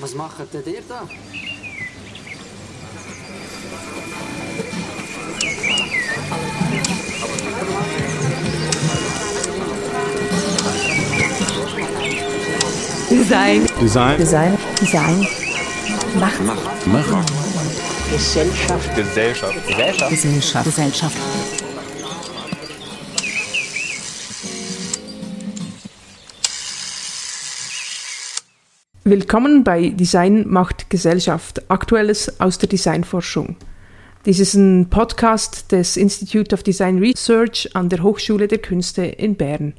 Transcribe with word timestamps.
Was 0.00 0.14
macht 0.14 0.38
denn 0.54 0.72
ihr 0.72 0.80
da? 0.88 1.02
Design. 13.10 13.66
Design. 13.78 14.18
Design. 14.18 14.58
Design. 14.80 15.26
Machen. 16.18 16.46
Machen. 16.46 17.24
Gesellschaft. 18.10 18.96
Gesellschaft. 18.96 19.66
Gesellschaft. 19.66 20.10
Gesellschaft. 20.10 20.64
Gesellschaft. 20.64 21.59
Willkommen 29.10 29.64
bei 29.64 29.88
Design 29.88 30.46
macht 30.46 30.88
Gesellschaft, 30.88 31.68
Aktuelles 31.68 32.40
aus 32.40 32.58
der 32.58 32.68
Designforschung. 32.68 33.56
Dies 34.24 34.38
ist 34.38 34.54
ein 34.54 34.88
Podcast 34.88 35.72
des 35.72 35.96
Institute 35.96 36.54
of 36.54 36.62
Design 36.62 37.00
Research 37.00 37.68
an 37.74 37.88
der 37.88 38.04
Hochschule 38.04 38.46
der 38.46 38.58
Künste 38.58 39.02
in 39.02 39.34
Bern. 39.34 39.74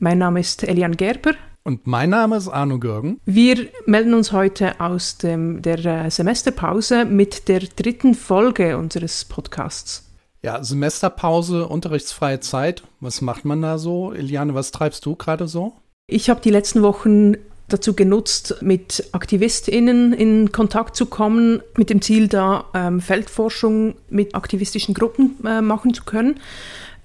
Mein 0.00 0.18
Name 0.18 0.40
ist 0.40 0.64
Elian 0.64 0.98
Gerber. 0.98 1.30
Und 1.62 1.86
mein 1.86 2.10
Name 2.10 2.36
ist 2.36 2.48
Arno 2.48 2.78
Görgen. 2.78 3.18
Wir 3.24 3.68
melden 3.86 4.12
uns 4.12 4.32
heute 4.32 4.78
aus 4.78 5.16
dem, 5.16 5.62
der 5.62 5.82
äh, 5.86 6.10
Semesterpause 6.10 7.06
mit 7.06 7.48
der 7.48 7.60
dritten 7.60 8.12
Folge 8.12 8.76
unseres 8.76 9.24
Podcasts. 9.24 10.12
Ja, 10.42 10.62
Semesterpause, 10.62 11.68
unterrichtsfreie 11.68 12.40
Zeit. 12.40 12.82
Was 13.00 13.22
macht 13.22 13.46
man 13.46 13.62
da 13.62 13.78
so? 13.78 14.12
Eliane, 14.12 14.52
was 14.52 14.72
treibst 14.72 15.06
du 15.06 15.16
gerade 15.16 15.48
so? 15.48 15.72
Ich 16.06 16.28
habe 16.28 16.42
die 16.42 16.50
letzten 16.50 16.82
Wochen 16.82 17.36
dazu 17.68 17.94
genutzt, 17.94 18.56
mit 18.60 19.04
AktivistInnen 19.12 20.12
in 20.12 20.52
Kontakt 20.52 20.96
zu 20.96 21.06
kommen, 21.06 21.62
mit 21.76 21.90
dem 21.90 22.02
Ziel, 22.02 22.28
da 22.28 22.66
ähm, 22.74 23.00
Feldforschung 23.00 23.94
mit 24.10 24.34
aktivistischen 24.34 24.94
Gruppen 24.94 25.36
äh, 25.46 25.60
machen 25.60 25.94
zu 25.94 26.04
können. 26.04 26.40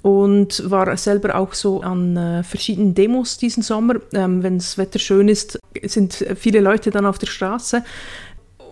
Und 0.02 0.69
war 0.69 0.95
selber 0.95 1.35
auch 1.35 1.53
so 1.53 1.81
an 1.81 2.15
äh, 2.15 2.43
verschiedenen 2.43 2.93
Demos 2.93 3.37
diesen 3.37 3.63
Sommer. 3.63 3.95
Ähm, 4.13 4.43
Wenn 4.43 4.57
das 4.57 4.77
Wetter 4.77 4.97
schön 4.97 5.27
ist, 5.27 5.59
sind 5.83 6.25
viele 6.37 6.61
Leute 6.61 6.89
dann 6.89 7.05
auf 7.05 7.17
der 7.17 7.27
Straße. 7.27 7.83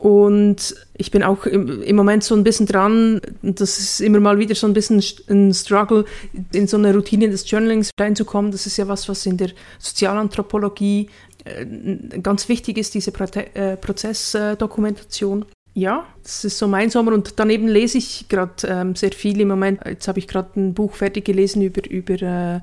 Und 0.02 0.75
ich 0.95 1.09
bin 1.09 1.23
auch 1.23 1.45
im, 1.47 1.95
Moment 1.95 2.23
so 2.23 2.35
ein 2.35 2.43
bisschen 2.43 2.67
dran, 2.67 3.19
das 3.41 3.80
ist 3.80 3.99
immer 3.99 4.19
mal 4.19 4.38
wieder 4.38 4.53
so 4.53 4.67
ein 4.67 4.73
bisschen 4.73 5.02
ein 5.27 5.53
Struggle, 5.53 6.05
in 6.53 6.67
so 6.67 6.77
eine 6.77 6.93
Routine 6.93 7.30
des 7.30 7.49
Journalings 7.49 7.89
reinzukommen. 7.99 8.52
Das 8.52 8.67
ist 8.67 8.77
ja 8.77 8.88
was, 8.88 9.09
was 9.09 9.25
in 9.25 9.38
der 9.38 9.49
Sozialanthropologie 9.80 11.09
ganz 12.21 12.49
wichtig 12.49 12.77
ist, 12.77 12.93
diese 12.93 13.11
Prote 13.11 13.55
äh, 13.55 13.77
Prozessdokumentation. 13.77 15.45
Ja, 15.73 16.05
das 16.23 16.43
ist 16.43 16.57
so 16.57 16.67
mein 16.67 16.89
Sommer 16.89 17.13
und 17.13 17.33
daneben 17.39 17.67
lese 17.67 17.99
ich 17.99 18.27
gerade 18.29 18.67
ähm, 18.67 18.95
sehr 18.95 19.11
viel 19.11 19.39
im 19.39 19.49
Moment. 19.49 19.81
Jetzt 19.85 20.07
habe 20.07 20.17
ich 20.17 20.27
gerade 20.27 20.59
ein 20.59 20.73
Buch 20.73 20.93
fertig 20.93 21.25
gelesen 21.25 21.61
über, 21.61 21.87
über 21.87 22.61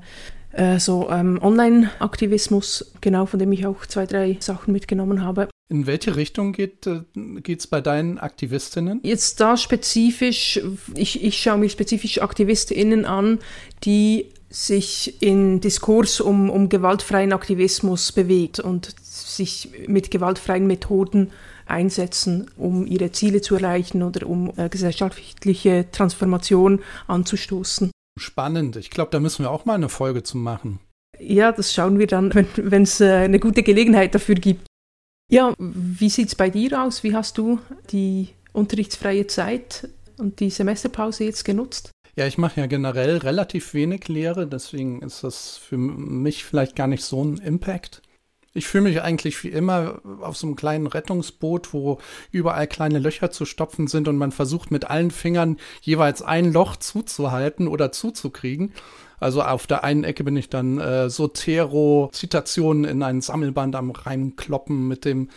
äh, 0.51 0.79
so 0.79 1.09
ähm, 1.09 1.39
Online-Aktivismus, 1.41 2.93
genau, 3.01 3.25
von 3.25 3.39
dem 3.39 3.51
ich 3.53 3.65
auch 3.65 3.85
zwei, 3.85 4.05
drei 4.05 4.37
Sachen 4.41 4.73
mitgenommen 4.73 5.23
habe. 5.23 5.47
In 5.67 5.87
welche 5.87 6.15
Richtung 6.15 6.53
geht 6.53 6.85
es 6.85 7.67
bei 7.67 7.81
deinen 7.81 8.19
Aktivistinnen? 8.19 8.99
Jetzt 9.03 9.39
da 9.39 9.57
spezifisch, 9.57 10.61
ich, 10.95 11.23
ich 11.23 11.41
schaue 11.41 11.57
mir 11.57 11.69
spezifisch 11.69 12.21
AktivistInnen 12.21 13.05
an, 13.05 13.39
die 13.83 14.31
sich 14.49 15.21
in 15.21 15.61
Diskurs 15.61 16.21
um, 16.21 16.51
um 16.51 16.69
gewaltfreien 16.69 17.33
Aktivismus 17.33 18.11
bewegt 18.11 18.59
und 18.59 18.95
sich 19.01 19.69
mit 19.87 20.11
gewaltfreien 20.11 20.67
Methoden 20.67 21.31
einsetzen, 21.65 22.49
um 22.57 22.85
ihre 22.85 23.11
Ziele 23.11 23.41
zu 23.41 23.55
erreichen 23.55 24.03
oder 24.03 24.27
um 24.27 24.53
äh, 24.55 24.69
gesellschaftliche 24.69 25.87
Transformation 25.91 26.81
anzustoßen. 27.07 27.91
Spannend. 28.19 28.75
Ich 28.75 28.91
glaube, 28.91 29.09
da 29.11 29.19
müssen 29.19 29.43
wir 29.43 29.51
auch 29.51 29.65
mal 29.65 29.73
eine 29.73 29.89
Folge 29.89 30.21
zu 30.21 30.37
machen. 30.37 30.79
Ja, 31.19 31.51
das 31.51 31.73
schauen 31.73 31.97
wir 31.97 32.07
dann, 32.07 32.31
wenn 32.55 32.83
es 32.83 33.01
äh, 33.01 33.11
eine 33.11 33.39
gute 33.39 33.63
Gelegenheit 33.63 34.13
dafür 34.13 34.35
gibt. 34.35 34.67
Ja, 35.31 35.53
wie 35.57 36.09
sieht 36.09 36.27
es 36.27 36.35
bei 36.35 36.49
dir 36.49 36.83
aus? 36.83 37.03
Wie 37.03 37.15
hast 37.15 37.37
du 37.37 37.59
die 37.91 38.29
unterrichtsfreie 38.53 39.27
Zeit 39.27 39.89
und 40.17 40.39
die 40.39 40.49
Semesterpause 40.49 41.23
jetzt 41.23 41.45
genutzt? 41.45 41.91
Ja, 42.15 42.25
ich 42.25 42.37
mache 42.37 42.61
ja 42.61 42.67
generell 42.67 43.17
relativ 43.17 43.73
wenig 43.73 44.07
Lehre, 44.07 44.47
deswegen 44.47 45.01
ist 45.01 45.23
das 45.23 45.57
für 45.57 45.77
mich 45.77 46.45
vielleicht 46.45 46.75
gar 46.75 46.87
nicht 46.87 47.03
so 47.03 47.23
ein 47.23 47.37
Impact. 47.37 48.01
Ich 48.53 48.67
fühle 48.67 48.85
mich 48.85 49.01
eigentlich 49.01 49.43
wie 49.43 49.49
immer 49.49 49.99
auf 50.21 50.37
so 50.37 50.47
einem 50.47 50.55
kleinen 50.55 50.87
Rettungsboot, 50.87 51.73
wo 51.73 51.99
überall 52.31 52.67
kleine 52.67 52.99
Löcher 52.99 53.29
zu 53.29 53.43
stopfen 53.43 53.87
sind 53.87 54.07
und 54.07 54.15
man 54.15 54.31
versucht 54.31 54.71
mit 54.71 54.89
allen 54.89 55.11
Fingern 55.11 55.57
jeweils 55.81 56.21
ein 56.21 56.53
Loch 56.53 56.77
zuzuhalten 56.77 57.67
oder 57.67 57.91
zuzukriegen. 57.91 58.71
Also 59.19 59.41
auf 59.41 59.67
der 59.67 59.83
einen 59.83 60.03
Ecke 60.03 60.23
bin 60.23 60.35
ich 60.37 60.49
dann 60.49 60.79
äh, 60.79 61.09
Sotero-Zitationen 61.09 62.85
in 62.85 63.03
ein 63.03 63.21
Sammelband 63.21 63.75
am 63.75 63.91
Reinkloppen 63.91 64.87
mit 64.87 65.05
dem 65.05 65.29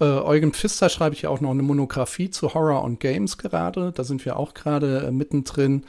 äh, 0.00 0.04
Eugen 0.04 0.52
Pfister 0.52 0.88
schreibe 0.88 1.14
ich 1.14 1.26
auch 1.26 1.40
noch 1.40 1.50
eine 1.50 1.62
Monographie 1.62 2.30
zu 2.30 2.54
Horror 2.54 2.84
und 2.84 3.00
Games 3.00 3.36
gerade. 3.36 3.92
Da 3.92 4.04
sind 4.04 4.24
wir 4.24 4.36
auch 4.36 4.54
gerade 4.54 5.06
äh, 5.08 5.10
mittendrin 5.10 5.84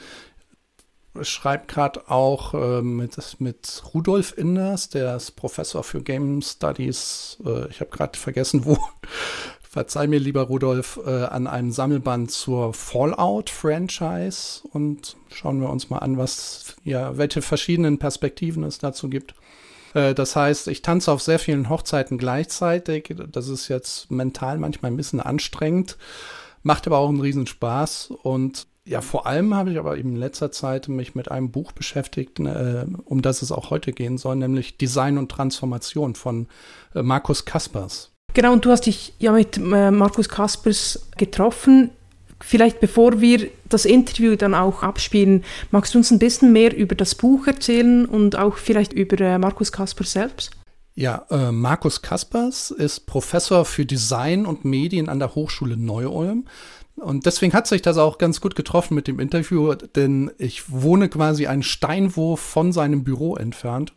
schreibt 1.22 1.68
gerade 1.68 2.08
auch 2.08 2.54
äh, 2.54 2.82
mit, 2.82 3.16
mit 3.40 3.82
Rudolf 3.92 4.36
Inders, 4.36 4.88
der 4.90 5.16
ist 5.16 5.32
Professor 5.32 5.82
für 5.82 6.02
Game 6.02 6.40
Studies, 6.40 7.38
äh, 7.44 7.68
ich 7.68 7.80
habe 7.80 7.90
gerade 7.90 8.18
vergessen, 8.18 8.64
wo, 8.64 8.78
verzeih 9.70 10.08
mir 10.08 10.18
lieber 10.18 10.42
Rudolf, 10.42 10.98
äh, 11.06 11.10
an 11.26 11.46
einem 11.46 11.70
Sammelband 11.70 12.32
zur 12.32 12.74
Fallout-Franchise 12.74 14.66
und 14.72 15.16
schauen 15.32 15.60
wir 15.60 15.70
uns 15.70 15.90
mal 15.90 15.98
an, 15.98 16.18
was, 16.18 16.74
ja, 16.82 17.16
welche 17.16 17.40
verschiedenen 17.40 17.98
Perspektiven 17.98 18.64
es 18.64 18.78
dazu 18.78 19.08
gibt. 19.08 19.36
Äh, 19.94 20.12
das 20.12 20.34
heißt, 20.34 20.66
ich 20.66 20.82
tanze 20.82 21.12
auf 21.12 21.22
sehr 21.22 21.38
vielen 21.38 21.68
Hochzeiten 21.68 22.18
gleichzeitig. 22.18 23.14
Das 23.30 23.46
ist 23.46 23.68
jetzt 23.68 24.10
mental 24.10 24.58
manchmal 24.58 24.90
ein 24.90 24.96
bisschen 24.96 25.20
anstrengend, 25.20 25.98
macht 26.64 26.88
aber 26.88 26.98
auch 26.98 27.08
einen 27.08 27.20
Riesenspaß 27.20 28.10
und 28.24 28.66
ja, 28.84 29.02
vor 29.02 29.28
allem 29.28 29.54
habe 29.54 29.70
ich 29.70 29.78
aber 29.78 29.96
in 29.96 30.16
letzter 30.16 30.50
Zeit 30.50 30.88
mich 30.88 31.14
mit 31.14 31.30
einem 31.30 31.52
Buch 31.52 31.70
beschäftigt, 31.70 32.40
äh, 32.40 32.86
um 33.04 33.22
das 33.22 33.40
es 33.40 33.52
auch 33.52 33.70
heute 33.70 33.92
gehen 33.92 34.18
soll, 34.18 34.34
nämlich 34.34 34.78
Design 34.78 35.16
und 35.16 35.30
Transformation 35.30 36.16
von 36.16 36.48
äh, 36.92 37.02
Markus 37.02 37.44
Kaspers. 37.44 38.10
Genau, 38.34 38.52
und 38.52 38.64
du 38.64 38.70
hast 38.70 38.86
dich 38.86 39.12
ja 39.18 39.32
mit 39.32 39.56
äh, 39.56 39.90
Markus 39.90 40.28
Kaspers 40.28 41.08
getroffen. 41.16 41.90
Vielleicht 42.42 42.80
bevor 42.80 43.20
wir 43.20 43.50
das 43.68 43.84
Interview 43.84 44.34
dann 44.36 44.54
auch 44.54 44.82
abspielen, 44.82 45.44
magst 45.70 45.94
du 45.94 45.98
uns 45.98 46.10
ein 46.10 46.18
bisschen 46.18 46.52
mehr 46.52 46.74
über 46.74 46.94
das 46.94 47.14
Buch 47.14 47.46
erzählen 47.46 48.06
und 48.06 48.36
auch 48.36 48.56
vielleicht 48.56 48.92
über 48.92 49.20
äh, 49.20 49.38
Markus 49.38 49.72
Kaspers 49.72 50.12
selbst? 50.12 50.50
Ja, 50.94 51.26
äh, 51.30 51.52
Markus 51.52 52.02
Kaspers 52.02 52.70
ist 52.70 53.06
Professor 53.06 53.64
für 53.64 53.84
Design 53.84 54.46
und 54.46 54.64
Medien 54.64 55.08
an 55.08 55.18
der 55.18 55.34
Hochschule 55.34 55.76
Neu-Ulm. 55.76 56.46
Und 56.96 57.26
deswegen 57.26 57.52
hat 57.52 57.66
sich 57.66 57.82
das 57.82 57.96
auch 57.96 58.18
ganz 58.18 58.40
gut 58.40 58.54
getroffen 58.54 58.94
mit 58.94 59.08
dem 59.08 59.20
Interview, 59.20 59.74
denn 59.74 60.30
ich 60.38 60.70
wohne 60.70 61.08
quasi 61.08 61.46
einen 61.46 61.62
Steinwurf 61.62 62.40
von 62.40 62.72
seinem 62.72 63.04
Büro 63.04 63.36
entfernt. 63.36 63.94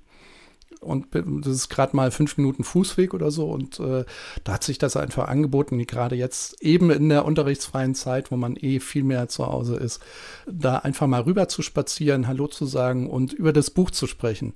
Und 0.84 1.08
das 1.14 1.54
ist 1.54 1.70
gerade 1.70 1.96
mal 1.96 2.12
fünf 2.12 2.38
Minuten 2.38 2.64
Fußweg 2.64 3.14
oder 3.14 3.32
so. 3.32 3.50
Und 3.50 3.80
äh, 3.80 4.06
da 4.44 4.54
hat 4.54 4.64
sich 4.64 4.78
das 4.78 4.96
einfach 4.96 5.28
angeboten, 5.28 5.84
gerade 5.86 6.16
jetzt 6.16 6.62
eben 6.62 6.90
in 6.92 7.10
der 7.10 7.26
unterrichtsfreien 7.26 7.96
Zeit, 7.96 8.32
wo 8.32 8.38
man 8.38 8.56
eh 8.56 8.80
viel 8.80 9.04
mehr 9.04 9.28
zu 9.28 9.48
Hause 9.48 9.76
ist, 9.76 10.02
da 10.46 10.78
einfach 10.78 11.08
mal 11.08 11.22
rüber 11.22 11.48
zu 11.48 11.62
spazieren, 11.62 12.28
Hallo 12.28 12.48
zu 12.48 12.66
sagen 12.66 13.10
und 13.10 13.34
über 13.34 13.54
das 13.54 13.70
Buch 13.70 13.92
zu 13.92 14.08
sprechen. 14.08 14.54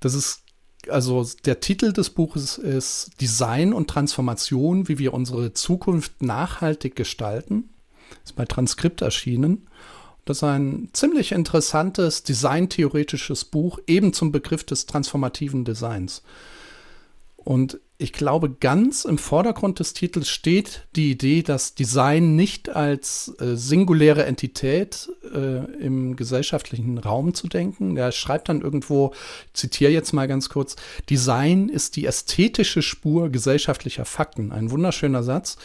Das 0.00 0.14
ist 0.14 0.42
also 0.88 1.24
der 1.44 1.60
Titel 1.60 1.92
des 1.92 2.10
Buches 2.10 2.58
ist 2.58 3.12
Design 3.20 3.72
und 3.72 3.88
Transformation, 3.88 4.88
wie 4.88 4.98
wir 4.98 5.14
unsere 5.14 5.52
Zukunft 5.52 6.22
nachhaltig 6.22 6.96
gestalten. 6.96 7.70
Ist 8.24 8.36
bei 8.36 8.44
Transkript 8.44 9.00
erschienen. 9.00 9.68
Das 10.24 10.38
ist 10.38 10.44
ein 10.44 10.88
ziemlich 10.92 11.32
interessantes 11.32 12.22
designtheoretisches 12.22 13.44
Buch, 13.44 13.80
eben 13.86 14.12
zum 14.12 14.30
Begriff 14.30 14.64
des 14.64 14.86
transformativen 14.86 15.64
Designs. 15.64 16.22
Und 17.36 17.80
ich 18.02 18.12
glaube, 18.12 18.50
ganz 18.50 19.04
im 19.04 19.16
Vordergrund 19.16 19.78
des 19.78 19.94
Titels 19.94 20.28
steht 20.28 20.86
die 20.96 21.12
Idee, 21.12 21.42
dass 21.42 21.74
Design 21.74 22.34
nicht 22.34 22.68
als 22.68 23.32
äh, 23.38 23.54
singuläre 23.54 24.24
Entität 24.24 25.08
äh, 25.32 25.64
im 25.80 26.16
gesellschaftlichen 26.16 26.98
Raum 26.98 27.32
zu 27.32 27.46
denken. 27.46 27.96
Er 27.96 28.10
schreibt 28.10 28.48
dann 28.48 28.60
irgendwo, 28.60 29.14
zitiere 29.52 29.92
jetzt 29.92 30.12
mal 30.12 30.26
ganz 30.26 30.48
kurz, 30.48 30.76
Design 31.08 31.68
ist 31.68 31.96
die 31.96 32.06
ästhetische 32.06 32.82
Spur 32.82 33.30
gesellschaftlicher 33.30 34.04
Fakten. 34.04 34.50
Ein 34.50 34.70
wunderschöner 34.70 35.22
Satz. 35.22 35.56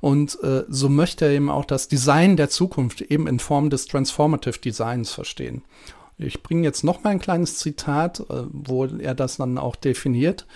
Und 0.00 0.38
äh, 0.42 0.64
so 0.68 0.90
möchte 0.90 1.24
er 1.24 1.32
eben 1.32 1.50
auch 1.50 1.64
das 1.64 1.88
Design 1.88 2.36
der 2.36 2.50
Zukunft 2.50 3.00
eben 3.00 3.26
in 3.26 3.38
Form 3.38 3.70
des 3.70 3.86
Transformative 3.86 4.58
Designs 4.58 5.12
verstehen. 5.12 5.62
Ich 6.18 6.42
bringe 6.42 6.62
jetzt 6.62 6.82
noch 6.82 7.04
mal 7.04 7.10
ein 7.10 7.20
kleines 7.20 7.58
Zitat, 7.58 8.20
äh, 8.20 8.44
wo 8.50 8.84
er 8.86 9.14
das 9.14 9.36
dann 9.36 9.58
auch 9.58 9.76
definiert. 9.76 10.46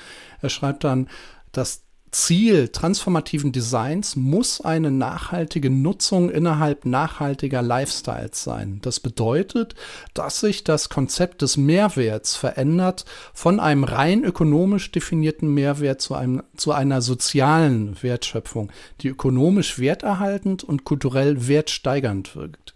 Er 0.40 0.48
schreibt 0.48 0.84
dann, 0.84 1.08
dass 1.52 1.82
Ziel 2.12 2.68
transformativen 2.68 3.52
Designs 3.52 4.16
muss 4.16 4.60
eine 4.60 4.90
nachhaltige 4.90 5.70
Nutzung 5.70 6.28
innerhalb 6.28 6.84
nachhaltiger 6.84 7.62
Lifestyles 7.62 8.42
sein. 8.42 8.80
Das 8.82 8.98
bedeutet, 8.98 9.76
dass 10.12 10.40
sich 10.40 10.64
das 10.64 10.88
Konzept 10.88 11.42
des 11.42 11.56
Mehrwerts 11.56 12.34
verändert 12.34 13.04
von 13.32 13.60
einem 13.60 13.84
rein 13.84 14.24
ökonomisch 14.24 14.90
definierten 14.90 15.54
Mehrwert 15.54 16.00
zu, 16.00 16.14
einem, 16.14 16.42
zu 16.56 16.72
einer 16.72 17.00
sozialen 17.00 18.02
Wertschöpfung, 18.02 18.72
die 19.02 19.08
ökonomisch 19.08 19.78
werterhaltend 19.78 20.64
und 20.64 20.84
kulturell 20.84 21.46
wertsteigernd 21.46 22.34
wirkt. 22.34 22.74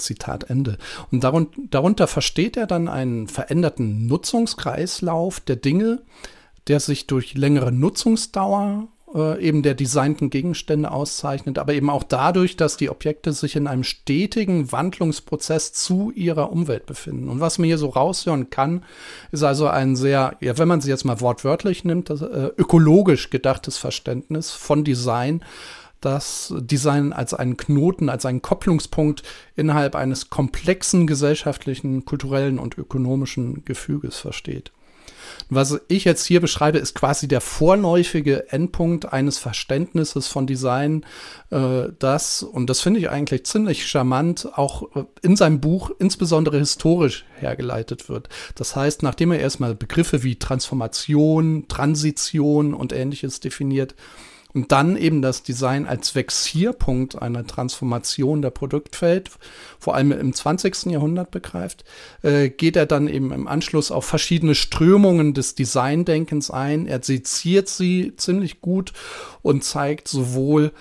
Zitat 0.00 0.50
Ende. 0.50 0.78
Und 1.10 1.24
darunter 1.70 2.06
versteht 2.06 2.56
er 2.56 2.66
dann 2.66 2.88
einen 2.88 3.28
veränderten 3.28 4.06
Nutzungskreislauf 4.06 5.40
der 5.40 5.56
Dinge, 5.56 6.02
der 6.66 6.80
sich 6.80 7.06
durch 7.06 7.34
längere 7.34 7.72
Nutzungsdauer 7.72 8.88
äh, 9.14 9.42
eben 9.42 9.62
der 9.62 9.74
designten 9.74 10.30
Gegenstände 10.30 10.90
auszeichnet, 10.90 11.58
aber 11.58 11.74
eben 11.74 11.90
auch 11.90 12.04
dadurch, 12.04 12.56
dass 12.56 12.76
die 12.76 12.90
Objekte 12.90 13.32
sich 13.32 13.56
in 13.56 13.66
einem 13.66 13.82
stetigen 13.82 14.70
Wandlungsprozess 14.70 15.72
zu 15.72 16.12
ihrer 16.14 16.52
Umwelt 16.52 16.86
befinden. 16.86 17.28
Und 17.28 17.40
was 17.40 17.58
man 17.58 17.66
hier 17.66 17.78
so 17.78 17.88
raushören 17.88 18.50
kann, 18.50 18.84
ist 19.32 19.42
also 19.42 19.66
ein 19.66 19.96
sehr, 19.96 20.36
ja, 20.40 20.58
wenn 20.58 20.68
man 20.68 20.80
sie 20.80 20.90
jetzt 20.90 21.04
mal 21.04 21.20
wortwörtlich 21.20 21.84
nimmt, 21.84 22.10
das, 22.10 22.22
äh, 22.22 22.50
ökologisch 22.56 23.30
gedachtes 23.30 23.78
Verständnis 23.78 24.52
von 24.52 24.84
Design, 24.84 25.42
das 26.00 26.54
Design 26.58 27.12
als 27.12 27.34
einen 27.34 27.56
Knoten, 27.56 28.08
als 28.08 28.26
einen 28.26 28.42
Kopplungspunkt 28.42 29.22
innerhalb 29.56 29.94
eines 29.94 30.30
komplexen 30.30 31.06
gesellschaftlichen, 31.06 32.04
kulturellen 32.04 32.58
und 32.58 32.78
ökonomischen 32.78 33.64
Gefüges 33.64 34.16
versteht. 34.18 34.72
Was 35.48 35.80
ich 35.88 36.04
jetzt 36.04 36.24
hier 36.24 36.40
beschreibe, 36.40 36.78
ist 36.78 36.94
quasi 36.94 37.28
der 37.28 37.40
vorläufige 37.40 38.52
Endpunkt 38.52 39.12
eines 39.12 39.38
Verständnisses 39.38 40.28
von 40.28 40.46
Design, 40.46 41.04
äh, 41.50 41.88
das, 41.98 42.42
und 42.42 42.70
das 42.70 42.80
finde 42.80 43.00
ich 43.00 43.10
eigentlich 43.10 43.44
ziemlich 43.44 43.86
charmant, 43.86 44.48
auch 44.54 44.94
äh, 44.94 45.04
in 45.22 45.36
seinem 45.36 45.60
Buch 45.60 45.90
insbesondere 45.98 46.58
historisch 46.58 47.24
hergeleitet 47.38 48.08
wird. 48.08 48.28
Das 48.54 48.76
heißt, 48.76 49.02
nachdem 49.02 49.32
er 49.32 49.40
erstmal 49.40 49.74
Begriffe 49.74 50.22
wie 50.22 50.38
Transformation, 50.38 51.66
Transition 51.68 52.74
und 52.74 52.92
ähnliches 52.92 53.40
definiert, 53.40 53.94
und 54.52 54.72
dann 54.72 54.96
eben 54.96 55.22
das 55.22 55.42
Design 55.42 55.86
als 55.86 56.14
Vexierpunkt 56.14 57.20
einer 57.20 57.46
Transformation 57.46 58.42
der 58.42 58.50
Produktwelt, 58.50 59.30
vor 59.78 59.94
allem 59.94 60.12
im 60.12 60.32
20. 60.32 60.86
Jahrhundert 60.86 61.30
begreift, 61.30 61.84
äh, 62.22 62.48
geht 62.48 62.76
er 62.76 62.86
dann 62.86 63.08
eben 63.08 63.32
im 63.32 63.46
Anschluss 63.46 63.90
auf 63.90 64.04
verschiedene 64.04 64.54
Strömungen 64.54 65.34
des 65.34 65.54
Designdenkens 65.54 66.50
ein. 66.50 66.86
Er 66.86 67.02
seziert 67.02 67.68
sie 67.68 68.14
ziemlich 68.16 68.60
gut 68.60 68.92
und 69.42 69.64
zeigt 69.64 70.08
sowohl 70.08 70.72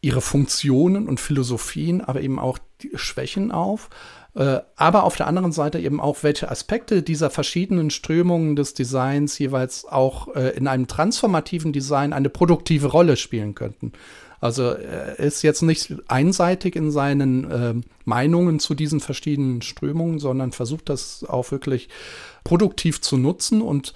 ihre 0.00 0.20
Funktionen 0.20 1.08
und 1.08 1.20
Philosophien, 1.20 2.00
aber 2.00 2.20
eben 2.20 2.38
auch 2.38 2.58
die 2.82 2.92
Schwächen 2.94 3.50
auf. 3.50 3.90
Äh, 4.36 4.60
aber 4.76 5.04
auf 5.04 5.16
der 5.16 5.26
anderen 5.26 5.52
Seite 5.52 5.78
eben 5.78 5.98
auch, 5.98 6.22
welche 6.22 6.50
Aspekte 6.50 7.02
dieser 7.02 7.30
verschiedenen 7.30 7.88
Strömungen 7.88 8.54
des 8.54 8.74
Designs 8.74 9.38
jeweils 9.38 9.86
auch 9.86 10.34
äh, 10.36 10.50
in 10.50 10.68
einem 10.68 10.86
transformativen 10.86 11.72
Design 11.72 12.12
eine 12.12 12.28
produktive 12.28 12.88
Rolle 12.88 13.16
spielen 13.16 13.54
könnten. 13.54 13.92
Also 14.38 14.64
er 14.64 15.18
ist 15.18 15.40
jetzt 15.40 15.62
nicht 15.62 15.94
einseitig 16.08 16.76
in 16.76 16.90
seinen 16.90 17.50
äh, 17.50 17.74
Meinungen 18.04 18.60
zu 18.60 18.74
diesen 18.74 19.00
verschiedenen 19.00 19.62
Strömungen, 19.62 20.18
sondern 20.18 20.52
versucht 20.52 20.90
das 20.90 21.24
auch 21.24 21.50
wirklich 21.50 21.88
produktiv 22.44 23.00
zu 23.00 23.16
nutzen 23.16 23.62
und 23.62 23.94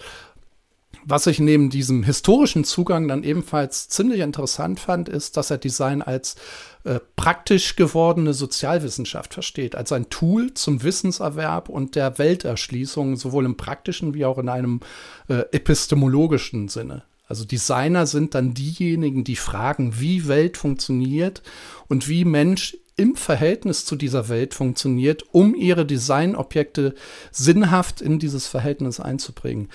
was 1.04 1.26
ich 1.26 1.40
neben 1.40 1.70
diesem 1.70 2.02
historischen 2.02 2.64
Zugang 2.64 3.08
dann 3.08 3.25
ebenfalls 3.25 3.88
ziemlich 3.88 4.20
interessant 4.20 4.81
fand, 4.81 5.08
ist, 5.08 5.36
dass 5.36 5.50
er 5.50 5.58
Design 5.58 6.02
als 6.02 6.36
äh, 6.85 7.00
praktisch 7.17 7.77
gewordene 7.77 8.32
Sozialwissenschaft 8.32 9.35
versteht, 9.35 9.75
als 9.75 9.93
ein 9.93 10.09
Tool 10.09 10.55
zum 10.55 10.82
Wissenserwerb 10.82 11.69
und 11.69 11.94
der 11.94 12.19
Welterschließung, 12.19 13.17
sowohl 13.17 13.44
im 13.44 13.56
praktischen 13.56 14.15
wie 14.15 14.25
auch 14.25 14.38
in 14.38 14.49
einem 14.49 14.81
äh, 15.29 15.44
epistemologischen 15.53 16.69
Sinne. 16.69 17.03
Also 17.29 17.44
Designer 17.44 18.06
sind 18.06 18.35
dann 18.35 18.55
diejenigen, 18.55 19.23
die 19.23 19.37
fragen, 19.37 20.00
wie 20.00 20.27
Welt 20.27 20.56
funktioniert 20.56 21.43
und 21.87 22.09
wie 22.09 22.25
Mensch 22.25 22.77
im 22.97 23.15
Verhältnis 23.15 23.85
zu 23.85 23.97
dieser 23.97 24.29
Welt 24.29 24.53
funktioniert, 24.53 25.25
um 25.32 25.55
ihre 25.55 25.87
Designobjekte 25.87 26.94
sinnhaft 27.31 28.00
in 28.00 28.19
dieses 28.19 28.47
Verhältnis 28.47 29.00
einzubringen. 29.00 29.69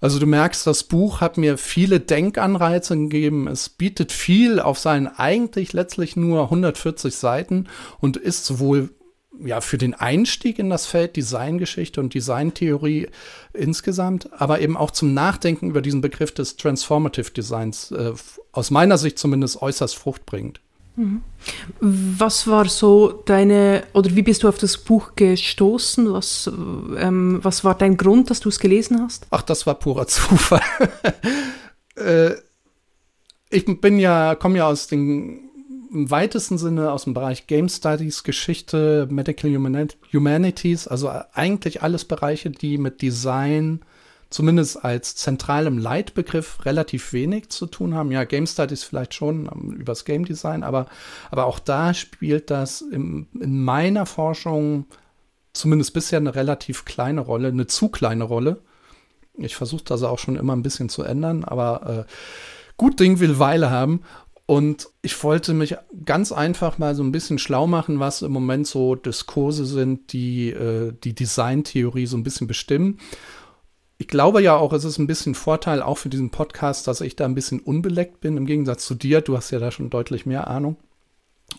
Also 0.00 0.18
du 0.18 0.26
merkst, 0.26 0.66
das 0.66 0.84
Buch 0.84 1.20
hat 1.20 1.36
mir 1.36 1.58
viele 1.58 2.00
Denkanreize 2.00 2.96
gegeben. 2.96 3.46
Es 3.48 3.68
bietet 3.68 4.12
viel 4.12 4.58
auf 4.58 4.78
seinen 4.78 5.06
eigentlich 5.06 5.72
letztlich 5.72 6.16
nur 6.16 6.44
140 6.44 7.14
Seiten 7.14 7.68
und 8.00 8.16
ist 8.16 8.46
sowohl 8.46 8.90
ja, 9.44 9.60
für 9.60 9.78
den 9.78 9.94
Einstieg 9.94 10.58
in 10.58 10.70
das 10.70 10.86
Feld 10.86 11.16
Designgeschichte 11.16 12.00
und 12.00 12.14
Designtheorie 12.14 13.08
insgesamt, 13.52 14.30
aber 14.32 14.60
eben 14.60 14.76
auch 14.76 14.90
zum 14.90 15.14
Nachdenken 15.14 15.70
über 15.70 15.82
diesen 15.82 16.00
Begriff 16.00 16.32
des 16.32 16.56
Transformative 16.56 17.30
Designs 17.30 17.90
äh, 17.90 18.12
aus 18.52 18.70
meiner 18.70 18.98
Sicht 18.98 19.18
zumindest 19.18 19.62
äußerst 19.62 19.96
fruchtbringend. 19.96 20.60
Was 21.80 22.46
war 22.46 22.68
so 22.68 23.22
deine, 23.24 23.84
oder 23.94 24.14
wie 24.14 24.22
bist 24.22 24.42
du 24.42 24.48
auf 24.48 24.58
das 24.58 24.76
Buch 24.78 25.12
gestoßen? 25.16 26.12
Was, 26.12 26.50
ähm, 26.98 27.40
was 27.42 27.64
war 27.64 27.74
dein 27.74 27.96
Grund, 27.96 28.30
dass 28.30 28.40
du 28.40 28.48
es 28.48 28.58
gelesen 28.58 29.00
hast? 29.00 29.26
Ach, 29.30 29.42
das 29.42 29.66
war 29.66 29.74
purer 29.74 30.06
Zufall. 30.08 30.62
äh, 31.96 32.32
ich 33.50 33.64
bin 33.80 33.98
ja, 33.98 34.34
komme 34.34 34.58
ja 34.58 34.66
aus 34.66 34.86
dem 34.86 35.50
im 35.92 36.10
weitesten 36.10 36.56
Sinne 36.56 36.92
aus 36.92 37.04
dem 37.04 37.14
Bereich 37.14 37.46
Game 37.46 37.68
Studies, 37.68 38.22
Geschichte, 38.22 39.08
Medical 39.10 39.52
Humanities, 39.52 40.86
also 40.86 41.10
eigentlich 41.32 41.82
alles 41.82 42.04
Bereiche, 42.04 42.50
die 42.50 42.78
mit 42.78 43.02
Design 43.02 43.80
zumindest 44.30 44.84
als 44.84 45.16
zentralem 45.16 45.76
Leitbegriff 45.76 46.64
relativ 46.64 47.12
wenig 47.12 47.50
zu 47.50 47.66
tun 47.66 47.94
haben. 47.94 48.12
Ja, 48.12 48.24
Game 48.24 48.46
Studies 48.46 48.84
vielleicht 48.84 49.12
schon 49.12 49.48
um, 49.48 49.72
ähm, 49.72 49.76
übers 49.80 50.04
Game 50.04 50.24
Design, 50.24 50.62
aber, 50.62 50.86
aber 51.30 51.46
auch 51.46 51.58
da 51.58 51.92
spielt 51.92 52.50
das 52.50 52.80
im, 52.80 53.26
in 53.38 53.62
meiner 53.62 54.06
Forschung 54.06 54.86
zumindest 55.52 55.92
bisher 55.92 56.20
eine 56.20 56.36
relativ 56.36 56.84
kleine 56.84 57.20
Rolle, 57.20 57.48
eine 57.48 57.66
zu 57.66 57.88
kleine 57.88 58.24
Rolle. 58.24 58.62
Ich 59.34 59.56
versuche 59.56 59.84
das 59.84 60.04
auch 60.04 60.20
schon 60.20 60.36
immer 60.36 60.54
ein 60.54 60.62
bisschen 60.62 60.88
zu 60.88 61.02
ändern, 61.02 61.44
aber 61.44 62.06
äh, 62.06 62.12
gut 62.76 63.00
Ding 63.00 63.18
will 63.18 63.40
Weile 63.40 63.70
haben. 63.70 64.02
Und 64.46 64.88
ich 65.02 65.22
wollte 65.22 65.54
mich 65.54 65.76
ganz 66.04 66.32
einfach 66.32 66.78
mal 66.78 66.96
so 66.96 67.04
ein 67.04 67.12
bisschen 67.12 67.38
schlau 67.38 67.68
machen, 67.68 68.00
was 68.00 68.22
im 68.22 68.32
Moment 68.32 68.66
so 68.66 68.96
Diskurse 68.96 69.64
sind, 69.64 70.12
die 70.12 70.50
äh, 70.50 70.92
die 71.04 71.14
Designtheorie 71.14 72.06
so 72.06 72.16
ein 72.16 72.24
bisschen 72.24 72.48
bestimmen 72.48 72.98
ich 74.00 74.08
glaube 74.08 74.40
ja 74.40 74.56
auch, 74.56 74.72
es 74.72 74.84
ist 74.84 74.96
ein 74.96 75.06
bisschen 75.06 75.34
Vorteil 75.34 75.82
auch 75.82 75.98
für 75.98 76.08
diesen 76.08 76.30
Podcast, 76.30 76.88
dass 76.88 77.02
ich 77.02 77.16
da 77.16 77.26
ein 77.26 77.34
bisschen 77.34 77.60
unbeleckt 77.60 78.22
bin, 78.22 78.38
im 78.38 78.46
Gegensatz 78.46 78.86
zu 78.86 78.94
dir. 78.94 79.20
Du 79.20 79.36
hast 79.36 79.50
ja 79.50 79.58
da 79.58 79.70
schon 79.70 79.90
deutlich 79.90 80.24
mehr 80.24 80.48
Ahnung. 80.48 80.78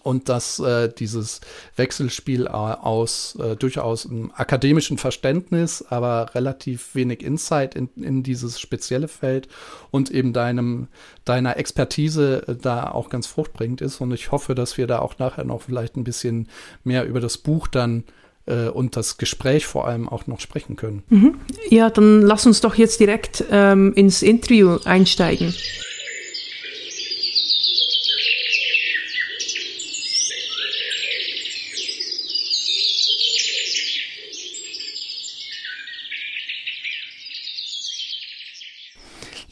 Und 0.02 0.28
dass 0.28 0.58
äh, 0.58 0.92
dieses 0.92 1.42
Wechselspiel 1.76 2.48
aus 2.48 3.38
äh, 3.40 3.56
durchaus 3.56 4.08
einem 4.08 4.32
akademischen 4.34 4.98
Verständnis, 4.98 5.86
aber 5.88 6.34
relativ 6.34 6.96
wenig 6.96 7.22
Insight 7.22 7.76
in, 7.76 7.90
in 7.96 8.24
dieses 8.24 8.60
spezielle 8.60 9.08
Feld 9.08 9.48
und 9.92 10.10
eben 10.10 10.34
deinem, 10.34 10.88
deiner 11.26 11.58
Expertise 11.58 12.48
äh, 12.48 12.56
da 12.56 12.90
auch 12.90 13.10
ganz 13.10 13.28
fruchtbringend 13.28 13.82
ist. 13.82 14.02
Und 14.02 14.14
ich 14.14 14.32
hoffe, 14.32 14.56
dass 14.56 14.80
wir 14.80 14.88
da 14.88 14.98
auch 14.98 15.20
nachher 15.20 15.44
noch 15.44 15.62
vielleicht 15.62 15.96
ein 15.96 16.06
bisschen 16.06 16.48
mehr 16.84 17.06
über 17.06 17.20
das 17.20 17.38
Buch 17.38 17.68
dann 17.68 18.04
äh, 18.46 18.68
und 18.68 18.96
das 18.96 19.18
Gespräch 19.18 19.66
vor 19.66 19.88
allem 19.88 20.10
auch 20.10 20.28
noch 20.28 20.40
sprechen 20.40 20.76
können. 20.76 21.04
Mhm. 21.10 21.36
Ja, 21.70 21.90
dann 21.90 22.22
lass 22.22 22.46
uns 22.46 22.62
doch 22.62 22.76
jetzt 22.76 23.00
direkt 23.00 23.44
ähm, 23.52 23.94
ins 23.94 24.22
Interview 24.22 24.78
einsteigen. 24.86 25.54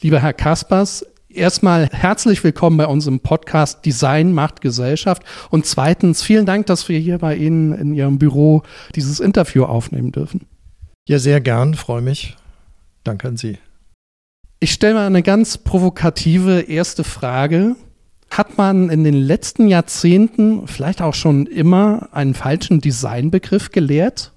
Lieber 0.02 0.20
Herr 0.20 0.32
Kaspers, 0.32 1.04
erstmal 1.32 1.88
herzlich 1.92 2.42
willkommen 2.42 2.76
bei 2.76 2.86
unserem 2.86 3.20
Podcast 3.20 3.84
Design 3.84 4.32
macht 4.32 4.60
Gesellschaft. 4.60 5.22
Und 5.50 5.66
zweitens 5.66 6.22
vielen 6.22 6.46
Dank, 6.46 6.66
dass 6.66 6.88
wir 6.88 6.98
hier 6.98 7.18
bei 7.18 7.36
Ihnen 7.36 7.72
in 7.72 7.94
Ihrem 7.94 8.18
Büro 8.18 8.62
dieses 8.94 9.20
Interview 9.20 9.64
aufnehmen 9.64 10.12
dürfen. 10.12 10.46
Ja, 11.08 11.18
sehr 11.18 11.40
gern, 11.40 11.74
freue 11.74 12.02
mich. 12.02 12.36
Danke 13.04 13.28
an 13.28 13.36
Sie. 13.36 13.58
Ich 14.60 14.72
stelle 14.72 14.94
mal 14.94 15.06
eine 15.06 15.22
ganz 15.22 15.58
provokative 15.58 16.60
erste 16.60 17.04
Frage. 17.04 17.76
Hat 18.30 18.58
man 18.58 18.90
in 18.90 19.04
den 19.04 19.14
letzten 19.14 19.68
Jahrzehnten 19.68 20.66
vielleicht 20.66 21.02
auch 21.02 21.14
schon 21.14 21.46
immer 21.46 22.08
einen 22.12 22.34
falschen 22.34 22.80
Designbegriff 22.80 23.70
gelehrt? 23.72 24.32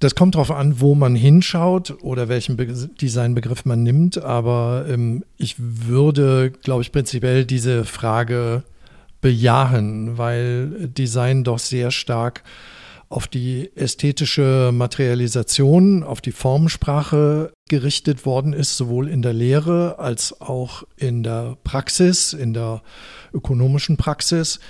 Das 0.00 0.14
kommt 0.14 0.34
darauf 0.34 0.50
an, 0.50 0.80
wo 0.80 0.94
man 0.94 1.14
hinschaut 1.14 1.94
oder 2.02 2.28
welchen 2.28 2.56
Be 2.56 2.66
Designbegriff 2.66 3.66
man 3.66 3.82
nimmt. 3.82 4.16
Aber 4.18 4.86
ähm, 4.88 5.24
ich 5.36 5.56
würde, 5.58 6.50
glaube 6.50 6.82
ich, 6.82 6.90
prinzipiell 6.90 7.44
diese 7.44 7.84
Frage 7.84 8.64
bejahen, 9.20 10.16
weil 10.16 10.88
Design 10.88 11.44
doch 11.44 11.58
sehr 11.58 11.90
stark 11.90 12.42
auf 13.10 13.26
die 13.26 13.70
ästhetische 13.74 14.70
Materialisation, 14.72 16.02
auf 16.02 16.20
die 16.22 16.32
Formensprache 16.32 17.52
gerichtet 17.68 18.24
worden 18.24 18.52
ist, 18.52 18.76
sowohl 18.76 19.08
in 19.08 19.20
der 19.20 19.32
Lehre 19.32 19.98
als 19.98 20.40
auch 20.40 20.84
in 20.96 21.22
der 21.22 21.58
Praxis, 21.62 22.32
in 22.32 22.54
der 22.54 22.82
ökonomischen 23.34 23.96
Praxis. 23.96 24.60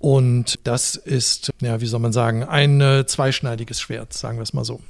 Und 0.00 0.58
das 0.64 0.96
ist, 0.96 1.50
ja, 1.60 1.82
wie 1.82 1.86
soll 1.86 2.00
man 2.00 2.14
sagen, 2.14 2.42
ein 2.42 2.80
äh, 2.80 3.04
zweischneidiges 3.06 3.80
Schwert, 3.80 4.14
sagen 4.14 4.38
wir 4.38 4.42
es 4.42 4.54
mal 4.54 4.64
so. 4.64 4.80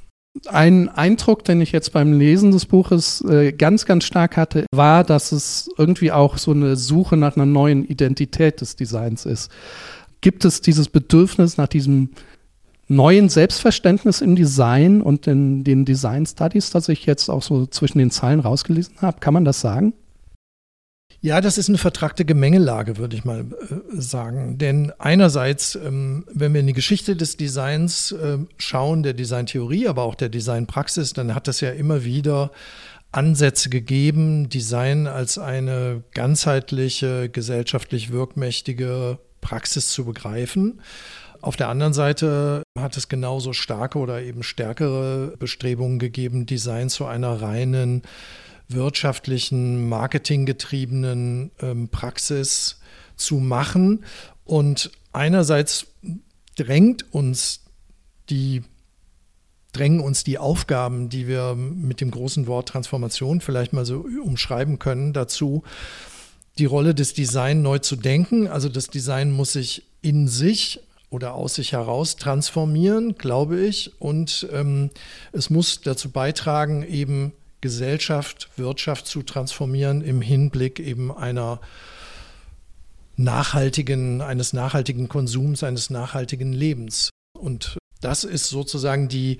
Ein 0.47 0.87
Eindruck, 0.87 1.43
den 1.43 1.59
ich 1.59 1.73
jetzt 1.73 1.91
beim 1.91 2.17
Lesen 2.17 2.51
des 2.51 2.65
Buches 2.65 3.21
äh, 3.25 3.51
ganz, 3.51 3.85
ganz 3.85 4.05
stark 4.05 4.37
hatte, 4.37 4.65
war, 4.71 5.03
dass 5.03 5.33
es 5.33 5.69
irgendwie 5.77 6.13
auch 6.13 6.37
so 6.37 6.51
eine 6.51 6.77
Suche 6.77 7.17
nach 7.17 7.35
einer 7.35 7.45
neuen 7.45 7.83
Identität 7.83 8.61
des 8.61 8.77
Designs 8.77 9.25
ist. 9.25 9.51
Gibt 10.21 10.45
es 10.45 10.61
dieses 10.61 10.87
Bedürfnis 10.87 11.57
nach 11.57 11.67
diesem 11.67 12.11
neuen 12.87 13.27
Selbstverständnis 13.27 14.21
im 14.21 14.37
Design 14.37 15.01
und 15.01 15.27
in 15.27 15.65
den 15.65 15.83
Design 15.83 16.25
Studies, 16.25 16.69
das 16.69 16.87
ich 16.87 17.05
jetzt 17.05 17.27
auch 17.27 17.41
so 17.41 17.65
zwischen 17.65 17.97
den 17.97 18.11
Zeilen 18.11 18.39
rausgelesen 18.39 18.95
habe? 19.01 19.19
Kann 19.19 19.33
man 19.33 19.43
das 19.43 19.59
sagen? 19.59 19.93
Ja, 21.19 21.41
das 21.41 21.57
ist 21.57 21.69
eine 21.69 21.77
vertragte 21.77 22.25
Gemengelage, 22.25 22.97
würde 22.97 23.15
ich 23.15 23.25
mal 23.25 23.41
äh, 23.41 23.45
sagen. 23.91 24.57
Denn 24.57 24.91
einerseits, 24.97 25.75
ähm, 25.75 26.25
wenn 26.33 26.53
wir 26.53 26.61
in 26.61 26.67
die 26.67 26.73
Geschichte 26.73 27.15
des 27.15 27.37
Designs 27.37 28.11
äh, 28.11 28.37
schauen, 28.57 29.03
der 29.03 29.13
Designtheorie, 29.13 29.87
aber 29.87 30.03
auch 30.03 30.15
der 30.15 30.29
Designpraxis, 30.29 31.13
dann 31.13 31.35
hat 31.35 31.47
es 31.47 31.61
ja 31.61 31.71
immer 31.71 32.03
wieder 32.03 32.51
Ansätze 33.11 33.69
gegeben, 33.69 34.49
Design 34.49 35.05
als 35.05 35.37
eine 35.37 36.03
ganzheitliche, 36.13 37.29
gesellschaftlich 37.29 38.11
wirkmächtige 38.11 39.19
Praxis 39.41 39.89
zu 39.91 40.05
begreifen. 40.05 40.81
Auf 41.41 41.57
der 41.57 41.69
anderen 41.69 41.93
Seite 41.93 42.63
hat 42.79 42.95
es 42.95 43.09
genauso 43.09 43.51
starke 43.51 43.97
oder 43.97 44.21
eben 44.21 44.43
stärkere 44.43 45.35
Bestrebungen 45.37 45.99
gegeben, 45.99 46.45
Design 46.45 46.89
zu 46.89 47.05
einer 47.05 47.41
reinen 47.41 48.03
wirtschaftlichen, 48.73 49.87
marketinggetriebenen 49.89 51.51
ähm, 51.61 51.89
Praxis 51.89 52.79
zu 53.15 53.35
machen. 53.35 54.03
Und 54.45 54.91
einerseits 55.13 55.87
drängt 56.55 57.13
uns 57.13 57.61
die 58.29 58.63
drängen 59.73 60.01
uns 60.01 60.23
die 60.23 60.37
Aufgaben, 60.37 61.09
die 61.09 61.27
wir 61.27 61.55
mit 61.55 62.01
dem 62.01 62.11
großen 62.11 62.45
Wort 62.47 62.67
Transformation 62.67 63.39
vielleicht 63.39 63.71
mal 63.71 63.85
so 63.85 64.05
umschreiben 64.21 64.79
können, 64.79 65.13
dazu, 65.13 65.63
die 66.57 66.65
Rolle 66.65 66.93
des 66.93 67.13
Design 67.13 67.61
neu 67.61 67.79
zu 67.79 67.95
denken. 67.95 68.47
Also 68.47 68.67
das 68.67 68.87
Design 68.89 69.31
muss 69.31 69.53
sich 69.53 69.83
in 70.01 70.27
sich 70.27 70.81
oder 71.09 71.33
aus 71.33 71.55
sich 71.55 71.73
heraus 71.73 72.17
transformieren, 72.17 73.15
glaube 73.17 73.61
ich. 73.61 73.91
Und 73.99 74.47
ähm, 74.51 74.89
es 75.31 75.49
muss 75.49 75.81
dazu 75.81 76.11
beitragen, 76.11 76.83
eben 76.83 77.33
Gesellschaft, 77.61 78.49
Wirtschaft 78.57 79.07
zu 79.07 79.23
transformieren 79.23 80.01
im 80.01 80.21
Hinblick 80.21 80.79
eben 80.79 81.15
einer 81.15 81.59
nachhaltigen, 83.17 84.21
eines 84.21 84.53
nachhaltigen 84.53 85.07
Konsums, 85.07 85.63
eines 85.63 85.89
nachhaltigen 85.89 86.53
Lebens. 86.53 87.11
Und 87.37 87.77
das 88.01 88.23
ist 88.23 88.49
sozusagen 88.49 89.07
die, 89.07 89.37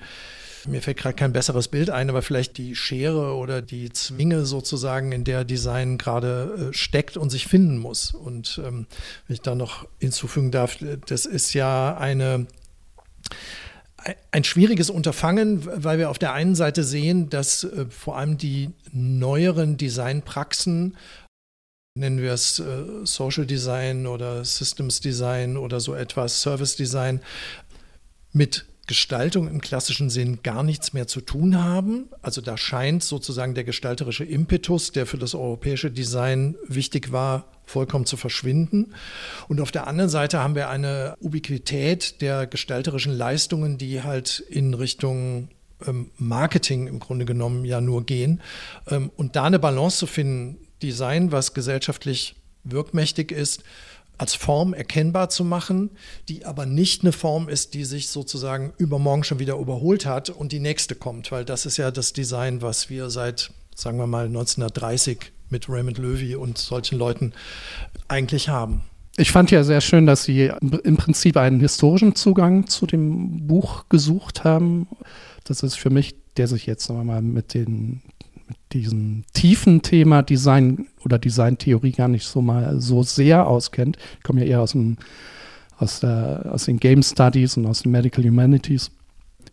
mir 0.66 0.80
fällt 0.80 0.98
gerade 0.98 1.16
kein 1.16 1.32
besseres 1.32 1.68
Bild 1.68 1.90
ein, 1.90 2.08
aber 2.08 2.22
vielleicht 2.22 2.58
die 2.58 2.76
Schere 2.76 3.34
oder 3.34 3.60
die 3.60 3.92
Zwinge 3.92 4.46
sozusagen, 4.46 5.10
in 5.12 5.24
der 5.24 5.44
Design 5.44 5.98
gerade 5.98 6.70
äh, 6.70 6.74
steckt 6.74 7.16
und 7.16 7.30
sich 7.30 7.46
finden 7.46 7.78
muss. 7.78 8.14
Und 8.14 8.60
ähm, 8.64 8.86
wenn 9.26 9.34
ich 9.34 9.42
da 9.42 9.54
noch 9.54 9.86
hinzufügen 9.98 10.52
darf, 10.52 10.78
das 11.06 11.26
ist 11.26 11.54
ja 11.54 11.96
eine 11.96 12.46
ein 14.30 14.44
schwieriges 14.44 14.90
Unterfangen, 14.90 15.66
weil 15.84 15.98
wir 15.98 16.10
auf 16.10 16.18
der 16.18 16.32
einen 16.32 16.54
Seite 16.54 16.84
sehen, 16.84 17.30
dass 17.30 17.64
äh, 17.64 17.86
vor 17.88 18.16
allem 18.16 18.38
die 18.38 18.70
neueren 18.92 19.76
Designpraxen, 19.76 20.96
nennen 21.94 22.18
wir 22.18 22.32
es 22.32 22.58
äh, 22.58 23.04
Social 23.04 23.46
Design 23.46 24.06
oder 24.06 24.44
Systems 24.44 25.00
Design 25.00 25.56
oder 25.56 25.80
so 25.80 25.94
etwas, 25.94 26.42
Service 26.42 26.76
Design, 26.76 27.20
mit 28.32 28.66
Gestaltung 28.92 29.48
im 29.48 29.62
klassischen 29.62 30.10
Sinn 30.10 30.40
gar 30.42 30.62
nichts 30.62 30.92
mehr 30.92 31.06
zu 31.06 31.22
tun 31.22 31.64
haben. 31.64 32.10
Also 32.20 32.42
da 32.42 32.58
scheint 32.58 33.02
sozusagen 33.02 33.54
der 33.54 33.64
gestalterische 33.64 34.22
Impetus, 34.22 34.92
der 34.92 35.06
für 35.06 35.16
das 35.16 35.34
europäische 35.34 35.90
Design 35.90 36.56
wichtig 36.68 37.10
war, 37.10 37.46
vollkommen 37.64 38.04
zu 38.04 38.18
verschwinden. 38.18 38.92
Und 39.48 39.62
auf 39.62 39.72
der 39.72 39.86
anderen 39.86 40.10
Seite 40.10 40.40
haben 40.40 40.54
wir 40.54 40.68
eine 40.68 41.16
Ubiquität 41.20 42.20
der 42.20 42.46
gestalterischen 42.46 43.14
Leistungen, 43.14 43.78
die 43.78 44.02
halt 44.02 44.40
in 44.50 44.74
Richtung 44.74 45.48
ähm, 45.86 46.10
Marketing 46.18 46.86
im 46.86 47.00
Grunde 47.00 47.24
genommen 47.24 47.64
ja 47.64 47.80
nur 47.80 48.04
gehen. 48.04 48.42
Ähm, 48.90 49.10
und 49.16 49.36
da 49.36 49.44
eine 49.44 49.58
Balance 49.58 49.96
zu 50.00 50.06
finden, 50.06 50.58
Design, 50.82 51.32
was 51.32 51.54
gesellschaftlich 51.54 52.34
wirkmächtig 52.62 53.32
ist, 53.32 53.64
als 54.18 54.34
Form 54.34 54.74
erkennbar 54.74 55.28
zu 55.30 55.44
machen, 55.44 55.90
die 56.28 56.44
aber 56.44 56.66
nicht 56.66 57.02
eine 57.02 57.12
Form 57.12 57.48
ist, 57.48 57.74
die 57.74 57.84
sich 57.84 58.08
sozusagen 58.08 58.72
übermorgen 58.78 59.24
schon 59.24 59.38
wieder 59.38 59.56
überholt 59.56 60.06
hat 60.06 60.30
und 60.30 60.52
die 60.52 60.60
nächste 60.60 60.94
kommt, 60.94 61.32
weil 61.32 61.44
das 61.44 61.66
ist 61.66 61.76
ja 61.76 61.90
das 61.90 62.12
Design, 62.12 62.62
was 62.62 62.90
wir 62.90 63.10
seit, 63.10 63.50
sagen 63.74 63.98
wir 63.98 64.06
mal, 64.06 64.26
1930 64.26 65.32
mit 65.48 65.68
Raymond 65.68 65.98
Löwy 65.98 66.34
und 66.36 66.58
solchen 66.58 66.98
Leuten 66.98 67.32
eigentlich 68.08 68.48
haben. 68.48 68.82
Ich 69.16 69.30
fand 69.30 69.50
ja 69.50 69.62
sehr 69.62 69.82
schön, 69.82 70.06
dass 70.06 70.24
Sie 70.24 70.50
im 70.84 70.96
Prinzip 70.96 71.36
einen 71.36 71.60
historischen 71.60 72.14
Zugang 72.14 72.66
zu 72.66 72.86
dem 72.86 73.46
Buch 73.46 73.84
gesucht 73.90 74.42
haben. 74.42 74.88
Das 75.44 75.62
ist 75.62 75.78
für 75.78 75.90
mich, 75.90 76.14
der 76.38 76.48
sich 76.48 76.64
jetzt 76.64 76.86
sagen 76.86 77.00
wir 77.00 77.04
mal 77.04 77.20
mit 77.22 77.52
den 77.52 78.00
mit 78.52 78.72
diesem 78.72 79.24
tiefen 79.32 79.82
Thema 79.82 80.22
Design 80.22 80.86
oder 81.04 81.18
Designtheorie 81.18 81.92
gar 81.92 82.08
nicht 82.08 82.26
so 82.26 82.42
mal 82.42 82.80
so 82.80 83.02
sehr 83.02 83.46
auskennt. 83.46 83.96
Ich 84.18 84.22
komme 84.22 84.40
ja 84.40 84.46
eher 84.46 84.60
aus, 84.60 84.72
dem, 84.72 84.98
aus, 85.78 86.00
der, 86.00 86.50
aus 86.52 86.66
den 86.66 86.78
Game 86.78 87.02
Studies 87.02 87.56
und 87.56 87.66
aus 87.66 87.82
den 87.82 87.92
Medical 87.92 88.24
Humanities. 88.24 88.90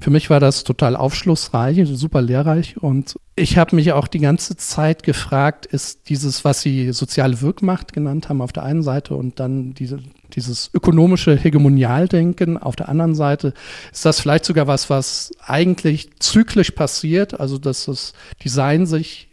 Für 0.01 0.11
mich 0.11 0.29
war 0.29 0.39
das 0.39 0.63
total 0.63 0.95
aufschlussreich, 0.95 1.81
super 1.85 2.21
lehrreich 2.21 2.77
und 2.77 3.15
ich 3.35 3.57
habe 3.57 3.75
mich 3.75 3.91
auch 3.91 4.07
die 4.07 4.19
ganze 4.19 4.55
Zeit 4.55 5.03
gefragt, 5.03 5.65
ist 5.65 6.09
dieses, 6.09 6.45
was 6.45 6.61
Sie 6.61 6.91
soziale 6.93 7.41
Wirkmacht 7.41 7.91
genannt 7.91 8.29
haben 8.29 8.41
auf 8.41 8.53
der 8.53 8.63
einen 8.63 8.83
Seite 8.83 9.15
und 9.15 9.39
dann 9.39 9.73
diese, 9.73 9.99
dieses 10.35 10.69
ökonomische 10.73 11.35
Hegemonialdenken. 11.35 12.57
Auf 12.57 12.75
der 12.75 12.89
anderen 12.89 13.15
Seite, 13.15 13.53
ist 13.91 14.05
das 14.05 14.19
vielleicht 14.19 14.45
sogar 14.45 14.67
was, 14.67 14.89
was 14.89 15.31
eigentlich 15.39 16.11
zyklisch 16.19 16.71
passiert, 16.71 17.39
also 17.39 17.57
dass 17.57 17.85
das 17.85 18.13
Design 18.43 18.85
sich 18.85 19.29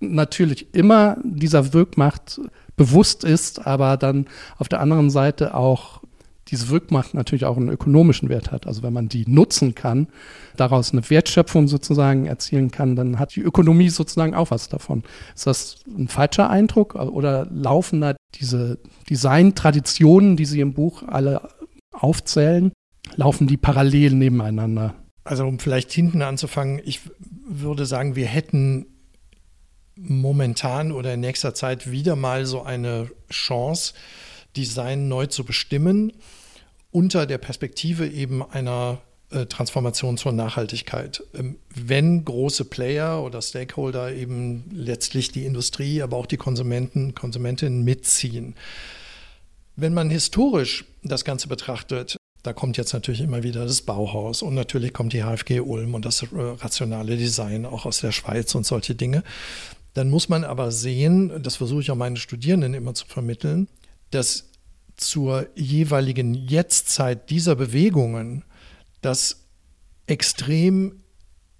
natürlich 0.00 0.74
immer 0.74 1.16
dieser 1.24 1.72
Wirkmacht 1.72 2.40
bewusst 2.76 3.24
ist, 3.24 3.66
aber 3.66 3.96
dann 3.96 4.26
auf 4.56 4.68
der 4.68 4.80
anderen 4.80 5.10
Seite 5.10 5.54
auch 5.54 5.97
diese 6.50 6.68
Wirkmacht 6.68 7.14
natürlich 7.14 7.44
auch 7.44 7.56
einen 7.56 7.68
ökonomischen 7.68 8.28
Wert 8.28 8.50
hat. 8.50 8.66
Also 8.66 8.82
wenn 8.82 8.92
man 8.92 9.08
die 9.08 9.24
nutzen 9.26 9.74
kann, 9.74 10.08
daraus 10.56 10.92
eine 10.92 11.08
Wertschöpfung 11.08 11.68
sozusagen 11.68 12.26
erzielen 12.26 12.70
kann, 12.70 12.96
dann 12.96 13.18
hat 13.18 13.36
die 13.36 13.40
Ökonomie 13.40 13.90
sozusagen 13.90 14.34
auch 14.34 14.50
was 14.50 14.68
davon. 14.68 15.02
Ist 15.34 15.46
das 15.46 15.76
ein 15.86 16.08
falscher 16.08 16.50
Eindruck 16.50 16.94
oder 16.94 17.46
laufen 17.50 18.00
da 18.00 18.16
diese 18.34 18.78
Design-Traditionen, 19.08 20.36
die 20.36 20.44
Sie 20.44 20.60
im 20.60 20.74
Buch 20.74 21.02
alle 21.02 21.48
aufzählen, 21.92 22.72
laufen 23.16 23.46
die 23.46 23.56
parallel 23.56 24.14
nebeneinander? 24.14 24.94
Also 25.24 25.46
um 25.46 25.58
vielleicht 25.58 25.92
hinten 25.92 26.22
anzufangen, 26.22 26.80
ich 26.84 27.00
würde 27.46 27.84
sagen, 27.86 28.16
wir 28.16 28.26
hätten 28.26 28.86
momentan 29.96 30.92
oder 30.92 31.14
in 31.14 31.20
nächster 31.20 31.54
Zeit 31.54 31.90
wieder 31.90 32.16
mal 32.16 32.46
so 32.46 32.62
eine 32.62 33.10
Chance, 33.30 33.94
Design 34.56 35.08
neu 35.08 35.26
zu 35.26 35.44
bestimmen 35.44 36.12
unter 36.90 37.26
der 37.26 37.38
Perspektive 37.38 38.08
eben 38.08 38.42
einer 38.42 39.00
äh, 39.30 39.46
Transformation 39.46 40.16
zur 40.16 40.32
Nachhaltigkeit. 40.32 41.22
Ähm, 41.34 41.56
wenn 41.74 42.24
große 42.24 42.64
Player 42.64 43.22
oder 43.22 43.42
Stakeholder 43.42 44.12
eben 44.12 44.64
letztlich 44.72 45.30
die 45.30 45.44
Industrie, 45.44 46.02
aber 46.02 46.16
auch 46.16 46.26
die 46.26 46.38
Konsumenten, 46.38 47.14
Konsumentinnen 47.14 47.84
mitziehen. 47.84 48.54
Wenn 49.76 49.92
man 49.92 50.08
historisch 50.08 50.86
das 51.02 51.24
Ganze 51.24 51.46
betrachtet, 51.48 52.16
da 52.42 52.52
kommt 52.54 52.78
jetzt 52.78 52.94
natürlich 52.94 53.20
immer 53.20 53.42
wieder 53.42 53.66
das 53.66 53.82
Bauhaus 53.82 54.40
und 54.40 54.54
natürlich 54.54 54.94
kommt 54.94 55.12
die 55.12 55.22
HFG 55.22 55.60
Ulm 55.60 55.94
und 55.94 56.06
das 56.06 56.22
äh, 56.22 56.26
rationale 56.32 57.18
Design 57.18 57.66
auch 57.66 57.84
aus 57.84 58.00
der 58.00 58.12
Schweiz 58.12 58.54
und 58.54 58.64
solche 58.64 58.94
Dinge. 58.94 59.24
Dann 59.92 60.08
muss 60.08 60.30
man 60.30 60.44
aber 60.44 60.70
sehen, 60.70 61.42
das 61.42 61.56
versuche 61.56 61.82
ich 61.82 61.90
auch 61.90 61.96
meinen 61.96 62.16
Studierenden 62.16 62.72
immer 62.72 62.94
zu 62.94 63.04
vermitteln, 63.06 63.68
dass 64.10 64.47
zur 64.98 65.48
jeweiligen 65.54 66.34
Jetztzeit 66.34 67.30
dieser 67.30 67.56
Bewegungen, 67.56 68.44
dass 69.00 69.46
extrem 70.06 71.00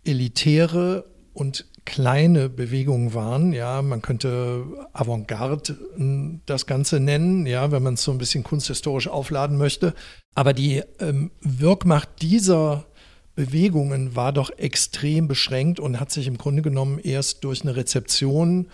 elitäre 0.05 1.05
und 1.33 1.67
kleine 1.85 2.51
Bewegungen 2.51 3.15
waren. 3.15 3.53
Ja, 3.53 3.81
man 3.81 4.03
könnte 4.03 4.65
Avantgarde 4.93 5.79
hm, 5.97 6.43
das 6.45 6.67
Ganze 6.67 7.01
nennen, 7.01 7.47
ja, 7.47 7.71
wenn 7.71 7.83
man 7.83 7.95
es 7.95 8.03
so 8.03 8.13
ein 8.13 8.19
bisschen 8.19 8.45
kunsthistorisch 8.45 9.09
aufladen 9.09 9.57
möchte. 9.57 9.95
Aber 10.35 10.53
die 10.53 10.83
ähm, 10.99 11.31
Wirkmacht 11.41 12.21
dieser 12.21 12.87
Bewegungen 13.35 14.17
war 14.17 14.33
doch 14.33 14.51
extrem 14.51 15.29
beschränkt 15.29 15.81
und 15.81 16.01
hat 16.01 16.11
sich 16.11 16.27
im 16.27 16.39
Grunde 16.39 16.61
genommen 16.61 16.99
erst 16.99 17.45
durch 17.45 17.63
eine 17.63 17.77
Rezeption 17.77 18.69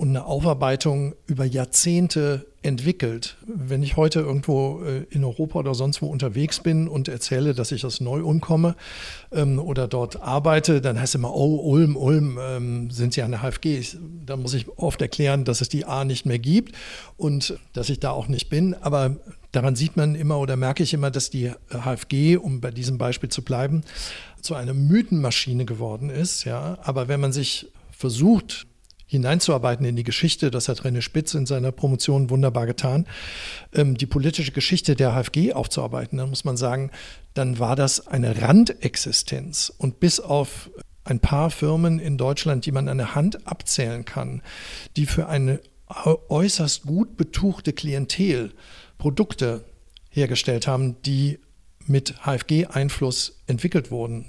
und 0.00 0.08
eine 0.08 0.24
Aufarbeitung 0.24 1.14
über 1.26 1.44
Jahrzehnte 1.44 2.46
entwickelt. 2.62 3.36
Wenn 3.46 3.82
ich 3.82 3.98
heute 3.98 4.20
irgendwo 4.20 4.82
äh, 4.82 5.04
in 5.10 5.22
Europa 5.24 5.58
oder 5.58 5.74
sonst 5.74 6.00
wo 6.00 6.06
unterwegs 6.06 6.60
bin 6.60 6.88
und 6.88 7.08
erzähle, 7.08 7.52
dass 7.52 7.70
ich 7.70 7.84
aus 7.84 8.00
Neu-Ulm 8.00 8.40
komme 8.40 8.76
ähm, 9.30 9.58
oder 9.58 9.88
dort 9.88 10.22
arbeite, 10.22 10.80
dann 10.80 10.98
heißt 10.98 11.10
es 11.10 11.14
immer, 11.16 11.34
oh, 11.34 11.56
Ulm, 11.56 11.96
Ulm, 11.96 12.38
ähm, 12.40 12.90
sind 12.90 13.12
Sie 13.12 13.20
an 13.20 13.32
der 13.32 13.42
HFG? 13.42 13.82
Da 14.24 14.38
muss 14.38 14.54
ich 14.54 14.70
oft 14.78 15.02
erklären, 15.02 15.44
dass 15.44 15.60
es 15.60 15.68
die 15.68 15.84
A 15.84 16.06
nicht 16.06 16.24
mehr 16.24 16.38
gibt 16.38 16.74
und 17.18 17.58
dass 17.74 17.90
ich 17.90 18.00
da 18.00 18.12
auch 18.12 18.26
nicht 18.26 18.48
bin. 18.48 18.72
Aber 18.80 19.16
daran 19.52 19.76
sieht 19.76 19.98
man 19.98 20.14
immer 20.14 20.38
oder 20.38 20.56
merke 20.56 20.82
ich 20.82 20.94
immer, 20.94 21.10
dass 21.10 21.28
die 21.28 21.52
HFG, 21.68 22.38
um 22.38 22.62
bei 22.62 22.70
diesem 22.70 22.96
Beispiel 22.96 23.28
zu 23.28 23.42
bleiben, 23.42 23.82
zu 24.40 24.54
einer 24.54 24.72
Mythenmaschine 24.72 25.66
geworden 25.66 26.08
ist. 26.08 26.44
Ja, 26.44 26.78
aber 26.84 27.08
wenn 27.08 27.20
man 27.20 27.34
sich 27.34 27.68
versucht, 27.90 28.66
hineinzuarbeiten 29.10 29.84
in 29.84 29.96
die 29.96 30.04
Geschichte. 30.04 30.52
Das 30.52 30.68
hat 30.68 30.82
René 30.82 31.02
Spitz 31.02 31.34
in 31.34 31.44
seiner 31.44 31.72
Promotion 31.72 32.30
wunderbar 32.30 32.66
getan. 32.66 33.06
Ähm, 33.74 33.96
die 33.96 34.06
politische 34.06 34.52
Geschichte 34.52 34.94
der 34.94 35.14
HFG 35.14 35.52
aufzuarbeiten, 35.52 36.18
dann 36.18 36.30
muss 36.30 36.44
man 36.44 36.56
sagen, 36.56 36.92
dann 37.34 37.58
war 37.58 37.74
das 37.74 38.06
eine 38.06 38.40
Randexistenz. 38.40 39.72
Und 39.76 39.98
bis 39.98 40.20
auf 40.20 40.70
ein 41.02 41.18
paar 41.18 41.50
Firmen 41.50 41.98
in 41.98 42.18
Deutschland, 42.18 42.66
die 42.66 42.72
man 42.72 42.88
an 42.88 42.98
der 42.98 43.16
Hand 43.16 43.48
abzählen 43.48 44.04
kann, 44.04 44.42
die 44.96 45.06
für 45.06 45.26
eine 45.26 45.60
äußerst 45.88 46.84
gut 46.84 47.16
betuchte 47.16 47.72
Klientel 47.72 48.52
Produkte 48.96 49.64
hergestellt 50.08 50.68
haben, 50.68 51.02
die 51.02 51.40
mit 51.84 52.14
HFG-Einfluss 52.24 53.42
entwickelt 53.48 53.90
wurden 53.90 54.26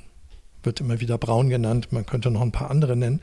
wird 0.63 0.79
immer 0.79 0.99
wieder 0.99 1.17
Braun 1.17 1.49
genannt, 1.49 1.91
man 1.91 2.05
könnte 2.05 2.31
noch 2.31 2.41
ein 2.41 2.51
paar 2.51 2.71
andere 2.71 2.95
nennen, 2.95 3.21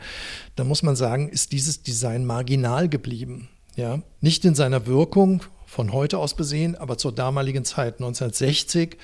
da 0.56 0.64
muss 0.64 0.82
man 0.82 0.96
sagen, 0.96 1.28
ist 1.28 1.52
dieses 1.52 1.82
Design 1.82 2.24
marginal 2.24 2.88
geblieben. 2.88 3.48
Ja? 3.76 4.02
Nicht 4.20 4.44
in 4.44 4.54
seiner 4.54 4.86
Wirkung 4.86 5.42
von 5.66 5.92
heute 5.92 6.18
aus 6.18 6.34
besehen, 6.34 6.76
aber 6.76 6.98
zur 6.98 7.12
damaligen 7.12 7.64
Zeit 7.64 7.94
1960 7.94 8.96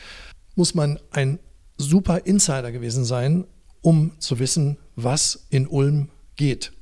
muss 0.57 0.75
man 0.75 0.99
ein 1.11 1.39
super 1.77 2.27
Insider 2.27 2.73
gewesen 2.73 3.05
sein, 3.05 3.45
um 3.83 4.13
zu 4.19 4.39
wissen, 4.39 4.79
was 4.97 5.47
in 5.51 5.67
Ulm 5.67 6.09
geht. 6.37 6.73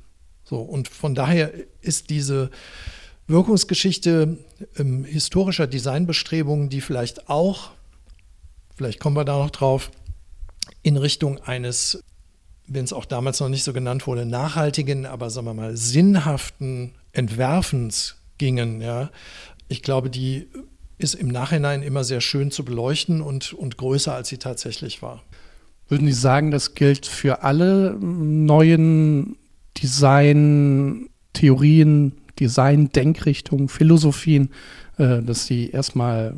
So, 0.43 0.61
und 0.61 0.87
von 0.87 1.15
daher 1.15 1.51
ist 1.81 2.09
diese 2.09 2.49
Wirkungsgeschichte 3.27 4.37
ähm, 4.77 5.03
historischer 5.03 5.67
Designbestrebungen, 5.67 6.69
die 6.69 6.81
vielleicht 6.81 7.29
auch, 7.29 7.71
vielleicht 8.75 8.99
kommen 8.99 9.15
wir 9.15 9.25
da 9.25 9.37
noch 9.37 9.51
drauf, 9.51 9.91
in 10.83 10.97
Richtung 10.97 11.39
eines, 11.39 12.03
wenn 12.67 12.85
es 12.85 12.93
auch 12.93 13.05
damals 13.05 13.39
noch 13.39 13.49
nicht 13.49 13.63
so 13.63 13.73
genannt 13.73 14.05
wurde, 14.05 14.25
nachhaltigen, 14.25 15.05
aber 15.05 15.29
sagen 15.29 15.47
wir 15.47 15.53
mal 15.53 15.75
sinnhaften 15.75 16.93
Entwerfens 17.13 18.17
gingen. 18.37 18.81
Ja. 18.81 19.09
Ich 19.69 19.81
glaube, 19.81 20.09
die 20.09 20.47
ist 20.97 21.15
im 21.15 21.29
Nachhinein 21.29 21.81
immer 21.81 22.03
sehr 22.03 22.21
schön 22.21 22.51
zu 22.51 22.63
beleuchten 22.63 23.21
und, 23.21 23.53
und 23.53 23.77
größer, 23.77 24.13
als 24.13 24.29
sie 24.29 24.37
tatsächlich 24.37 25.01
war. 25.01 25.23
Würden 25.89 26.07
Sie 26.07 26.13
sagen, 26.13 26.51
das 26.51 26.75
gilt 26.75 27.05
für 27.05 27.43
alle 27.43 27.97
neuen 27.99 29.35
Design-Theorien, 29.77 32.13
Design-Denkrichtungen, 32.39 33.67
Philosophien, 33.67 34.49
äh, 34.97 35.21
dass 35.21 35.45
sie 35.45 35.69
erstmal 35.69 36.35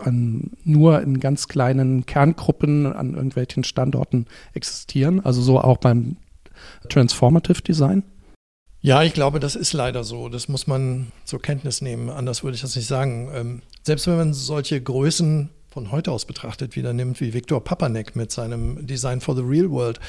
an, 0.00 0.52
nur 0.64 1.00
in 1.02 1.20
ganz 1.20 1.48
kleinen 1.48 2.06
Kerngruppen 2.06 2.92
an 2.92 3.14
irgendwelchen 3.14 3.64
Standorten 3.64 4.26
existieren. 4.54 5.24
Also 5.24 5.42
so 5.42 5.60
auch 5.60 5.78
beim 5.78 6.16
Transformative 6.88 7.62
Design. 7.62 8.02
Ja, 8.80 9.02
ich 9.02 9.14
glaube, 9.14 9.40
das 9.40 9.56
ist 9.56 9.72
leider 9.72 10.04
so. 10.04 10.28
Das 10.28 10.48
muss 10.48 10.66
man 10.66 11.10
zur 11.24 11.42
Kenntnis 11.42 11.80
nehmen. 11.80 12.08
Anders 12.08 12.44
würde 12.44 12.54
ich 12.54 12.60
das 12.60 12.76
nicht 12.76 12.86
sagen. 12.86 13.30
Ähm, 13.34 13.62
selbst 13.82 14.06
wenn 14.06 14.16
man 14.16 14.34
solche 14.34 14.80
Größen 14.80 15.50
von 15.68 15.90
heute 15.90 16.12
aus 16.12 16.24
betrachtet 16.24 16.76
wieder 16.76 16.92
nimmt, 16.92 17.20
wie 17.20 17.34
Viktor 17.34 17.62
Papanek 17.62 18.16
mit 18.16 18.30
seinem 18.30 18.86
Design 18.86 19.20
for 19.20 19.34
the 19.34 19.42
Real 19.42 19.70
World, 19.70 20.00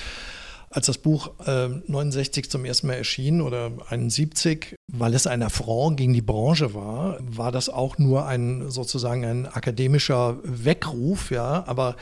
als 0.77 0.85
das 0.85 0.99
Buch 0.99 1.31
äh, 1.47 1.69
69 1.87 2.51
zum 2.51 2.63
ersten 2.63 2.85
Mal 2.85 2.93
erschien 2.93 3.41
oder 3.41 3.71
71, 3.89 4.75
weil 4.87 5.15
es 5.15 5.25
ein 5.25 5.41
Affront 5.41 5.97
gegen 5.97 6.13
die 6.13 6.21
Branche 6.21 6.75
war, 6.75 7.17
war 7.19 7.51
das 7.51 7.67
auch 7.67 7.97
nur 7.97 8.27
ein 8.27 8.69
sozusagen 8.69 9.25
ein 9.25 9.47
akademischer 9.47 10.37
Weckruf, 10.43 11.31
ja, 11.31 11.63
aber 11.65 11.95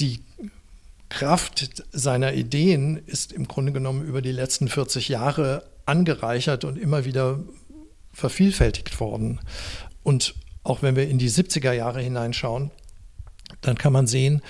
die 0.00 0.18
Kraft 1.08 1.84
seiner 1.92 2.34
Ideen 2.34 3.00
ist 3.06 3.32
im 3.32 3.46
Grunde 3.46 3.70
genommen 3.70 4.04
über 4.04 4.22
die 4.22 4.32
letzten 4.32 4.66
40 4.66 5.08
Jahre 5.08 5.62
angereichert 5.86 6.64
und 6.64 6.78
immer 6.78 7.04
wieder 7.04 7.38
vervielfältigt 8.12 8.98
worden. 8.98 9.38
Und 10.02 10.34
auch 10.64 10.82
wenn 10.82 10.96
wir 10.96 11.08
in 11.08 11.18
die 11.18 11.30
70er 11.30 11.72
Jahre 11.72 12.00
hineinschauen, 12.00 12.72
dann 13.60 13.78
kann 13.78 13.92
man 13.92 14.08
sehen, 14.08 14.42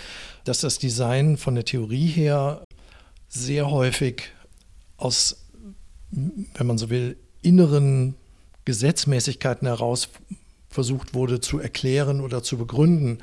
dass 0.44 0.60
das 0.60 0.78
Design 0.78 1.36
von 1.36 1.54
der 1.54 1.66
Theorie 1.66 2.06
her 2.06 2.62
sehr 3.28 3.70
häufig 3.70 4.32
aus, 4.96 5.44
wenn 6.10 6.66
man 6.66 6.78
so 6.78 6.90
will, 6.90 7.16
inneren 7.42 8.14
Gesetzmäßigkeiten 8.64 9.66
heraus 9.66 10.08
versucht 10.68 11.14
wurde 11.14 11.40
zu 11.40 11.58
erklären 11.58 12.20
oder 12.20 12.42
zu 12.42 12.58
begründen, 12.58 13.18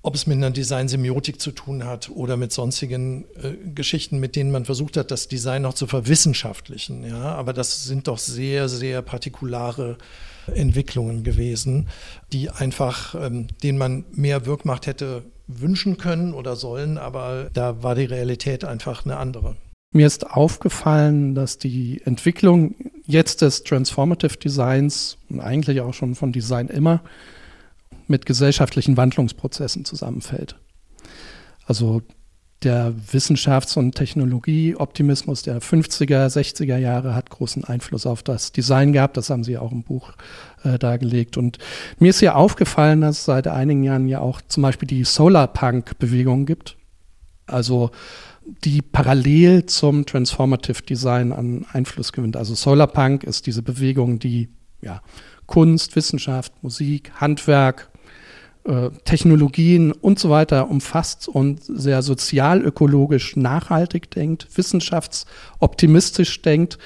ob 0.00 0.14
es 0.14 0.26
mit 0.26 0.36
einer 0.36 0.50
Design-Semiotik 0.50 1.40
zu 1.40 1.50
tun 1.50 1.84
hat 1.84 2.08
oder 2.08 2.36
mit 2.36 2.52
sonstigen 2.52 3.24
äh, 3.42 3.54
Geschichten, 3.74 4.18
mit 4.18 4.36
denen 4.36 4.50
man 4.50 4.64
versucht 4.64 4.96
hat, 4.96 5.10
das 5.10 5.28
Design 5.28 5.62
noch 5.62 5.74
zu 5.74 5.86
verwissenschaftlichen. 5.86 7.04
Ja? 7.04 7.34
Aber 7.34 7.52
das 7.52 7.84
sind 7.84 8.08
doch 8.08 8.18
sehr, 8.18 8.68
sehr 8.68 9.02
partikulare 9.02 9.98
Entwicklungen 10.46 11.24
gewesen, 11.24 11.88
die 12.32 12.48
einfach, 12.48 13.14
ähm, 13.16 13.48
denen 13.62 13.76
man 13.76 14.04
mehr 14.12 14.46
Wirkmacht 14.46 14.86
hätte 14.86 15.24
wünschen 15.48 15.96
können 15.96 16.34
oder 16.34 16.54
sollen, 16.54 16.98
aber 16.98 17.50
da 17.52 17.82
war 17.82 17.94
die 17.94 18.04
Realität 18.04 18.64
einfach 18.64 19.04
eine 19.04 19.16
andere. 19.16 19.56
Mir 19.92 20.06
ist 20.06 20.30
aufgefallen, 20.30 21.34
dass 21.34 21.56
die 21.56 22.02
Entwicklung 22.04 22.74
jetzt 23.06 23.40
des 23.40 23.64
Transformative 23.64 24.36
Designs 24.36 25.16
und 25.30 25.40
eigentlich 25.40 25.80
auch 25.80 25.94
schon 25.94 26.14
von 26.14 26.30
Design 26.30 26.68
immer 26.68 27.00
mit 28.06 28.26
gesellschaftlichen 28.26 28.98
Wandlungsprozessen 28.98 29.86
zusammenfällt. 29.86 30.56
Also 31.66 32.02
der 32.64 32.92
Wissenschafts- 33.12 33.78
und 33.78 33.94
Technologieoptimismus 33.94 35.42
der 35.42 35.60
50er, 35.60 36.26
60er 36.26 36.76
Jahre 36.76 37.14
hat 37.14 37.30
großen 37.30 37.64
Einfluss 37.64 38.04
auf 38.04 38.22
das 38.22 38.50
Design 38.50 38.92
gehabt. 38.92 39.16
Das 39.16 39.30
haben 39.30 39.44
Sie 39.44 39.58
auch 39.58 39.70
im 39.70 39.84
Buch 39.84 40.12
äh, 40.64 40.78
dargelegt. 40.78 41.36
Und 41.36 41.58
mir 41.98 42.10
ist 42.10 42.20
ja 42.20 42.34
aufgefallen, 42.34 43.02
dass 43.02 43.18
es 43.18 43.24
seit 43.26 43.46
einigen 43.46 43.84
Jahren 43.84 44.08
ja 44.08 44.20
auch 44.20 44.40
zum 44.48 44.64
Beispiel 44.64 44.88
die 44.88 45.04
Solarpunk-Bewegung 45.04 46.46
gibt. 46.46 46.76
Also 47.46 47.90
die 48.64 48.82
parallel 48.82 49.66
zum 49.66 50.06
Transformative 50.06 50.82
Design 50.82 51.32
an 51.32 51.66
Einfluss 51.72 52.12
gewinnt. 52.12 52.36
Also 52.36 52.54
Solarpunk 52.54 53.24
ist 53.24 53.46
diese 53.46 53.62
Bewegung, 53.62 54.18
die 54.18 54.48
ja, 54.80 55.02
Kunst, 55.46 55.96
Wissenschaft, 55.96 56.52
Musik, 56.62 57.12
Handwerk, 57.14 57.87
äh, 58.68 58.90
Technologien 59.04 59.92
und 59.92 60.18
so 60.18 60.28
weiter 60.28 60.68
umfasst 60.68 61.26
und 61.26 61.60
sehr 61.64 62.02
sozialökologisch 62.02 63.34
nachhaltig 63.34 64.10
denkt, 64.10 64.46
wissenschaftsoptimistisch 64.54 66.42
denkt 66.42 66.78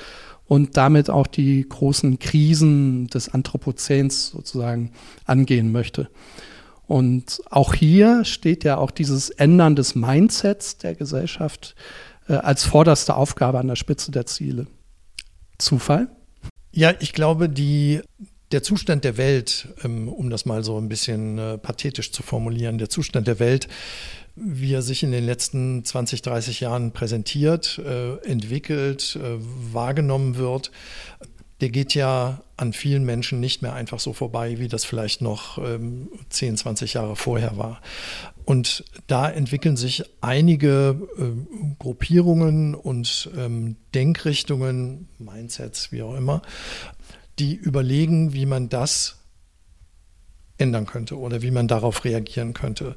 und 0.47 0.77
damit 0.77 1.11
auch 1.11 1.27
die 1.27 1.69
großen 1.69 2.21
Krisen 2.21 3.09
des 3.09 3.29
Anthropozäns 3.29 4.29
sozusagen 4.29 4.93
angehen 5.25 5.73
möchte. 5.73 6.09
Und 6.87 7.41
auch 7.51 7.75
hier 7.75 8.25
steht 8.25 8.63
ja 8.63 8.77
auch 8.77 8.93
dieses 8.93 9.31
Ändern 9.31 9.75
des 9.75 9.97
Mindsets 9.97 10.79
der 10.79 10.95
Gesellschaft 10.95 11.75
äh, 12.29 12.35
als 12.35 12.65
vorderste 12.65 13.17
Aufgabe 13.17 13.59
an 13.59 13.67
der 13.67 13.77
Spitze 13.77 14.13
der 14.13 14.27
Ziele. 14.27 14.69
Zufall? 15.59 16.09
Ja, 16.71 16.93
ich 17.01 17.13
glaube, 17.13 17.49
die 17.49 18.03
der 18.53 18.63
Zustand 18.63 19.05
der 19.05 19.17
Welt, 19.17 19.69
ähm, 19.83 20.09
um 20.09 20.31
das 20.31 20.45
mal 20.45 20.63
so 20.63 20.79
ein 20.79 20.89
bisschen 20.89 21.39
äh, 21.39 21.59
pathetisch 21.59 22.13
zu 22.13 22.23
formulieren, 22.23 22.79
der 22.79 22.89
Zustand 22.89 23.27
der 23.27 23.39
Welt, 23.39 23.69
wie 24.35 24.73
er 24.73 24.83
sich 24.83 25.03
in 25.03 25.13
den 25.13 25.25
letzten 25.25 25.85
20, 25.85 26.23
30 26.23 26.61
Jahren 26.61 26.93
präsentiert, 26.93 27.79
äh, 27.79 28.17
entwickelt, 28.27 29.17
äh, 29.17 29.37
wahrgenommen 29.39 30.37
wird, 30.37 30.71
der 31.61 31.71
geht 31.71 31.95
ja 31.95 32.43
an 32.57 32.73
vielen 32.73 33.05
Menschen 33.05 33.39
nicht 33.39 33.63
mehr 33.63 33.73
einfach 33.73 34.01
so 34.01 34.13
vorbei, 34.13 34.59
wie 34.59 34.67
das 34.67 34.85
vielleicht 34.85 35.23
noch 35.23 35.59
ähm, 35.59 36.09
10, 36.29 36.57
20 36.57 36.95
Jahre 36.95 37.15
vorher 37.15 37.57
war. 37.57 37.81
Und 38.45 38.85
da 39.07 39.31
entwickeln 39.31 39.77
sich 39.77 40.03
einige 40.21 41.01
äh, 41.17 41.75
Gruppierungen 41.79 42.75
und 42.75 43.31
ähm, 43.37 43.77
Denkrichtungen, 43.95 45.09
Mindsets, 45.19 45.93
wie 45.93 46.03
auch 46.03 46.17
immer, 46.17 46.43
die 47.39 47.55
überlegen, 47.55 48.33
wie 48.33 48.47
man 48.47 48.69
das 48.69 49.17
ändern 50.59 50.87
könnte 50.87 51.19
oder 51.19 51.43
wie 51.43 51.51
man 51.51 51.69
darauf 51.69 52.05
reagieren 52.05 52.55
könnte. 52.55 52.97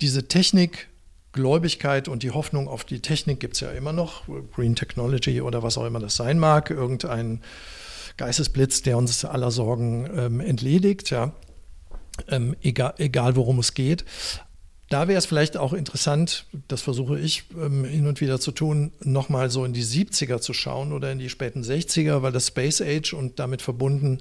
Diese 0.00 0.28
Technik, 0.28 0.88
Gläubigkeit 1.32 2.08
und 2.08 2.22
die 2.22 2.30
Hoffnung 2.30 2.68
auf 2.68 2.84
die 2.84 3.00
Technik 3.00 3.40
gibt 3.40 3.54
es 3.54 3.60
ja 3.60 3.70
immer 3.70 3.92
noch, 3.92 4.22
Green 4.54 4.76
Technology 4.76 5.40
oder 5.40 5.62
was 5.62 5.76
auch 5.76 5.84
immer 5.84 5.98
das 5.98 6.16
sein 6.16 6.38
mag, 6.38 6.70
irgendein 6.70 7.42
Geistesblitz, 8.16 8.82
der 8.82 8.96
uns 8.96 9.24
aller 9.24 9.50
Sorgen 9.50 10.08
ähm, 10.16 10.40
entledigt, 10.40 11.10
ja. 11.10 11.32
Ähm, 12.28 12.54
egal, 12.62 12.94
egal 12.98 13.34
worum 13.34 13.58
es 13.58 13.74
geht. 13.74 14.04
Da 14.94 15.08
wäre 15.08 15.18
es 15.18 15.26
vielleicht 15.26 15.56
auch 15.56 15.72
interessant, 15.72 16.46
das 16.68 16.80
versuche 16.80 17.18
ich 17.18 17.46
ähm, 17.60 17.84
hin 17.84 18.06
und 18.06 18.20
wieder 18.20 18.38
zu 18.38 18.52
tun, 18.52 18.92
nochmal 19.02 19.50
so 19.50 19.64
in 19.64 19.72
die 19.72 19.82
70er 19.82 20.38
zu 20.38 20.52
schauen 20.52 20.92
oder 20.92 21.10
in 21.10 21.18
die 21.18 21.30
späten 21.30 21.62
60er, 21.62 22.22
weil 22.22 22.30
das 22.30 22.46
Space 22.46 22.80
Age 22.80 23.12
und 23.12 23.40
damit 23.40 23.60
verbunden 23.60 24.20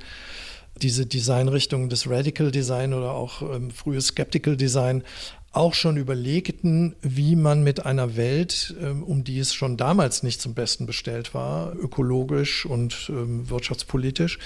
diese 0.82 1.06
Designrichtung 1.06 1.90
des 1.90 2.10
Radical 2.10 2.50
Design 2.50 2.96
oder 2.96 3.12
auch 3.12 3.44
ähm, 3.44 3.70
frühes 3.70 4.08
Skeptical 4.08 4.58
Design 4.58 5.04
auch 5.52 5.76
schon 5.76 5.98
überlegten, 5.98 6.96
wie 7.04 7.36
man 7.36 7.64
mit 7.64 7.86
einer 7.86 8.18
Welt, 8.18 8.74
ähm, 8.82 9.04
um 9.04 9.24
die 9.24 9.38
es 9.38 9.54
schon 9.54 9.78
damals 9.78 10.24
nicht 10.24 10.42
zum 10.42 10.56
Besten 10.56 10.88
bestellt 10.88 11.36
war, 11.36 11.76
ökologisch 11.76 12.66
und 12.66 13.10
ähm, 13.10 13.48
wirtschaftspolitisch, 13.48 14.40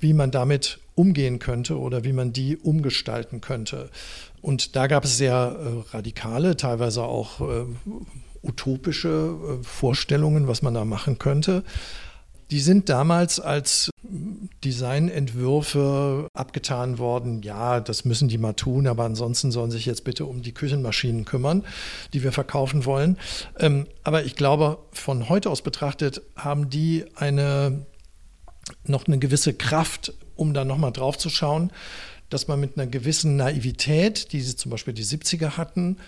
wie 0.00 0.14
man 0.14 0.30
damit 0.30 0.80
umgehen 0.94 1.38
könnte 1.38 1.78
oder 1.78 2.02
wie 2.02 2.14
man 2.14 2.32
die 2.32 2.56
umgestalten 2.56 3.42
könnte. 3.42 3.90
Und 4.40 4.76
da 4.76 4.86
gab 4.86 5.04
es 5.04 5.18
sehr 5.18 5.34
äh, 5.34 5.94
radikale, 5.94 6.56
teilweise 6.56 7.02
auch 7.02 7.40
äh, 7.40 7.64
utopische 8.42 9.08
äh, 9.08 9.64
Vorstellungen, 9.64 10.48
was 10.48 10.62
man 10.62 10.74
da 10.74 10.84
machen 10.84 11.18
könnte. 11.18 11.64
Die 12.50 12.60
sind 12.60 12.88
damals 12.88 13.40
als 13.40 13.90
Designentwürfe 14.64 16.28
abgetan 16.32 16.98
worden. 16.98 17.42
Ja, 17.42 17.80
das 17.80 18.06
müssen 18.06 18.28
die 18.28 18.38
mal 18.38 18.54
tun, 18.54 18.86
aber 18.86 19.04
ansonsten 19.04 19.50
sollen 19.50 19.70
sich 19.70 19.84
jetzt 19.84 20.04
bitte 20.04 20.24
um 20.24 20.40
die 20.40 20.54
Küchenmaschinen 20.54 21.26
kümmern, 21.26 21.64
die 22.14 22.22
wir 22.22 22.32
verkaufen 22.32 22.86
wollen. 22.86 23.18
Ähm, 23.58 23.86
aber 24.02 24.24
ich 24.24 24.34
glaube, 24.34 24.78
von 24.92 25.28
heute 25.28 25.50
aus 25.50 25.60
betrachtet 25.60 26.22
haben 26.36 26.70
die 26.70 27.04
eine 27.16 27.84
noch 28.84 29.06
eine 29.06 29.18
gewisse 29.18 29.54
Kraft, 29.54 30.12
um 30.34 30.54
da 30.54 30.64
nochmal 30.64 30.92
drauf 30.92 31.18
zu 31.18 31.30
schauen, 31.30 31.70
dass 32.30 32.48
man 32.48 32.60
mit 32.60 32.76
einer 32.76 32.86
gewissen 32.86 33.36
Naivität, 33.36 34.32
die 34.32 34.40
sie 34.40 34.56
zum 34.56 34.70
Beispiel 34.70 34.94
die 34.94 35.04
70er 35.04 35.56
hatten, 35.56 35.98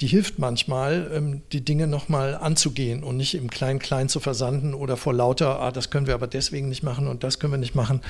die 0.00 0.06
hilft 0.08 0.38
manchmal, 0.38 1.10
ähm, 1.14 1.42
die 1.52 1.64
Dinge 1.64 1.86
nochmal 1.86 2.34
anzugehen 2.34 3.04
und 3.04 3.16
nicht 3.16 3.34
im 3.34 3.48
Klein-Klein 3.48 4.08
zu 4.08 4.20
versanden 4.20 4.74
oder 4.74 4.96
vor 4.96 5.14
lauter, 5.14 5.60
ah, 5.60 5.70
das 5.70 5.90
können 5.90 6.06
wir 6.06 6.14
aber 6.14 6.26
deswegen 6.26 6.68
nicht 6.68 6.82
machen 6.82 7.06
und 7.06 7.22
das 7.22 7.38
können 7.38 7.52
wir 7.52 7.58
nicht 7.58 7.74
machen, 7.74 8.00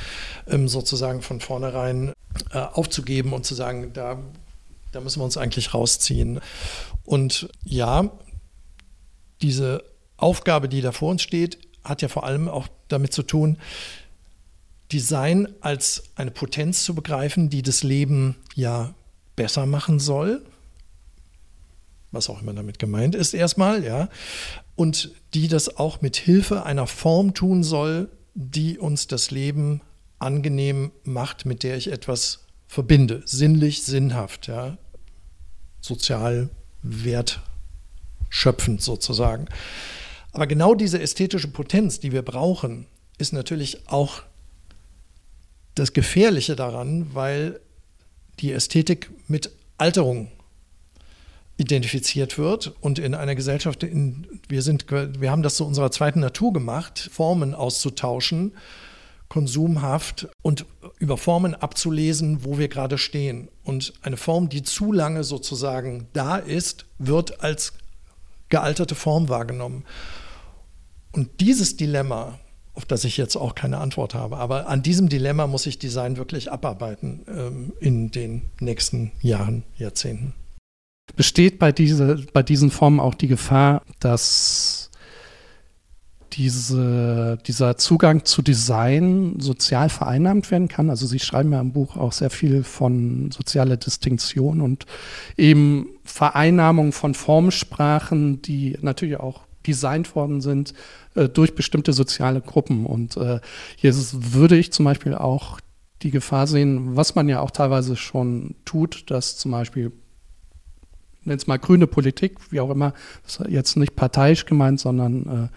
ähm, 0.48 0.66
sozusagen 0.66 1.20
von 1.20 1.40
vornherein 1.40 2.12
äh, 2.52 2.58
aufzugeben 2.58 3.32
und 3.32 3.44
zu 3.44 3.54
sagen, 3.54 3.92
da, 3.92 4.18
da 4.92 5.00
müssen 5.00 5.20
wir 5.20 5.24
uns 5.24 5.36
eigentlich 5.36 5.74
rausziehen. 5.74 6.40
Und 7.04 7.48
ja, 7.64 8.10
diese 9.42 9.84
Aufgabe, 10.16 10.68
die 10.68 10.80
da 10.80 10.92
vor 10.92 11.10
uns 11.10 11.22
steht, 11.22 11.58
hat 11.84 12.00
ja 12.00 12.08
vor 12.08 12.24
allem 12.24 12.48
auch 12.48 12.66
damit 12.88 13.12
zu 13.12 13.22
tun, 13.22 13.58
Design 14.92 15.48
als 15.60 16.04
eine 16.14 16.30
Potenz 16.30 16.84
zu 16.84 16.94
begreifen, 16.94 17.50
die 17.50 17.62
das 17.62 17.82
Leben 17.82 18.36
ja 18.54 18.94
besser 19.36 19.66
machen 19.66 19.98
soll, 19.98 20.44
was 22.12 22.30
auch 22.30 22.40
immer 22.42 22.52
damit 22.54 22.78
gemeint 22.78 23.14
ist 23.14 23.34
erstmal, 23.34 23.84
ja, 23.84 24.08
und 24.76 25.12
die 25.34 25.48
das 25.48 25.76
auch 25.76 26.00
mit 26.00 26.16
Hilfe 26.16 26.64
einer 26.64 26.86
Form 26.86 27.34
tun 27.34 27.62
soll, 27.62 28.08
die 28.34 28.78
uns 28.78 29.06
das 29.06 29.30
Leben 29.30 29.80
angenehm 30.18 30.92
macht, 31.02 31.44
mit 31.44 31.62
der 31.62 31.76
ich 31.76 31.90
etwas 31.90 32.46
verbinde, 32.66 33.22
sinnlich, 33.24 33.82
sinnhaft, 33.82 34.46
ja, 34.48 34.78
sozial 35.80 36.50
wertschöpfend 36.82 38.80
sozusagen. 38.82 39.46
Aber 40.32 40.46
genau 40.46 40.74
diese 40.74 41.00
ästhetische 41.00 41.48
Potenz, 41.48 42.00
die 42.00 42.12
wir 42.12 42.22
brauchen, 42.22 42.86
ist 43.18 43.32
natürlich 43.32 43.88
auch 43.88 44.22
das 45.74 45.92
Gefährliche 45.92 46.56
daran, 46.56 47.14
weil 47.14 47.60
die 48.40 48.52
Ästhetik 48.52 49.10
mit 49.28 49.50
Alterung 49.78 50.30
identifiziert 51.56 52.36
wird 52.36 52.74
und 52.80 52.98
in 52.98 53.14
einer 53.14 53.34
Gesellschaft, 53.34 53.82
in, 53.82 54.26
wir, 54.48 54.62
sind, 54.62 54.90
wir 54.90 55.30
haben 55.30 55.42
das 55.42 55.56
zu 55.56 55.64
unserer 55.64 55.90
zweiten 55.90 56.20
Natur 56.20 56.52
gemacht, 56.52 57.10
Formen 57.12 57.54
auszutauschen, 57.54 58.52
konsumhaft 59.28 60.28
und 60.42 60.66
über 60.98 61.16
Formen 61.16 61.54
abzulesen, 61.54 62.44
wo 62.44 62.58
wir 62.58 62.68
gerade 62.68 62.98
stehen. 62.98 63.48
Und 63.64 63.92
eine 64.02 64.16
Form, 64.16 64.48
die 64.48 64.62
zu 64.62 64.92
lange 64.92 65.24
sozusagen 65.24 66.08
da 66.12 66.36
ist, 66.36 66.86
wird 66.98 67.42
als 67.42 67.72
gealterte 68.48 68.94
Form 68.94 69.28
wahrgenommen. 69.28 69.84
Und 71.12 71.40
dieses 71.40 71.76
Dilemma, 71.76 72.38
auf 72.74 72.84
das 72.84 73.04
ich 73.04 73.16
jetzt 73.16 73.36
auch 73.36 73.54
keine 73.54 73.78
Antwort 73.78 74.14
habe, 74.14 74.36
aber 74.36 74.68
an 74.68 74.82
diesem 74.82 75.08
Dilemma 75.08 75.46
muss 75.46 75.66
ich 75.66 75.78
Design 75.78 76.16
wirklich 76.16 76.50
abarbeiten 76.50 77.20
ähm, 77.28 77.72
in 77.80 78.10
den 78.10 78.50
nächsten 78.60 79.12
Jahren, 79.20 79.62
Jahrzehnten. 79.76 80.34
Besteht 81.16 81.58
bei, 81.58 81.70
diese, 81.70 82.24
bei 82.32 82.42
diesen 82.42 82.70
Formen 82.70 82.98
auch 82.98 83.14
die 83.14 83.28
Gefahr, 83.28 83.82
dass 84.00 84.90
diese, 86.32 87.38
dieser 87.46 87.76
Zugang 87.76 88.24
zu 88.24 88.42
Design 88.42 89.36
sozial 89.38 89.88
vereinnahmt 89.88 90.50
werden 90.50 90.68
kann? 90.68 90.90
Also 90.90 91.06
Sie 91.06 91.20
schreiben 91.20 91.52
ja 91.52 91.60
im 91.60 91.72
Buch 91.72 91.96
auch 91.96 92.12
sehr 92.12 92.30
viel 92.30 92.64
von 92.64 93.30
sozialer 93.30 93.76
Distinktion 93.76 94.60
und 94.60 94.86
eben 95.36 95.86
Vereinnahmung 96.04 96.92
von 96.92 97.14
Formsprachen, 97.14 98.42
die 98.42 98.76
natürlich 98.80 99.20
auch 99.20 99.42
designt 99.66 100.14
worden 100.14 100.40
sind 100.40 100.74
äh, 101.14 101.28
durch 101.28 101.54
bestimmte 101.54 101.92
soziale 101.92 102.40
Gruppen. 102.40 102.86
Und 102.86 103.16
äh, 103.16 103.40
hier 103.76 103.90
ist, 103.90 104.34
würde 104.34 104.56
ich 104.56 104.72
zum 104.72 104.84
Beispiel 104.84 105.14
auch 105.14 105.60
die 106.02 106.10
Gefahr 106.10 106.46
sehen, 106.46 106.96
was 106.96 107.14
man 107.14 107.28
ja 107.28 107.40
auch 107.40 107.50
teilweise 107.50 107.96
schon 107.96 108.54
tut, 108.64 109.10
dass 109.10 109.36
zum 109.36 109.50
Beispiel 109.50 109.92
nennt 111.26 111.40
es 111.40 111.46
mal 111.46 111.58
grüne 111.58 111.86
Politik, 111.86 112.36
wie 112.50 112.60
auch 112.60 112.70
immer, 112.70 112.92
ist 113.26 113.40
jetzt 113.48 113.76
nicht 113.76 113.96
parteiisch 113.96 114.46
gemeint, 114.46 114.80
sondern 114.80 115.26
äh, 115.26 115.48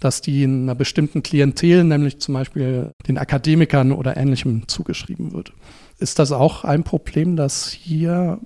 dass 0.00 0.20
die 0.20 0.42
in 0.42 0.62
einer 0.62 0.74
bestimmten 0.74 1.22
Klientel, 1.22 1.84
nämlich 1.84 2.20
zum 2.20 2.34
Beispiel 2.34 2.92
den 3.06 3.18
Akademikern 3.18 3.92
oder 3.92 4.16
ähnlichem 4.16 4.68
zugeschrieben 4.68 5.32
wird. 5.32 5.52
Ist 5.98 6.18
das 6.18 6.32
auch 6.32 6.64
ein 6.64 6.82
Problem, 6.82 7.36
das 7.36 7.70
hier 7.70 8.40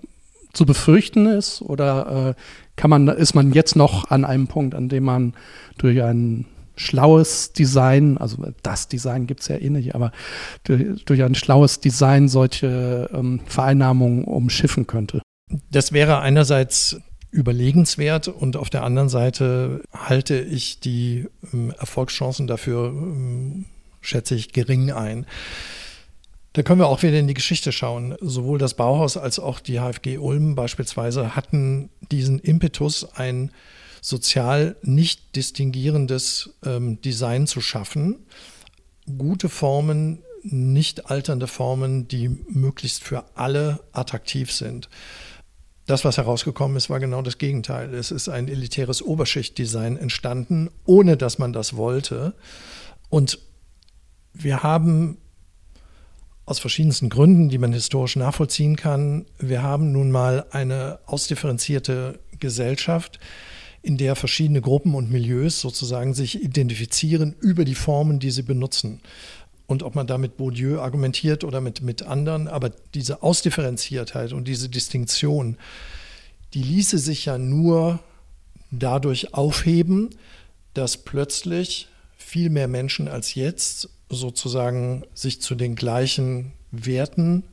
zu 0.57 0.67
befürchten 0.67 1.27
ist? 1.27 1.63
Oder 1.63 2.35
äh, 2.37 2.41
kann 2.77 2.91
man, 2.91 3.09
ist 3.09 3.35
man 3.35 3.53
jetzt 3.53 3.77
noch 3.77 4.11
an 4.11 4.25
einem 4.25 4.49
Punkt, 4.49 4.75
an 4.75 4.89
dem 4.89 5.05
man 5.05 5.35
durch 5.79 6.03
ein 6.03 6.47
schlaues 6.77 7.53
Design, 7.53 8.19
also 8.19 8.47
das 8.63 8.89
Design 8.89 9.27
gibt 9.27 9.41
es 9.41 9.49
ja 9.49 9.57
eh 9.57 9.71
nicht, 9.71 9.95
aber 9.95 10.13
durch, 10.65 11.23
ein 11.23 11.35
schlaues 11.35 11.81
Design 11.81 12.29
solche 12.29 13.09
ähm, 13.13 13.41
Vereinnahmungen 13.47 14.25
umschiffen 14.25 14.87
könnte? 14.87 15.23
Das 15.71 15.93
wäre 15.93 16.21
einerseits 16.21 17.01
überlegenswert 17.31 18.29
und 18.29 18.57
auf 18.57 18.71
der 18.71 18.83
anderen 18.83 19.09
Seite 19.09 19.83
halte 19.93 20.39
ich 20.39 20.81
die 20.81 21.27
ähm, 21.53 21.73
Erfolgschancen 21.79 22.47
dafür, 22.47 22.89
ähm, 22.89 23.67
schätze 24.01 24.35
ich, 24.35 24.53
gering 24.53 24.93
ein. 24.93 25.27
Da 26.57 26.63
können 26.63 26.81
wir 26.81 26.87
auch 26.87 27.03
wieder 27.03 27.19
in 27.19 27.29
die 27.29 27.35
Geschichte 27.35 27.71
schauen. 27.71 28.17
Sowohl 28.19 28.57
das 28.57 28.73
Bauhaus 28.73 29.19
als 29.19 29.39
auch 29.39 29.61
die 29.61 29.79
HFG 29.79 30.17
Ulm 30.17 30.55
beispielsweise 30.55 31.37
hatten 31.37 31.91
diesen 32.11 32.39
Impetus, 32.39 33.05
ein 33.15 33.51
sozial 34.01 34.77
nicht 34.81 35.37
distinguierendes 35.37 36.55
ähm, 36.65 36.99
Design 37.03 37.47
zu 37.47 37.61
schaffen, 37.61 38.25
gute 39.19 39.51
Formen, 39.51 40.23
nicht 40.45 41.11
alternde 41.11 41.47
Formen, 41.47 42.09
die 42.09 42.31
möglichst 42.49 43.05
für 43.05 43.25
alle 43.35 43.81
attraktiv 43.93 44.51
sind. 44.51 44.89
Das, 45.85 46.07
was 46.07 46.17
herausgekommen 46.17 46.79
ist, 46.79 46.89
war 46.89 47.01
genau 47.01 47.21
das 47.21 47.37
Gegenteil. 47.37 47.93
Es 47.93 48.11
ist 48.11 48.31
ein 48.31 48.49
elitäres 48.49 49.03
Oberschichtdesign 49.03 49.99
entstanden, 49.99 50.71
ohne 50.87 51.19
dass 51.19 51.39
man 51.39 51.53
das 51.53 51.77
wollte. 51.77 52.33
Und 53.11 53.41
wir 54.33 54.63
haben 54.63 55.19
aus 56.47 56.61
verschiedensten 56.61 57.09
Gründen, 57.09 57.49
die 57.49 57.59
man 57.59 57.73
historisch 57.73 58.17
nachvollziehen 58.17 58.77
kann, 58.77 59.27
wir 59.39 59.63
haben 59.63 59.91
nun 59.91 60.13
mal 60.13 60.47
eine 60.51 61.01
ausdifferenzierte 61.07 62.21
Gesellschaft, 62.39 63.19
in 63.83 63.99
der 63.99 64.17
verschiedene 64.17 64.61
Gruppen 64.61 64.95
und 64.95 65.11
Milieus 65.11 65.61
sozusagen 65.61 66.15
sich 66.15 66.43
identifizieren 66.43 67.35
über 67.41 67.65
die 67.65 67.75
Formen, 67.75 68.19
die 68.19 68.31
sie 68.31 68.43
benutzen. 68.43 69.01
und 69.69 69.83
ob 69.83 69.97
man 69.97 70.07
da 70.07 70.17
mit 70.17 70.37
Bourdieu 70.37 70.79
argumentiert 70.79 71.43
oder 71.43 71.61
mit, 71.61 71.83
mit 71.83 72.03
anderen, 72.03 72.47
aber 72.47 72.71
diese 72.95 73.25
Ausdifferenziertheit 73.25 74.33
und 74.33 74.47
diese 74.47 74.69
Distinktion, 74.69 75.57
die 76.55 76.63
ließe 76.63 76.99
sich 76.99 77.25
ja 77.25 77.37
nur 77.37 77.99
dadurch 78.71 79.35
aufheben, 79.35 80.11
dass 80.75 80.99
plötzlich 80.99 81.89
viel 82.17 82.49
mehr 82.49 82.69
Menschen 82.69 83.09
als 83.09 83.35
jetzt 83.35 83.89
sozusagen 84.09 85.05
sich 85.15 85.41
zu 85.41 85.55
den 85.55 85.75
gleichen 85.75 86.53
Werten 86.71 87.45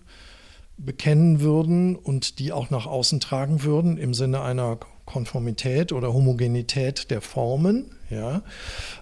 bekennen 0.77 1.41
würden 1.41 1.95
und 1.95 2.39
die 2.39 2.51
auch 2.51 2.69
nach 2.69 2.85
außen 2.85 3.19
tragen 3.19 3.63
würden 3.63 3.97
im 3.97 4.13
Sinne 4.13 4.41
einer 4.41 4.79
Konformität 5.05 5.91
oder 5.91 6.13
Homogenität 6.13 7.11
der 7.11 7.21
Formen, 7.21 7.91
ja, 8.09 8.41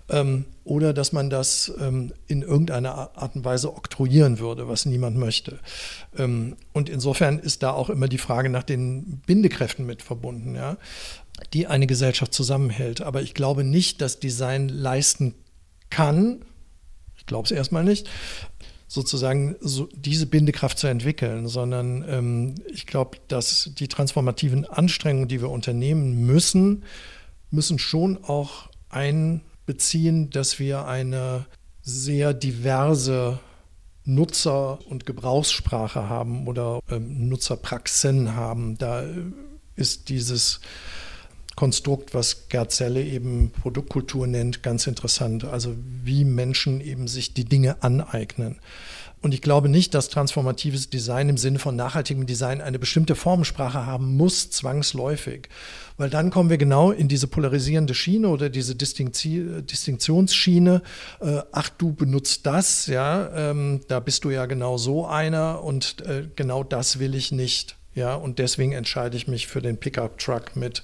ähm, 0.10 0.46
oder 0.64 0.94
dass 0.94 1.12
man 1.12 1.30
das 1.30 1.72
ähm, 1.80 2.14
in 2.28 2.42
irgendeiner 2.42 3.16
Art 3.16 3.36
und 3.36 3.46
Weise 3.46 3.74
oktroyieren 3.76 4.40
würde, 4.40 4.68
was 4.68 4.86
niemand 4.86 5.18
möchte. 5.18 5.60
Ähm, 6.18 6.56
und 6.74 6.90
insofern 6.90 7.40
ist 7.40 7.62
da 7.64 7.72
auch 7.72 7.90
immer 7.90 8.08
die 8.08 8.18
Frage 8.18 8.50
nach 8.50 8.64
den 8.64 9.22
Bindekräften 9.26 9.86
mit 9.86 10.02
verbunden, 10.02 10.56
ja, 10.56 10.78
die 11.54 11.68
eine 11.68 11.88
Gesellschaft 11.88 12.34
zusammenhält. 12.34 13.02
Aber 13.02 13.22
ich 13.22 13.34
glaube 13.34 13.64
nicht, 13.64 14.02
dass 14.02 14.20
Design 14.20 14.70
leisten 14.70 15.36
kann, 15.90 16.44
glaube 17.32 17.46
es 17.46 17.52
erstmal 17.52 17.86
nicht, 17.86 18.10
sozusagen 18.90 19.56
so 19.62 19.88
diese 19.96 20.26
Bindekraft 20.26 20.78
zu 20.78 20.88
entwickeln, 20.88 21.48
sondern 21.48 22.04
ähm, 22.10 22.56
ich 22.68 22.86
glaube, 22.86 23.20
dass 23.30 23.72
die 23.80 23.88
transformativen 23.88 24.66
Anstrengungen, 24.66 25.30
die 25.30 25.40
wir 25.40 25.50
unternehmen 25.50 26.26
müssen, 26.26 26.84
müssen 27.50 27.80
schon 27.80 28.22
auch 28.26 28.70
einbeziehen, 28.90 30.30
dass 30.30 30.60
wir 30.60 30.86
eine 30.88 31.46
sehr 31.82 32.34
diverse 32.34 33.40
Nutzer- 34.04 34.80
und 34.90 35.06
Gebrauchssprache 35.06 36.10
haben 36.10 36.50
oder 36.50 36.82
ähm, 36.90 37.30
Nutzerpraxen 37.30 38.36
haben. 38.36 38.78
Da 38.78 39.06
ist 39.78 40.10
dieses 40.10 40.60
Konstrukt, 41.56 42.14
was 42.14 42.50
Gerd 42.50 42.72
Selle 42.72 43.04
eben 43.04 43.52
Produktkultur 43.52 44.28
nennt, 44.28 44.64
ganz 44.64 44.88
interessant. 44.88 45.44
Also 45.44 45.76
wie 46.04 46.26
Menschen 46.26 46.82
eben 46.82 47.08
sich 47.08 47.34
die 47.34 47.46
Dinge 47.46 47.84
aneignen. 47.84 48.60
Und 49.22 49.34
ich 49.36 49.44
glaube 49.44 49.70
nicht, 49.70 49.94
dass 49.94 50.10
transformatives 50.10 50.90
Design 50.90 51.30
im 51.30 51.38
Sinne 51.38 51.60
von 51.60 51.76
nachhaltigem 51.76 52.26
Design 52.26 52.60
eine 52.60 52.80
bestimmte 52.80 53.14
Formensprache 53.14 53.86
haben 53.86 54.18
muss, 54.18 54.50
zwangsläufig. 54.50 55.48
Weil 55.98 56.10
dann 56.10 56.32
kommen 56.32 56.50
wir 56.50 56.58
genau 56.58 56.90
in 56.90 57.08
diese 57.08 57.28
polarisierende 57.28 57.94
Schiene 57.94 58.30
oder 58.30 58.50
diese 58.50 58.76
Distinktionsschiene. 58.76 60.82
Äh, 61.20 61.42
ach, 61.52 61.70
du 61.70 61.94
benutzt 61.94 62.48
das, 62.48 62.88
ja, 62.88 63.52
ähm, 63.52 63.82
da 63.88 64.00
bist 64.00 64.24
du 64.24 64.32
ja 64.32 64.48
genau 64.48 64.78
so 64.78 65.06
einer 65.06 65.64
und 65.64 66.02
äh, 66.02 66.28
genau 66.36 66.64
das 66.64 66.98
will 66.98 67.14
ich 67.14 67.32
nicht. 67.32 67.76
Ja, 67.94 68.16
und 68.16 68.40
deswegen 68.40 68.72
entscheide 68.72 69.18
ich 69.18 69.28
mich 69.28 69.48
für 69.48 69.62
den 69.62 69.78
Pickup-Truck 69.78 70.56
mit 70.56 70.82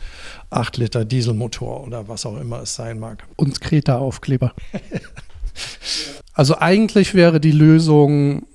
8 0.50 0.78
Liter 0.78 1.06
Dieselmotor 1.06 1.86
oder 1.86 2.08
was 2.10 2.26
auch 2.26 2.38
immer 2.38 2.62
es 2.62 2.76
sein 2.76 3.00
mag. 3.00 3.26
Und 3.38 3.62
Kreta-Aufkleber. 3.62 4.54
also 6.34 6.58
eigentlich 6.58 7.14
wäre 7.14 7.40
die 7.40 7.54
Lösung, 7.54 8.46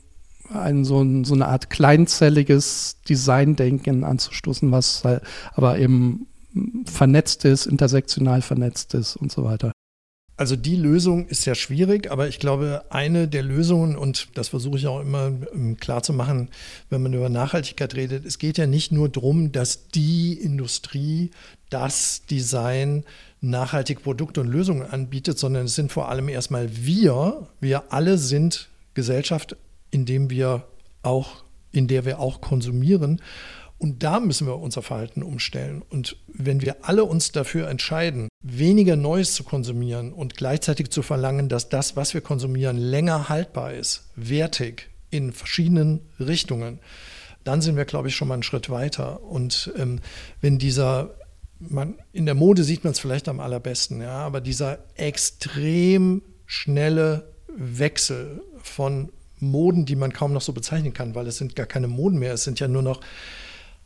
ein, 0.53 0.85
so, 0.85 1.01
ein, 1.01 1.25
so 1.25 1.35
eine 1.35 1.49
Art 1.49 1.71
kleinzelliges 1.71 2.99
Designdenken 3.09 4.05
anzustoßen, 4.05 4.71
was 4.71 5.03
aber 5.55 5.79
eben 5.79 6.27
vernetzt 6.85 7.47
ist, 7.47 7.65
intersektional 7.65 8.43
vernetzt 8.43 8.93
ist 8.93 9.17
und 9.17 9.33
so 9.33 9.45
weiter. 9.45 9.73
Also 10.37 10.57
die 10.57 10.77
Lösung 10.77 11.27
ist 11.29 11.45
ja 11.45 11.55
schwierig, 11.55 12.11
aber 12.11 12.27
ich 12.27 12.39
glaube, 12.39 12.85
eine 12.89 13.29
der 13.29 13.43
Lösungen, 13.43 13.97
und 13.97 14.29
das 14.35 14.49
versuche 14.49 14.79
ich 14.79 14.87
auch 14.87 15.01
immer 15.01 15.31
ähm, 15.55 15.77
klar 15.77 16.03
zu 16.03 16.13
machen, 16.13 16.49
wenn 16.89 17.03
man 17.03 17.13
über 17.13 17.29
Nachhaltigkeit 17.29 17.95
redet, 17.95 18.25
es 18.25 18.39
geht 18.39 18.57
ja 18.57 18.67
nicht 18.67 18.93
nur 18.93 19.09
darum, 19.09 19.53
dass 19.53 19.89
die 19.89 20.33
Industrie 20.33 21.31
das 21.69 22.23
Design 22.31 23.05
nachhaltige 23.43 24.01
Produkte 24.01 24.41
und 24.41 24.49
Lösungen 24.49 24.83
anbietet, 24.83 25.39
sondern 25.39 25.67
es 25.67 25.75
sind 25.75 25.93
vor 25.93 26.09
allem 26.09 26.29
erstmal 26.29 26.69
wir, 26.75 27.49
wir 27.61 27.93
alle 27.93 28.17
sind 28.17 28.69
Gesellschaft, 28.95 29.57
in 29.91 30.07
dem 30.07 30.31
wir 30.31 30.65
auch, 31.03 31.45
in 31.73 31.89
der 31.89 32.05
wir 32.05 32.21
auch 32.21 32.41
konsumieren. 32.41 33.21
Und 33.83 34.05
da 34.05 34.21
müssen 34.21 34.47
wir 34.47 34.61
unser 34.61 34.81
Verhalten 34.81 35.25
umstellen. 35.25 35.83
Und 35.91 36.17
wenn 36.29 36.63
wir 36.63 36.77
alle 36.83 37.03
uns 37.03 37.33
dafür 37.33 37.69
entscheiden, 37.69 38.29
weniger 38.41 38.95
Neues 38.95 39.35
zu 39.35 39.43
konsumieren 39.43 40.13
und 40.13 40.37
gleichzeitig 40.37 40.91
zu 40.91 41.03
verlangen, 41.03 41.49
dass 41.49 41.69
das, 41.69 41.97
was 41.97 42.15
wir 42.15 42.21
konsumieren, 42.21 42.77
länger 42.77 43.29
haltbar 43.29 43.75
ist, 43.75 44.05
wertig, 44.15 44.89
in 45.11 45.33
verschiedenen 45.33 45.99
Richtungen, 46.21 46.79
dann 47.43 47.61
sind 47.61 47.75
wir, 47.75 47.85
glaube 47.85 48.07
ich, 48.07 48.15
schon 48.15 48.29
mal 48.29 48.35
einen 48.35 48.45
Schritt 48.45 48.71
weiter. 48.71 49.21
Und 49.25 49.73
ähm, 49.77 49.99
wenn 50.41 50.61
dieser, 50.61 51.17
man, 51.59 51.97
in 52.13 52.25
der 52.25 52.37
Mode 52.37 52.63
sieht 52.63 52.85
man 52.85 52.93
es 52.93 53.01
vielleicht 53.01 53.29
am 53.29 53.41
allerbesten, 53.41 54.01
ja, 54.01 54.15
aber 54.15 54.41
dieser 54.41 54.79
extrem 54.95 56.23
schnelle 56.47 57.33
Wechsel 57.49 58.45
von 58.63 59.11
Moden, 59.41 59.87
die 59.87 59.97
man 59.97 60.13
kaum 60.13 60.33
noch 60.33 60.41
so 60.41 60.53
bezeichnen 60.53 60.93
kann, 60.93 61.17
weil 61.17 61.27
es 61.27 61.39
sind 61.39 61.57
gar 61.57 61.67
keine 61.67 61.89
Moden 61.89 62.21
mehr, 62.21 62.33
es 62.33 62.45
sind 62.45 62.61
ja 62.61 62.69
nur 62.69 62.83
noch 62.83 63.01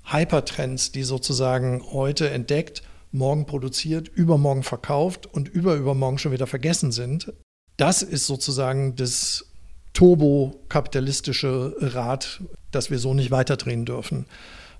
Hypertrends, 0.06 0.92
die 0.92 1.02
sozusagen 1.02 1.82
heute 1.92 2.30
entdeckt, 2.30 2.82
morgen 3.12 3.46
produziert, 3.46 4.08
übermorgen 4.08 4.62
verkauft 4.62 5.26
und 5.26 5.48
überübermorgen 5.48 6.18
schon 6.18 6.32
wieder 6.32 6.46
vergessen 6.46 6.92
sind. 6.92 7.32
Das 7.76 8.02
ist 8.02 8.26
sozusagen 8.26 8.94
das 8.96 9.46
turbo-kapitalistische 9.92 11.74
Rad, 11.80 12.42
das 12.70 12.90
wir 12.90 12.98
so 12.98 13.14
nicht 13.14 13.30
weiterdrehen 13.30 13.84
dürfen. 13.84 14.26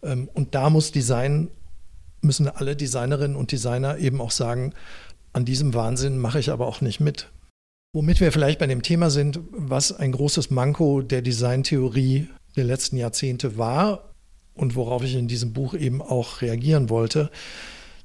Ähm, 0.03 0.29
und 0.35 0.55
da 0.55 0.71
muss 0.71 0.93
Design, 0.93 1.49
müssen 2.21 2.49
alle 2.49 2.77
Designerinnen 2.77 3.37
und 3.37 3.51
Designer 3.51 3.99
eben 3.99 4.21
auch 4.21 4.31
sagen, 4.31 4.75
an 5.33 5.45
diesem 5.45 5.75
Wahnsinn 5.75 6.19
mache 6.19 6.39
ich 6.39 6.51
aber 6.51 6.67
auch 6.67 6.81
nicht 6.81 7.01
mit. 7.01 7.31
Womit 7.95 8.21
wir 8.21 8.31
vielleicht 8.31 8.59
bei 8.59 8.67
dem 8.67 8.83
Thema 8.83 9.11
sind, 9.11 9.41
was 9.51 9.93
ein 9.93 10.13
großes 10.13 10.51
Manko 10.51 11.03
der 11.03 11.23
Designtheorie 11.23 12.29
der 12.57 12.65
letzten 12.65 12.97
Jahrzehnte 12.97 13.57
war 13.57 14.13
und 14.57 14.75
worauf 14.75 15.05
ich 15.05 15.15
in 15.15 15.29
diesem 15.29 15.53
Buch 15.53 15.75
eben 15.75 16.03
auch 16.03 16.41
reagieren 16.43 16.91
wollte, 16.91 17.31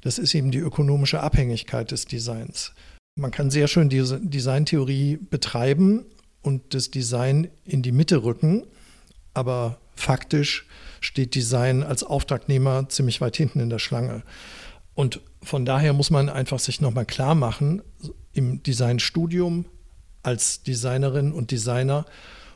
das 0.01 0.17
ist 0.17 0.35
eben 0.35 0.51
die 0.51 0.57
ökonomische 0.59 1.21
Abhängigkeit 1.21 1.91
des 1.91 2.05
Designs. 2.05 2.73
Man 3.15 3.31
kann 3.31 3.51
sehr 3.51 3.67
schön 3.67 3.89
diese 3.89 4.19
Designtheorie 4.19 5.17
betreiben 5.17 6.05
und 6.41 6.73
das 6.73 6.91
Design 6.91 7.49
in 7.65 7.81
die 7.81 7.91
Mitte 7.91 8.23
rücken, 8.23 8.65
aber 9.33 9.79
faktisch 9.95 10.65
steht 10.99 11.35
Design 11.35 11.83
als 11.83 12.03
Auftragnehmer 12.03 12.89
ziemlich 12.89 13.21
weit 13.21 13.37
hinten 13.37 13.59
in 13.59 13.69
der 13.69 13.79
Schlange. 13.79 14.23
Und 14.93 15.21
von 15.43 15.65
daher 15.65 15.93
muss 15.93 16.09
man 16.09 16.29
einfach 16.29 16.59
sich 16.59 16.81
nochmal 16.81 17.05
klar 17.05 17.35
machen, 17.35 17.81
im 18.33 18.63
Designstudium 18.63 19.65
als 20.23 20.63
Designerin 20.63 21.31
und 21.31 21.51
Designer, 21.51 22.05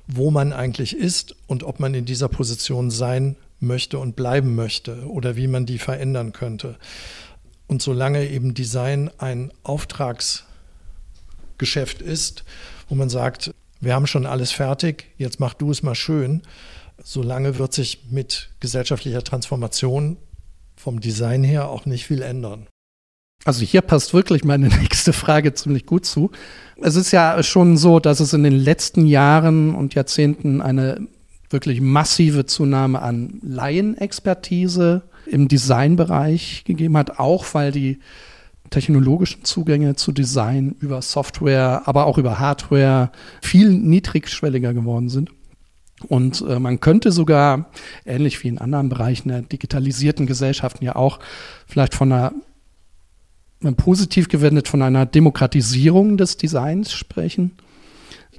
wo 0.07 0.31
man 0.31 0.53
eigentlich 0.53 0.95
ist 0.95 1.35
und 1.47 1.63
ob 1.63 1.79
man 1.79 1.93
in 1.93 2.05
dieser 2.05 2.29
Position 2.29 2.91
sein 2.91 3.35
möchte 3.59 3.99
und 3.99 4.15
bleiben 4.15 4.55
möchte 4.55 5.07
oder 5.07 5.35
wie 5.35 5.47
man 5.47 5.65
die 5.65 5.79
verändern 5.79 6.33
könnte. 6.33 6.77
Und 7.67 7.81
solange 7.81 8.29
eben 8.29 8.53
Design 8.53 9.09
ein 9.17 9.51
Auftragsgeschäft 9.63 12.01
ist, 12.01 12.43
wo 12.89 12.95
man 12.95 13.09
sagt, 13.09 13.51
wir 13.81 13.93
haben 13.93 14.07
schon 14.07 14.25
alles 14.25 14.51
fertig, 14.51 15.11
jetzt 15.17 15.39
mach 15.39 15.53
du 15.53 15.71
es 15.71 15.83
mal 15.83 15.95
schön, 15.95 16.41
solange 17.03 17.57
wird 17.57 17.73
sich 17.73 18.05
mit 18.09 18.51
gesellschaftlicher 18.59 19.23
Transformation 19.23 20.17
vom 20.75 20.99
Design 20.99 21.43
her 21.43 21.69
auch 21.69 21.85
nicht 21.85 22.05
viel 22.05 22.21
ändern. 22.21 22.67
Also 23.43 23.63
hier 23.63 23.81
passt 23.81 24.13
wirklich 24.13 24.43
meine 24.43 24.67
nächste 24.81 25.13
Frage 25.13 25.53
ziemlich 25.53 25.85
gut 25.85 26.05
zu. 26.05 26.31
Es 26.81 26.95
ist 26.95 27.11
ja 27.11 27.41
schon 27.43 27.77
so, 27.77 27.99
dass 27.99 28.19
es 28.19 28.33
in 28.33 28.43
den 28.43 28.57
letzten 28.57 29.05
Jahren 29.05 29.75
und 29.75 29.93
Jahrzehnten 29.93 30.61
eine 30.61 31.07
wirklich 31.55 31.79
massive 31.79 32.45
Zunahme 32.45 33.01
an 33.01 33.39
Laienexpertise 33.41 35.03
im 35.25 35.47
Designbereich 35.47 36.65
gegeben 36.65 36.97
hat, 36.97 37.17
auch 37.17 37.45
weil 37.53 37.71
die 37.71 37.99
technologischen 38.71 39.45
Zugänge 39.45 39.95
zu 39.95 40.11
Design 40.11 40.75
über 40.81 41.01
Software, 41.01 41.83
aber 41.85 42.07
auch 42.07 42.17
über 42.17 42.39
Hardware 42.39 43.09
viel 43.41 43.69
niedrigschwelliger 43.69 44.73
geworden 44.73 45.07
sind. 45.07 45.29
Und 46.09 46.43
äh, 46.45 46.59
man 46.59 46.81
könnte 46.81 47.13
sogar, 47.13 47.71
ähnlich 48.05 48.43
wie 48.43 48.49
in 48.49 48.57
anderen 48.57 48.89
Bereichen 48.89 49.29
der 49.29 49.43
digitalisierten 49.43 50.25
Gesellschaften 50.25 50.83
ja 50.83 50.97
auch, 50.97 51.19
vielleicht 51.67 51.95
von 51.95 52.11
einer, 52.11 52.33
positiv 53.77 54.27
gewendet, 54.27 54.67
von 54.67 54.81
einer 54.81 55.05
Demokratisierung 55.05 56.17
des 56.17 56.35
Designs 56.35 56.91
sprechen 56.91 57.53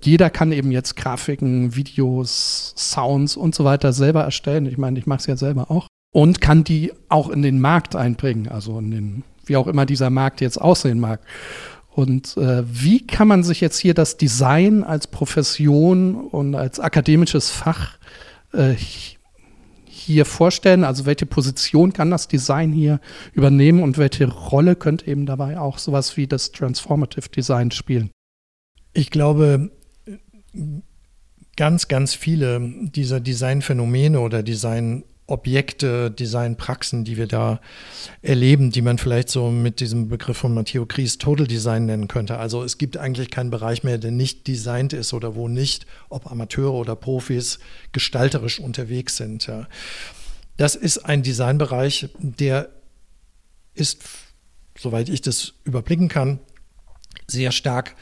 jeder 0.03 0.31
kann 0.31 0.53
eben 0.53 0.71
jetzt 0.71 0.97
Grafiken, 0.97 1.75
Videos, 1.77 2.75
Sounds 2.77 3.37
und 3.37 3.55
so 3.55 3.65
weiter 3.65 3.93
selber 3.93 4.23
erstellen. 4.23 4.67
Ich 4.67 4.79
meine, 4.79 4.99
ich 4.99 5.07
mache 5.07 5.21
es 5.21 5.27
ja 5.27 5.37
selber 5.37 5.71
auch. 5.71 5.89
Und 6.13 6.41
kann 6.41 6.65
die 6.65 6.93
auch 7.09 7.29
in 7.29 7.43
den 7.43 7.61
Markt 7.61 7.95
einbringen, 7.95 8.49
also 8.49 8.79
in 8.79 8.91
den, 8.91 9.25
wie 9.45 9.57
auch 9.57 9.67
immer 9.67 9.87
dieser 9.87 10.11
Markt 10.11 10.41
jetzt 10.41 10.61
aussehen 10.61 11.01
mag. 11.01 11.21
Und 11.97 12.37
äh, 12.37 12.63
wie 12.67 13.07
kann 13.07 13.27
man 13.27 13.43
sich 13.43 13.61
jetzt 13.63 13.79
hier 13.79 13.95
das 13.95 14.19
Design 14.19 14.85
als 14.85 15.07
Profession 15.07 16.15
und 16.15 16.55
als 16.55 16.79
akademisches 16.79 17.51
Fach 17.51 17.99
äh, 18.53 18.75
hier 19.85 20.27
vorstellen? 20.27 20.85
Also 20.85 21.07
welche 21.07 21.25
Position 21.25 21.95
kann 21.95 22.11
das 22.11 22.29
Design 22.29 22.71
hier 22.71 23.01
übernehmen 23.33 23.83
und 23.83 23.97
welche 23.97 24.29
Rolle 24.29 24.77
könnte 24.77 25.07
eben 25.07 25.25
dabei 25.25 25.59
auch 25.59 25.79
sowas 25.79 26.19
wie 26.19 26.27
das 26.27 26.53
Transformative 26.53 27.31
Design 27.31 27.71
spielen? 27.71 28.11
Ich 28.93 29.11
glaube, 29.11 29.71
ganz, 31.57 31.89
ganz 31.89 32.15
viele 32.15 32.61
dieser 32.83 33.21
Designphänomene 33.21 34.21
oder 34.21 34.43
Designobjekte, 34.43 36.11
Designpraxen, 36.11 37.05
die 37.05 37.17
wir 37.17 37.27
da 37.27 37.61
erleben, 38.23 38.71
die 38.71 38.83
man 38.83 38.99
vielleicht 38.99 39.31
so 39.31 39.51
mit 39.51 39.81
diesem 39.81 40.09
Begriff 40.09 40.37
von 40.37 40.55
Matteo 40.55 40.85
Kries 40.87 41.19
Total 41.19 41.47
Design 41.47 41.87
nennen 41.87 42.09
könnte. 42.09 42.39
Also 42.39 42.63
es 42.63 42.79
gibt 42.79 42.99
eigentlich 42.99 43.31
keinen 43.31 43.51
Bereich 43.51 43.85
mehr, 43.85 43.99
der 43.99 44.11
nicht 44.11 44.47
designt 44.47 44.93
ist 44.93 45.15
oder 45.15 45.35
wo 45.35 45.49
nicht, 45.49 45.87
ob 46.11 46.31
Amateure 46.31 46.75
oder 46.75 46.95
Profis, 46.95 47.59
gestalterisch 47.93 48.61
unterwegs 48.61 49.17
sind. 49.17 49.47
Ja. 49.47 49.67
Das 50.59 50.75
ist 50.75 50.99
ein 50.99 51.23
Designbereich, 51.23 52.11
der 52.19 52.69
ist, 53.75 54.03
soweit 54.79 55.09
ich 55.09 55.23
das 55.23 55.55
überblicken 55.65 56.09
kann, 56.09 56.39
sehr 57.27 57.53
stark 57.53 57.95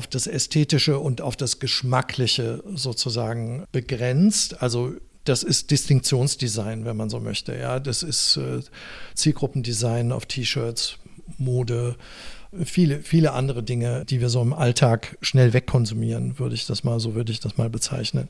auf 0.00 0.06
das 0.06 0.26
Ästhetische 0.26 0.98
und 0.98 1.20
auf 1.20 1.36
das 1.36 1.58
Geschmackliche 1.58 2.64
sozusagen 2.74 3.64
begrenzt. 3.70 4.62
Also 4.62 4.94
das 5.24 5.42
ist 5.42 5.70
Distinktionsdesign, 5.70 6.86
wenn 6.86 6.96
man 6.96 7.10
so 7.10 7.20
möchte. 7.20 7.54
Ja, 7.54 7.80
das 7.80 8.02
ist 8.02 8.38
äh, 8.38 8.60
Zielgruppendesign 9.14 10.10
auf 10.10 10.24
T-Shirts, 10.24 10.96
Mode, 11.36 11.96
viele, 12.64 13.02
viele 13.02 13.32
andere 13.32 13.62
Dinge, 13.62 14.06
die 14.06 14.22
wir 14.22 14.30
so 14.30 14.40
im 14.40 14.54
Alltag 14.54 15.18
schnell 15.20 15.52
wegkonsumieren, 15.52 16.38
würde 16.38 16.54
ich 16.54 16.64
das 16.64 16.82
mal, 16.82 16.98
so 16.98 17.14
würde 17.14 17.30
ich 17.30 17.40
das 17.40 17.58
mal 17.58 17.68
bezeichnen. 17.68 18.28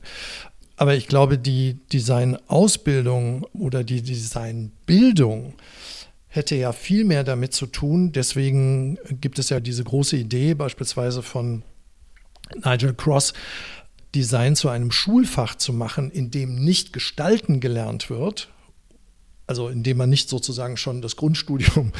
Aber 0.75 0.95
ich 0.95 1.07
glaube, 1.07 1.37
die 1.37 1.75
Designausbildung 1.93 3.45
oder 3.53 3.85
die 3.85 4.01
Designbildung 4.01 5.53
hätte 6.31 6.55
ja 6.55 6.71
viel 6.71 7.03
mehr 7.03 7.23
damit 7.23 7.53
zu 7.53 7.67
tun. 7.67 8.13
Deswegen 8.13 8.97
gibt 9.19 9.37
es 9.37 9.49
ja 9.49 9.59
diese 9.59 9.83
große 9.83 10.15
Idee 10.15 10.53
beispielsweise 10.53 11.21
von 11.21 11.63
Nigel 12.63 12.93
Cross, 12.93 13.33
Design 14.15 14.55
zu 14.55 14.69
einem 14.69 14.91
Schulfach 14.91 15.55
zu 15.55 15.73
machen, 15.73 16.09
in 16.09 16.31
dem 16.31 16.55
nicht 16.55 16.93
gestalten 16.93 17.59
gelernt 17.59 18.09
wird, 18.09 18.49
also 19.45 19.67
in 19.67 19.83
dem 19.83 19.97
man 19.97 20.09
nicht 20.09 20.29
sozusagen 20.29 20.77
schon 20.77 21.01
das 21.01 21.17
Grundstudium 21.17 21.91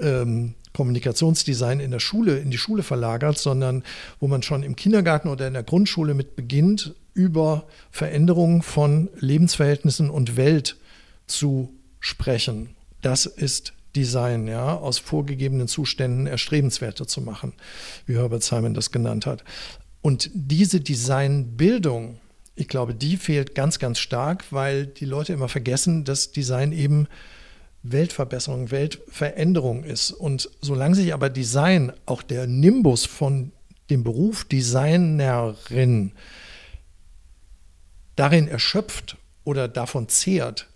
ähm, 0.00 0.54
Kommunikationsdesign 0.72 1.78
in 1.78 1.92
der 1.92 2.00
Schule, 2.00 2.38
in 2.38 2.50
die 2.50 2.58
Schule 2.58 2.82
verlagert, 2.82 3.38
sondern 3.38 3.84
wo 4.18 4.26
man 4.26 4.42
schon 4.42 4.64
im 4.64 4.74
Kindergarten 4.74 5.28
oder 5.28 5.46
in 5.46 5.54
der 5.54 5.62
Grundschule 5.62 6.12
mit 6.14 6.34
beginnt, 6.34 6.94
über 7.14 7.66
Veränderungen 7.90 8.62
von 8.62 9.08
Lebensverhältnissen 9.18 10.10
und 10.10 10.36
Welt 10.36 10.76
zu 11.26 11.72
sprechen. 12.00 12.76
Das 13.00 13.26
ist 13.26 13.72
Design, 13.96 14.46
ja, 14.46 14.76
aus 14.76 14.98
vorgegebenen 14.98 15.68
Zuständen 15.68 16.26
erstrebenswerter 16.26 17.06
zu 17.06 17.22
machen, 17.22 17.54
wie 18.06 18.16
Herbert 18.16 18.42
Simon 18.42 18.74
das 18.74 18.92
genannt 18.92 19.26
hat. 19.26 19.42
Und 20.02 20.30
diese 20.34 20.80
Designbildung, 20.80 22.20
ich 22.54 22.68
glaube, 22.68 22.94
die 22.94 23.16
fehlt 23.16 23.54
ganz, 23.54 23.78
ganz 23.78 23.98
stark, 23.98 24.44
weil 24.50 24.86
die 24.86 25.06
Leute 25.06 25.32
immer 25.32 25.48
vergessen, 25.48 26.04
dass 26.04 26.30
Design 26.30 26.72
eben 26.72 27.08
Weltverbesserung, 27.82 28.70
Weltveränderung 28.70 29.84
ist. 29.84 30.10
Und 30.10 30.50
solange 30.60 30.94
sich 30.94 31.14
aber 31.14 31.30
Design, 31.30 31.92
auch 32.04 32.22
der 32.22 32.46
Nimbus 32.46 33.06
von 33.06 33.52
dem 33.90 34.04
Beruf 34.04 34.44
Designerin, 34.44 36.12
darin 38.16 38.48
erschöpft 38.48 39.16
oder 39.44 39.68
davon 39.68 40.08
zehrt, 40.08 40.68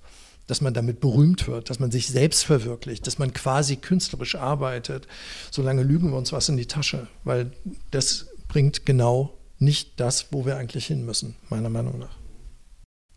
dass 0.51 0.61
man 0.61 0.75
damit 0.75 1.01
berühmt 1.01 1.47
wird, 1.47 1.71
dass 1.71 1.79
man 1.79 1.91
sich 1.91 2.09
selbst 2.09 2.45
verwirklicht, 2.45 3.07
dass 3.07 3.19
man 3.19 3.33
quasi 3.33 3.77
künstlerisch 3.77 4.35
arbeitet. 4.35 5.07
Solange 5.51 5.85
lügen 5.85 6.11
wir 6.11 6.19
uns 6.19 6.33
was 6.33 6.49
in 6.49 6.57
die 6.57 6.67
Tasche, 6.67 7.07
weil 7.25 7.53
das 7.93 8.27
bringt 8.49 8.85
genau 8.85 9.39
nicht 9.59 10.01
das, 10.01 10.33
wo 10.33 10.45
wir 10.47 10.57
eigentlich 10.57 10.87
hin 10.87 11.05
müssen, 11.07 11.37
meiner 11.51 11.69
Meinung 11.69 11.99
nach. 11.99 12.17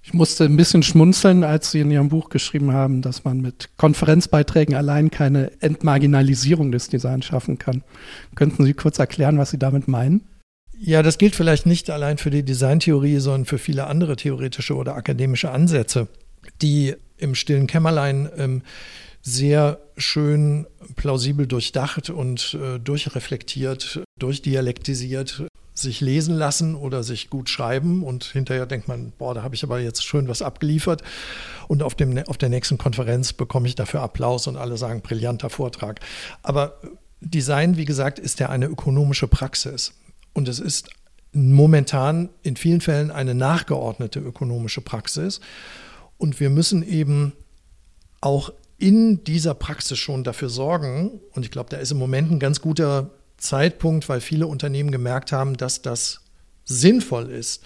Ich 0.06 0.14
musste 0.14 0.44
ein 0.44 0.58
bisschen 0.58 0.84
schmunzeln, 0.84 1.46
als 1.46 1.72
Sie 1.72 1.80
in 1.80 1.90
Ihrem 1.90 2.10
Buch 2.10 2.30
geschrieben 2.30 2.74
haben, 2.74 3.02
dass 3.02 3.24
man 3.24 3.40
mit 3.40 3.70
Konferenzbeiträgen 3.78 4.76
allein 4.76 5.10
keine 5.10 5.52
Entmarginalisierung 5.62 6.74
des 6.74 6.90
Designs 6.90 7.26
schaffen 7.26 7.58
kann. 7.58 7.84
Könnten 8.36 8.66
Sie 8.66 8.74
kurz 8.74 9.00
erklären, 9.00 9.38
was 9.38 9.52
Sie 9.52 9.58
damit 9.58 9.88
meinen? 9.88 10.28
Ja, 10.78 11.02
das 11.02 11.18
gilt 11.18 11.36
vielleicht 11.36 11.66
nicht 11.66 11.90
allein 11.90 12.18
für 12.18 12.30
die 12.30 12.44
Designtheorie, 12.44 13.20
sondern 13.20 13.46
für 13.46 13.58
viele 13.58 13.88
andere 13.88 14.18
theoretische 14.18 14.76
oder 14.76 14.96
akademische 14.96 15.50
Ansätze, 15.50 16.10
die 16.62 16.96
im 17.24 17.36
stillen 17.36 17.68
Kämmerlein 17.68 18.30
ähm, 18.38 18.62
sehr 19.22 19.80
schön 19.98 20.68
plausibel 20.96 21.48
durchdacht 21.48 22.10
und 22.10 22.58
äh, 22.62 22.78
durchreflektiert, 22.80 24.04
durchdialektisiert 24.20 25.44
sich 25.74 26.02
lesen 26.02 26.36
lassen 26.36 26.76
oder 26.76 27.04
sich 27.04 27.30
gut 27.30 27.50
schreiben. 27.50 28.04
Und 28.04 28.26
hinterher 28.26 28.66
denkt 28.66 28.88
man, 28.88 29.12
boah, 29.18 29.34
da 29.34 29.42
habe 29.42 29.56
ich 29.56 29.64
aber 29.64 29.80
jetzt 29.80 30.04
schön 30.04 30.28
was 30.28 30.42
abgeliefert. 30.42 31.02
Und 31.68 31.82
auf, 31.82 31.96
dem, 31.96 32.18
auf 32.28 32.38
der 32.38 32.50
nächsten 32.50 32.78
Konferenz 32.78 33.34
bekomme 33.34 33.68
ich 33.68 33.76
dafür 33.76 34.02
Applaus 34.02 34.46
und 34.48 34.58
alle 34.58 34.78
sagen, 34.78 35.02
brillanter 35.02 35.50
Vortrag. 35.50 36.00
Aber 36.44 36.80
Design, 37.22 37.78
wie 37.78 37.86
gesagt, 37.86 38.20
ist 38.20 38.40
ja 38.40 38.50
eine 38.50 38.68
ökonomische 38.68 39.28
Praxis. 39.28 39.94
Und 40.34 40.48
es 40.48 40.60
ist 40.60 40.90
momentan 41.32 42.30
in 42.44 42.56
vielen 42.56 42.82
Fällen 42.82 43.10
eine 43.10 43.34
nachgeordnete 43.34 44.20
ökonomische 44.20 44.82
Praxis 44.82 45.40
und 46.24 46.40
wir 46.40 46.50
müssen 46.50 46.88
eben 46.88 47.34
auch 48.22 48.54
in 48.78 49.26
dieser 49.26 49.54
Praxis 49.54 50.00
schon 50.00 50.24
dafür 50.24 50.48
sorgen, 50.48 51.20
und 51.34 51.44
ich 51.44 51.52
glaube, 51.52 51.70
da 51.70 51.76
ist 51.76 51.92
im 51.92 51.98
Moment 51.98 52.32
ein 52.32 52.40
ganz 52.40 52.62
guter 52.62 53.10
Zeitpunkt, 53.36 54.08
weil 54.08 54.22
viele 54.22 54.48
Unternehmen 54.48 54.90
gemerkt 54.90 55.34
haben, 55.34 55.58
dass 55.58 55.82
das 55.82 56.22
sinnvoll 56.64 57.30
ist, 57.30 57.64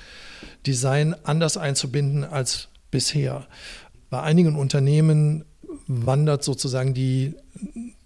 Design 0.65 1.15
anders 1.23 1.55
einzubinden 1.55 2.23
als 2.23 2.69
bisher. 2.89 3.45
Bei 4.09 4.23
einigen 4.23 4.55
Unternehmen 4.55 5.45
wandert 5.85 6.43
sozusagen 6.43 6.95
die, 6.95 7.35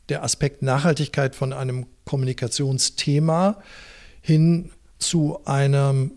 der 0.10 0.22
Aspekt 0.22 0.64
Nachhaltigkeit 0.64 1.34
von 1.34 1.54
einem 1.54 1.86
Kommunikationsthema 2.04 3.62
hin 4.20 4.70
zu 5.00 5.40
einem 5.46 6.12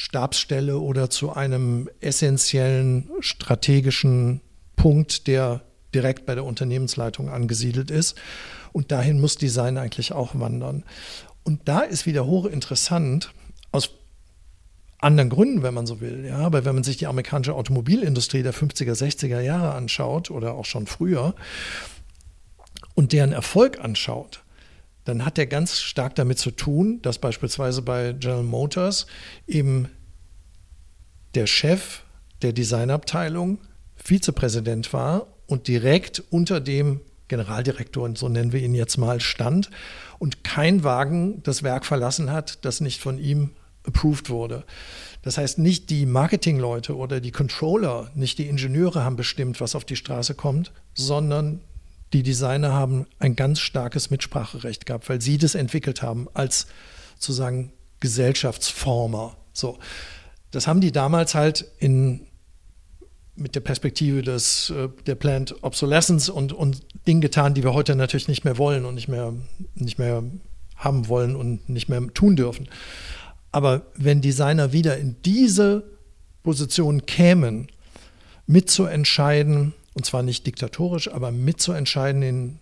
Stabsstelle 0.00 0.78
oder 0.78 1.10
zu 1.10 1.34
einem 1.34 1.90
essentiellen 2.00 3.10
strategischen 3.20 4.40
Punkt, 4.74 5.26
der 5.26 5.60
direkt 5.94 6.24
bei 6.24 6.34
der 6.34 6.44
Unternehmensleitung 6.44 7.28
angesiedelt 7.28 7.90
ist. 7.90 8.18
Und 8.72 8.92
dahin 8.92 9.20
muss 9.20 9.36
Design 9.36 9.76
eigentlich 9.76 10.12
auch 10.12 10.30
wandern. 10.32 10.84
Und 11.44 11.68
da 11.68 11.80
ist 11.80 12.06
wieder 12.06 12.24
hochinteressant, 12.24 13.34
aus 13.72 13.90
anderen 15.00 15.28
Gründen, 15.28 15.62
wenn 15.62 15.74
man 15.74 15.86
so 15.86 16.00
will. 16.00 16.24
Ja, 16.26 16.38
aber 16.38 16.64
wenn 16.64 16.76
man 16.76 16.84
sich 16.84 16.96
die 16.96 17.06
amerikanische 17.06 17.54
Automobilindustrie 17.54 18.42
der 18.42 18.54
50er, 18.54 18.94
60er 18.94 19.40
Jahre 19.40 19.74
anschaut 19.74 20.30
oder 20.30 20.54
auch 20.54 20.64
schon 20.64 20.86
früher 20.86 21.34
und 22.94 23.12
deren 23.12 23.32
Erfolg 23.32 23.84
anschaut, 23.84 24.44
dann 25.04 25.24
hat 25.24 25.36
der 25.36 25.46
ganz 25.46 25.80
stark 25.80 26.14
damit 26.14 26.38
zu 26.38 26.50
tun, 26.50 27.00
dass 27.02 27.18
beispielsweise 27.18 27.82
bei 27.82 28.12
General 28.12 28.42
Motors 28.42 29.06
eben 29.46 29.88
der 31.34 31.46
Chef 31.46 32.02
der 32.42 32.52
Designabteilung 32.52 33.58
Vizepräsident 33.96 34.92
war 34.92 35.26
und 35.46 35.68
direkt 35.68 36.22
unter 36.30 36.60
dem 36.60 37.00
Generaldirektor, 37.28 38.10
so 38.16 38.28
nennen 38.28 38.52
wir 38.52 38.60
ihn 38.60 38.74
jetzt 38.74 38.96
mal, 38.96 39.20
stand 39.20 39.70
und 40.18 40.42
kein 40.42 40.84
Wagen 40.84 41.42
das 41.44 41.62
Werk 41.62 41.86
verlassen 41.86 42.30
hat, 42.30 42.64
das 42.64 42.80
nicht 42.80 43.00
von 43.00 43.18
ihm 43.18 43.50
approved 43.84 44.30
wurde. 44.30 44.64
Das 45.22 45.38
heißt, 45.38 45.58
nicht 45.58 45.90
die 45.90 46.06
Marketingleute 46.06 46.96
oder 46.96 47.20
die 47.20 47.30
Controller, 47.30 48.10
nicht 48.14 48.38
die 48.38 48.48
Ingenieure 48.48 49.04
haben 49.04 49.16
bestimmt, 49.16 49.60
was 49.60 49.74
auf 49.74 49.84
die 49.84 49.96
Straße 49.96 50.34
kommt, 50.34 50.72
sondern 50.94 51.60
die 52.12 52.22
Designer 52.22 52.72
haben 52.72 53.06
ein 53.18 53.36
ganz 53.36 53.60
starkes 53.60 54.10
Mitspracherecht 54.10 54.86
gehabt, 54.86 55.08
weil 55.08 55.20
sie 55.20 55.38
das 55.38 55.54
entwickelt 55.54 56.02
haben 56.02 56.28
als 56.34 56.66
sozusagen 57.14 57.72
Gesellschaftsformer. 58.00 59.36
So. 59.52 59.78
Das 60.50 60.66
haben 60.66 60.80
die 60.80 60.90
damals 60.90 61.34
halt 61.34 61.70
in, 61.78 62.26
mit 63.36 63.54
der 63.54 63.60
Perspektive 63.60 64.22
des, 64.22 64.70
äh, 64.70 64.88
der 65.06 65.14
Planned 65.14 65.62
Obsolescence 65.62 66.28
und, 66.28 66.52
und 66.52 66.82
Dinge 67.06 67.20
getan, 67.20 67.54
die 67.54 67.62
wir 67.62 67.74
heute 67.74 67.94
natürlich 67.94 68.28
nicht 68.28 68.44
mehr 68.44 68.58
wollen 68.58 68.84
und 68.84 68.94
nicht 68.94 69.08
mehr, 69.08 69.32
nicht 69.74 69.98
mehr 69.98 70.24
haben 70.76 71.08
wollen 71.08 71.36
und 71.36 71.68
nicht 71.68 71.88
mehr 71.88 72.02
tun 72.14 72.36
dürfen. 72.36 72.68
Aber 73.52 73.86
wenn 73.94 74.20
Designer 74.20 74.72
wieder 74.72 74.96
in 74.96 75.16
diese 75.24 75.84
Position 76.42 77.06
kämen, 77.06 77.68
mitzuentscheiden, 78.46 79.74
und 79.94 80.04
zwar 80.04 80.22
nicht 80.22 80.46
diktatorisch, 80.46 81.10
aber 81.10 81.30
mitzuentscheiden 81.30 82.22
in 82.22 82.58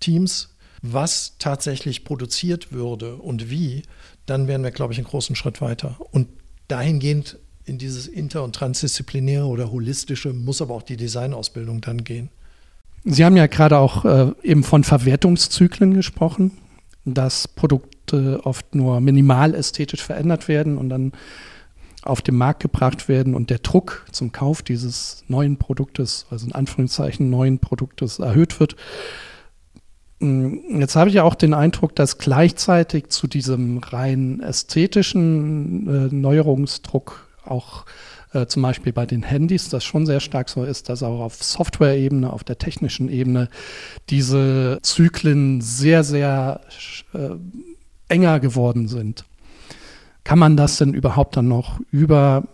Teams, 0.00 0.54
was 0.82 1.36
tatsächlich 1.38 2.04
produziert 2.04 2.72
würde 2.72 3.16
und 3.16 3.50
wie, 3.50 3.82
dann 4.26 4.46
wären 4.46 4.62
wir, 4.62 4.70
glaube 4.70 4.92
ich, 4.92 4.98
einen 4.98 5.08
großen 5.08 5.34
Schritt 5.34 5.60
weiter. 5.60 5.96
Und 6.12 6.28
dahingehend 6.68 7.38
in 7.64 7.78
dieses 7.78 8.06
inter- 8.06 8.44
und 8.44 8.54
transdisziplinäre 8.54 9.46
oder 9.46 9.70
holistische 9.70 10.32
muss 10.32 10.62
aber 10.62 10.74
auch 10.74 10.82
die 10.82 10.96
Designausbildung 10.96 11.80
dann 11.80 12.04
gehen. 12.04 12.30
Sie 13.04 13.24
haben 13.24 13.36
ja 13.36 13.46
gerade 13.46 13.78
auch 13.78 14.04
äh, 14.04 14.32
eben 14.42 14.64
von 14.64 14.84
Verwertungszyklen 14.84 15.94
gesprochen, 15.94 16.58
dass 17.04 17.48
Produkte 17.48 18.40
oft 18.44 18.74
nur 18.74 19.00
minimal 19.00 19.54
ästhetisch 19.54 20.02
verändert 20.02 20.48
werden 20.48 20.78
und 20.78 20.88
dann 20.88 21.12
auf 22.08 22.22
den 22.22 22.36
Markt 22.36 22.60
gebracht 22.60 23.08
werden 23.08 23.34
und 23.34 23.50
der 23.50 23.58
Druck 23.58 24.06
zum 24.12 24.32
Kauf 24.32 24.62
dieses 24.62 25.24
neuen 25.28 25.56
Produktes, 25.56 26.26
also 26.30 26.46
in 26.46 26.52
Anführungszeichen 26.52 27.30
neuen 27.30 27.58
Produktes, 27.58 28.18
erhöht 28.18 28.60
wird. 28.60 28.76
Mm, 30.20 30.80
jetzt 30.80 30.96
habe 30.96 31.08
ich 31.08 31.16
ja 31.16 31.22
auch 31.22 31.34
den 31.34 31.54
Eindruck, 31.54 31.94
dass 31.94 32.18
gleichzeitig 32.18 33.08
zu 33.08 33.26
diesem 33.26 33.78
rein 33.78 34.40
ästhetischen 34.40 36.10
äh, 36.10 36.14
Neuerungsdruck 36.14 37.28
auch 37.44 37.84
äh, 38.32 38.46
zum 38.46 38.62
Beispiel 38.62 38.92
bei 38.92 39.06
den 39.06 39.22
Handys 39.22 39.68
das 39.68 39.84
schon 39.84 40.06
sehr 40.06 40.20
stark 40.20 40.48
so 40.48 40.64
ist, 40.64 40.88
dass 40.88 41.02
auch 41.02 41.20
auf 41.20 41.42
Software-Ebene, 41.42 42.32
auf 42.32 42.44
der 42.44 42.58
technischen 42.58 43.08
Ebene 43.08 43.48
diese 44.10 44.78
Zyklen 44.82 45.60
sehr, 45.60 46.04
sehr 46.04 46.60
äh, 47.14 47.30
enger 48.08 48.40
geworden 48.40 48.88
sind. 48.88 49.24
Kann 50.28 50.38
man 50.38 50.58
das 50.58 50.76
denn 50.76 50.92
überhaupt 50.92 51.38
dann 51.38 51.48
noch 51.48 51.80
über 51.90 52.44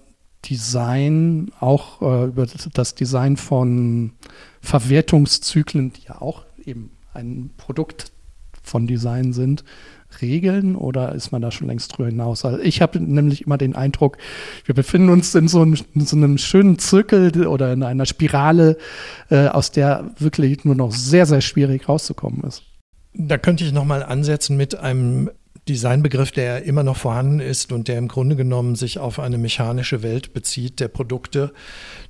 Design, 0.48 1.50
auch 1.58 2.02
äh, 2.02 2.26
über 2.26 2.46
das 2.72 2.94
Design 2.94 3.36
von 3.36 4.12
Verwertungszyklen, 4.60 5.92
die 5.92 6.02
ja 6.06 6.22
auch 6.22 6.44
eben 6.64 6.92
ein 7.14 7.50
Produkt 7.56 8.12
von 8.62 8.86
Design 8.86 9.32
sind, 9.32 9.64
regeln 10.22 10.76
oder 10.76 11.16
ist 11.16 11.32
man 11.32 11.42
da 11.42 11.50
schon 11.50 11.66
längst 11.66 11.98
drüber 11.98 12.06
hinaus? 12.10 12.44
Also 12.44 12.60
ich 12.60 12.80
habe 12.80 13.00
nämlich 13.00 13.44
immer 13.44 13.58
den 13.58 13.74
Eindruck, 13.74 14.18
wir 14.64 14.76
befinden 14.76 15.08
uns 15.08 15.34
in 15.34 15.48
so 15.48 15.60
einem, 15.60 15.76
in 15.96 16.06
so 16.06 16.14
einem 16.14 16.38
schönen 16.38 16.78
Zirkel 16.78 17.44
oder 17.44 17.72
in 17.72 17.82
einer 17.82 18.06
Spirale, 18.06 18.78
äh, 19.30 19.48
aus 19.48 19.72
der 19.72 20.12
wirklich 20.20 20.64
nur 20.64 20.76
noch 20.76 20.92
sehr, 20.92 21.26
sehr 21.26 21.40
schwierig 21.40 21.88
rauszukommen 21.88 22.44
ist. 22.44 22.62
Da 23.14 23.36
könnte 23.36 23.64
ich 23.64 23.72
nochmal 23.72 24.04
ansetzen 24.04 24.56
mit 24.56 24.76
einem 24.76 25.28
Designbegriff, 25.68 26.30
der 26.30 26.64
immer 26.64 26.82
noch 26.82 26.96
vorhanden 26.96 27.40
ist 27.40 27.72
und 27.72 27.88
der 27.88 27.98
im 27.98 28.08
Grunde 28.08 28.36
genommen 28.36 28.76
sich 28.76 28.98
auf 28.98 29.18
eine 29.18 29.38
mechanische 29.38 30.02
Welt 30.02 30.34
bezieht, 30.34 30.80
der 30.80 30.88
Produkte, 30.88 31.52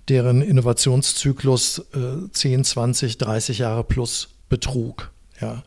deren 0.08 0.42
Innovationszyklus 0.42 1.86
äh, 1.94 2.30
10, 2.32 2.64
20, 2.64 3.18
30 3.18 3.58
Jahre 3.58 3.84
plus 3.84 4.30
betrug. 4.48 5.12
Ja. 5.40 5.62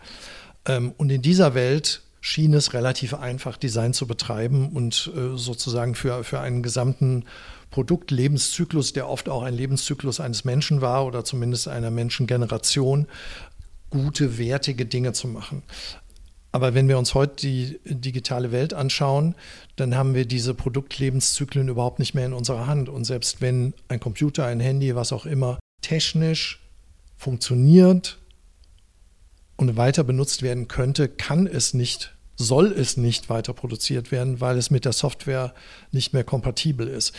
Ähm, 0.65 0.93
und 0.97 1.11
in 1.11 1.21
dieser 1.21 1.53
Welt 1.53 2.01
schien 2.19 2.53
es 2.53 2.73
relativ 2.73 3.13
einfach, 3.13 3.55
Design 3.55 3.93
zu 3.93 4.05
betreiben 4.05 4.69
und 4.69 5.11
äh, 5.15 5.37
sozusagen 5.37 5.95
für, 5.95 6.25
für 6.25 6.41
einen 6.41 6.63
gesamten 6.63 7.23
Produktlebenszyklus, 7.71 8.91
der 8.91 9.07
oft 9.07 9.29
auch 9.29 9.43
ein 9.43 9.53
Lebenszyklus 9.53 10.19
eines 10.19 10.43
Menschen 10.43 10.81
war 10.81 11.05
oder 11.05 11.23
zumindest 11.23 11.67
einer 11.67 11.91
Menschengeneration, 11.91 13.07
gute, 13.89 14.37
wertige 14.37 14.85
Dinge 14.85 15.13
zu 15.13 15.27
machen. 15.27 15.63
Aber 16.57 16.73
wenn 16.73 16.87
wir 16.87 16.97
uns 16.97 17.13
heute 17.13 17.35
die 17.35 17.79
digitale 17.85 18.51
Welt 18.51 18.73
anschauen, 18.73 19.35
dann 19.75 19.93
haben 19.93 20.15
wir 20.15 20.25
diese 20.25 20.55
Produktlebenszyklen 20.55 21.67
überhaupt 21.67 21.99
nicht 21.99 22.15
mehr 22.15 22.25
in 22.25 22.33
unserer 22.33 22.65
Hand. 22.65 22.89
Und 22.89 23.03
selbst 23.03 23.41
wenn 23.41 23.75
ein 23.89 23.99
Computer, 23.99 24.43
ein 24.43 24.59
Handy, 24.59 24.95
was 24.95 25.13
auch 25.13 25.27
immer, 25.27 25.59
technisch 25.83 26.59
funktioniert 27.15 28.17
und 29.55 29.77
weiter 29.77 30.03
benutzt 30.03 30.41
werden 30.41 30.67
könnte, 30.67 31.09
kann 31.09 31.45
es 31.45 31.75
nicht 31.75 32.15
soll 32.37 32.71
es 32.71 32.97
nicht 32.97 33.29
weiter 33.29 33.53
produziert 33.53 34.11
werden, 34.11 34.41
weil 34.41 34.57
es 34.57 34.71
mit 34.71 34.83
der 34.83 34.93
Software 34.93 35.53
nicht 35.91 36.13
mehr 36.13 36.23
kompatibel 36.23 36.87
ist. 36.87 37.13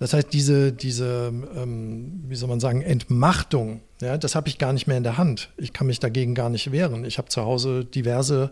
Das 0.00 0.14
heißt, 0.14 0.32
diese, 0.32 0.72
diese 0.72 1.30
ähm, 1.56 2.24
wie 2.26 2.34
soll 2.34 2.48
man 2.48 2.58
sagen, 2.58 2.80
Entmachtung, 2.80 3.82
ja, 4.00 4.16
das 4.16 4.34
habe 4.34 4.48
ich 4.48 4.56
gar 4.56 4.72
nicht 4.72 4.86
mehr 4.86 4.96
in 4.96 5.04
der 5.04 5.18
Hand. 5.18 5.50
Ich 5.58 5.74
kann 5.74 5.86
mich 5.86 6.00
dagegen 6.00 6.34
gar 6.34 6.48
nicht 6.48 6.72
wehren. 6.72 7.04
Ich 7.04 7.18
habe 7.18 7.28
zu 7.28 7.42
Hause 7.42 7.84
diverse 7.84 8.50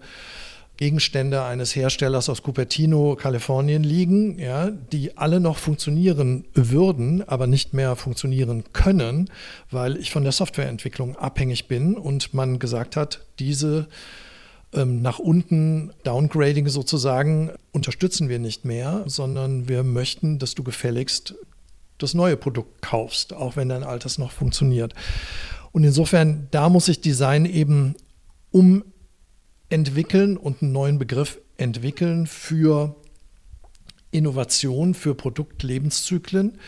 Gegenstände 0.76 1.42
eines 1.42 1.74
Herstellers 1.74 2.28
aus 2.28 2.42
Cupertino, 2.42 3.16
Kalifornien 3.16 3.82
liegen, 3.82 4.38
ja, 4.38 4.70
die 4.70 5.16
alle 5.16 5.40
noch 5.40 5.56
funktionieren 5.56 6.44
würden, 6.52 7.26
aber 7.26 7.46
nicht 7.46 7.72
mehr 7.72 7.96
funktionieren 7.96 8.62
können, 8.74 9.30
weil 9.70 9.96
ich 9.96 10.12
von 10.12 10.22
der 10.22 10.32
Softwareentwicklung 10.32 11.16
abhängig 11.16 11.66
bin 11.66 11.96
und 11.96 12.34
man 12.34 12.58
gesagt 12.58 12.94
hat, 12.94 13.22
diese 13.38 13.88
nach 14.72 15.18
unten 15.18 15.92
Downgrading 16.04 16.68
sozusagen 16.68 17.50
unterstützen 17.72 18.28
wir 18.28 18.38
nicht 18.38 18.64
mehr, 18.64 19.04
sondern 19.06 19.68
wir 19.68 19.82
möchten, 19.82 20.38
dass 20.38 20.54
du 20.54 20.62
gefälligst 20.62 21.34
das 21.96 22.14
neue 22.14 22.36
Produkt 22.36 22.82
kaufst, 22.82 23.32
auch 23.32 23.56
wenn 23.56 23.68
dein 23.68 23.82
altes 23.82 24.18
noch 24.18 24.30
funktioniert. 24.30 24.94
Und 25.72 25.84
insofern, 25.84 26.48
da 26.50 26.68
muss 26.68 26.86
sich 26.86 27.00
Design 27.00 27.44
eben 27.44 27.94
umentwickeln 28.50 30.36
und 30.36 30.62
einen 30.62 30.72
neuen 30.72 30.98
Begriff 30.98 31.38
entwickeln 31.56 32.26
für 32.26 32.94
Innovation, 34.10 34.94
für 34.94 35.14
Produktlebenszyklen 35.14 36.58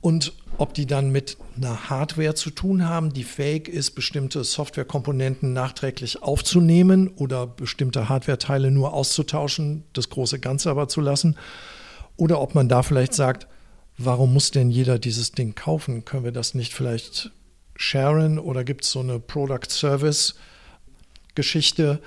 und 0.00 0.32
ob 0.58 0.74
die 0.74 0.86
dann 0.86 1.10
mit 1.10 1.36
einer 1.56 1.90
Hardware 1.90 2.34
zu 2.34 2.50
tun 2.50 2.88
haben, 2.88 3.12
die 3.12 3.24
fähig 3.24 3.68
ist, 3.68 3.90
bestimmte 3.92 4.42
Softwarekomponenten 4.44 5.52
nachträglich 5.52 6.22
aufzunehmen 6.22 7.08
oder 7.08 7.46
bestimmte 7.46 8.08
Hardware-Teile 8.08 8.70
nur 8.70 8.94
auszutauschen, 8.94 9.84
das 9.92 10.08
große 10.08 10.38
Ganze 10.38 10.70
aber 10.70 10.88
zu 10.88 11.02
lassen. 11.02 11.36
Oder 12.16 12.40
ob 12.40 12.54
man 12.54 12.68
da 12.68 12.82
vielleicht 12.82 13.12
sagt, 13.12 13.46
warum 13.98 14.32
muss 14.32 14.50
denn 14.50 14.70
jeder 14.70 14.98
dieses 14.98 15.32
Ding 15.32 15.54
kaufen? 15.54 16.06
Können 16.06 16.24
wir 16.24 16.32
das 16.32 16.54
nicht 16.54 16.72
vielleicht 16.72 17.32
sharen 17.74 18.38
oder 18.38 18.64
gibt 18.64 18.84
es 18.84 18.92
so 18.92 19.00
eine 19.00 19.20
Product-Service-Geschichte, 19.20 22.00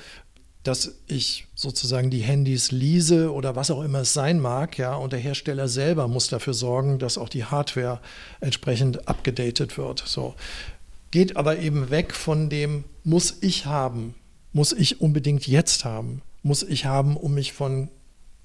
dass 0.64 0.95
ich 1.07 1.47
sozusagen 1.55 2.10
die 2.10 2.20
Handys 2.20 2.72
lease 2.72 3.32
oder 3.32 3.55
was 3.55 3.72
auch 3.72 3.82
immer 3.82 4.01
es 4.01 4.14
sein 4.14 4.39
mag, 4.39 4.78
ja, 4.78 4.95
und 4.95 5.14
der 5.14 5.20
Hersteller 5.20 5.68
selber 5.68 6.07
muss 6.07 6.28
dafür 6.28 6.53
sorgen, 6.53 6.99
dass 6.99 7.18
auch 7.18 7.30
die 7.30 7.45
Hardware 7.45 7.99
entsprechend 8.41 9.07
abgedatet 9.07 9.78
wird. 9.78 10.03
So. 10.05 10.36
Geht 11.12 11.38
aber 11.38 11.60
eben 11.60 11.89
weg 11.89 12.14
von 12.14 12.49
dem, 12.49 12.84
muss 13.03 13.38
ich 13.41 13.66
haben, 13.66 14.16
muss 14.51 14.74
ich 14.74 15.01
unbedingt 15.01 15.47
jetzt 15.47 15.86
haben, 15.86 16.22
muss 16.43 16.62
ich 16.64 16.86
haben, 16.86 17.16
um 17.18 17.34
mich 17.34 17.53
von 17.53 17.89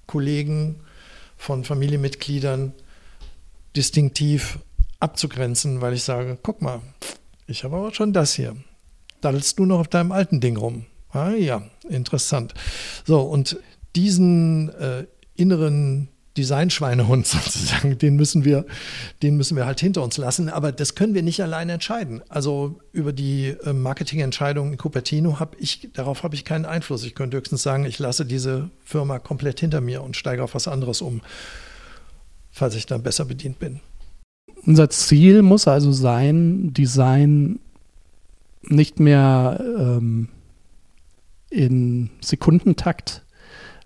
Kollegen, 0.06 0.80
von 1.36 1.64
Familienmitgliedern 1.64 2.72
distinktiv 3.76 4.58
abzugrenzen, 5.00 5.80
weil 5.80 5.94
ich 5.94 6.04
sage, 6.04 6.38
guck 6.42 6.62
mal, 6.62 6.80
ich 7.46 7.64
habe 7.64 7.76
aber 7.76 7.92
schon 7.92 8.12
das 8.12 8.34
hier. 8.34 8.56
Daddelst 9.20 9.58
du 9.58 9.66
noch 9.66 9.80
auf 9.80 9.88
deinem 9.88 10.12
alten 10.12 10.40
Ding 10.40 10.56
rum. 10.56 10.86
Ah 11.14 11.30
ja, 11.30 11.62
interessant. 11.88 12.54
So, 13.04 13.20
und 13.20 13.56
diesen 13.94 14.68
äh, 14.70 15.06
inneren 15.36 16.08
Designschweinehund 16.36 17.24
sozusagen, 17.26 17.96
den 17.98 18.16
müssen 18.16 18.44
wir, 18.44 18.66
den 19.22 19.36
müssen 19.36 19.56
wir 19.56 19.64
halt 19.64 19.78
hinter 19.78 20.02
uns 20.02 20.18
lassen. 20.18 20.48
Aber 20.48 20.72
das 20.72 20.96
können 20.96 21.14
wir 21.14 21.22
nicht 21.22 21.40
alleine 21.40 21.74
entscheiden. 21.74 22.20
Also 22.28 22.80
über 22.92 23.12
die 23.12 23.54
äh, 23.64 23.72
Marketingentscheidung 23.72 24.72
in 24.72 24.76
Cupertino 24.76 25.38
habe 25.38 25.56
ich, 25.60 25.88
darauf 25.92 26.24
habe 26.24 26.34
ich 26.34 26.44
keinen 26.44 26.64
Einfluss. 26.64 27.04
Ich 27.04 27.14
könnte 27.14 27.36
höchstens 27.36 27.62
sagen, 27.62 27.84
ich 27.84 28.00
lasse 28.00 28.26
diese 28.26 28.70
Firma 28.84 29.20
komplett 29.20 29.60
hinter 29.60 29.80
mir 29.80 30.02
und 30.02 30.16
steige 30.16 30.42
auf 30.42 30.56
was 30.56 30.66
anderes 30.66 31.00
um, 31.00 31.20
falls 32.50 32.74
ich 32.74 32.86
dann 32.86 33.04
besser 33.04 33.24
bedient 33.24 33.60
bin. 33.60 33.78
Unser 34.66 34.90
Ziel 34.90 35.42
muss 35.42 35.68
also 35.68 35.92
sein, 35.92 36.72
Design 36.72 37.60
nicht 38.62 38.98
mehr 38.98 39.62
ähm, 39.78 40.28
in 41.55 42.11
Sekundentakt 42.20 43.22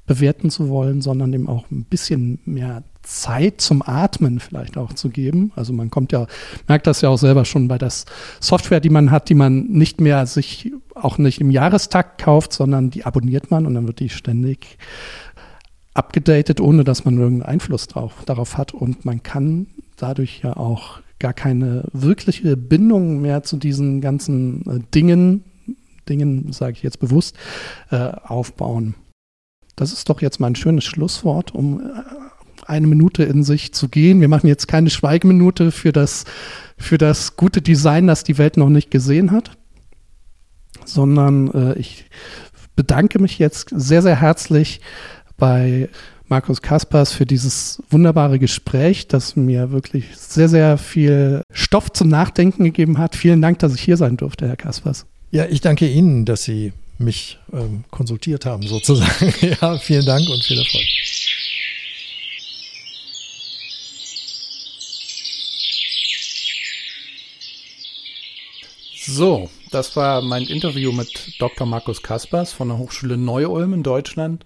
bewerten 0.07 0.51
zu 0.51 0.69
wollen, 0.69 1.03
sondern 1.03 1.31
dem 1.33 1.49
auch 1.49 1.71
ein 1.71 1.85
bisschen 1.85 2.41
mehr 2.47 2.83
Zeit 3.03 3.61
zum 3.61 3.83
Atmen 3.83 4.41
vielleicht 4.41 4.77
auch 4.77 4.93
zu 4.93 5.11
geben. 5.11 5.53
Also 5.55 5.73
man 5.73 5.91
kommt 5.91 6.13
ja, 6.13 6.27
merkt 6.67 6.87
das 6.87 7.03
ja 7.03 7.11
auch 7.11 7.19
selber 7.19 7.45
schon 7.45 7.69
bei 7.69 7.79
der 7.79 7.93
Software, 8.41 8.81
die 8.81 8.91
man 8.91 9.11
hat, 9.11 9.29
die 9.29 9.35
man 9.35 9.67
nicht 9.67 10.01
mehr 10.01 10.27
sich 10.27 10.73
auch 10.95 11.19
nicht 11.19 11.41
im 11.41 11.51
Jahrestakt 11.51 12.21
kauft, 12.21 12.53
sondern 12.53 12.91
die 12.91 13.05
abonniert 13.05 13.51
man 13.51 13.67
und 13.67 13.75
dann 13.75 13.87
wird 13.87 14.01
die 14.01 14.09
ständig 14.09 14.79
abgedatet, 15.95 16.61
ohne 16.61 16.85
dass 16.85 17.05
man 17.05 17.19
irgendeinen 17.19 17.51
Einfluss 17.55 17.87
drauf, 17.87 18.13
darauf 18.25 18.57
hat. 18.57 18.73
Und 18.73 19.05
man 19.05 19.23
kann 19.23 19.67
dadurch 19.97 20.41
ja 20.43 20.57
auch 20.57 21.01
gar 21.19 21.33
keine 21.33 21.85
wirkliche 21.93 22.57
Bindung 22.57 23.21
mehr 23.21 23.43
zu 23.43 23.57
diesen 23.57 24.01
ganzen 24.01 24.63
äh, 24.69 24.81
Dingen 24.95 25.45
Dingen, 26.09 26.53
sage 26.53 26.73
ich 26.73 26.83
jetzt 26.83 27.01
bewusst, 27.01 27.37
äh, 27.91 27.97
aufbauen. 27.97 28.95
Das 29.77 29.93
ist 29.93 30.09
doch 30.09 30.21
jetzt 30.21 30.41
mal 30.41 30.49
ein 30.49 30.57
schönes 30.57 30.85
Schlusswort, 30.85 31.55
um 31.55 31.81
äh, 31.81 32.03
eine 32.67 32.87
Minute 32.87 33.25
in 33.25 33.45
sich 33.45 33.73
zu 33.73 33.89
gehen. 33.89 34.21
Wir 34.21 34.29
machen 34.29 34.49
jetzt 34.49 34.69
keine 34.69 34.91
Schweigeminute 34.91 35.73
für 35.73 35.93
das, 35.93 36.25
für 36.77 36.99
das 36.99 37.37
gute 37.37 37.63
Design, 37.63 38.07
das 38.07 38.25
die 38.25 38.39
Welt 38.39 38.57
noch 38.57 38.69
nicht 38.69 38.91
gesehen 38.91 39.31
hat, 39.31 39.57
sondern 40.85 41.53
äh, 41.53 41.79
ich 41.79 42.07
bedanke 42.77 43.21
mich 43.21 43.39
jetzt 43.39 43.71
sehr, 43.75 44.03
sehr 44.03 44.21
herzlich 44.21 44.81
bei 45.37 45.89
Markus 46.29 46.61
Kaspers 46.61 47.13
für 47.13 47.25
dieses 47.25 47.83
wunderbare 47.89 48.39
Gespräch, 48.39 49.09
das 49.09 49.35
mir 49.35 49.71
wirklich 49.71 50.17
sehr, 50.17 50.49
sehr 50.49 50.77
viel 50.77 51.43
Stoff 51.51 51.91
zum 51.93 52.09
Nachdenken 52.09 52.65
gegeben 52.65 52.99
hat. 52.99 53.17
Vielen 53.17 53.41
Dank, 53.41 53.59
dass 53.61 53.75
ich 53.75 53.81
hier 53.81 53.97
sein 53.97 54.19
durfte, 54.19 54.47
Herr 54.47 54.57
Kaspers. 54.57 55.07
Ja, 55.31 55.47
ich 55.47 55.61
danke 55.61 55.87
Ihnen, 55.87 56.25
dass 56.25 56.45
Sie 56.45 56.73
mich 56.99 57.39
ähm, 57.53 57.85
konsultiert 57.91 58.47
haben, 58.47 58.67
sozusagen. 58.67 59.35
ja, 59.61 59.79
vielen 59.79 60.07
Dank 60.07 60.29
und 60.29 60.43
viel 60.43 60.59
Erfolg. 60.59 60.87
So, 69.07 69.51
das 69.71 69.97
war 69.97 70.23
mein 70.23 70.45
Interview 70.45 70.93
mit 70.93 71.35
Dr. 71.39 71.67
Markus 71.67 72.03
Kaspers 72.03 72.53
von 72.53 72.69
der 72.69 72.79
Hochschule 72.79 73.17
Neu-Ulm 73.17 73.75
in 73.75 73.83
Deutschland. 73.83 74.45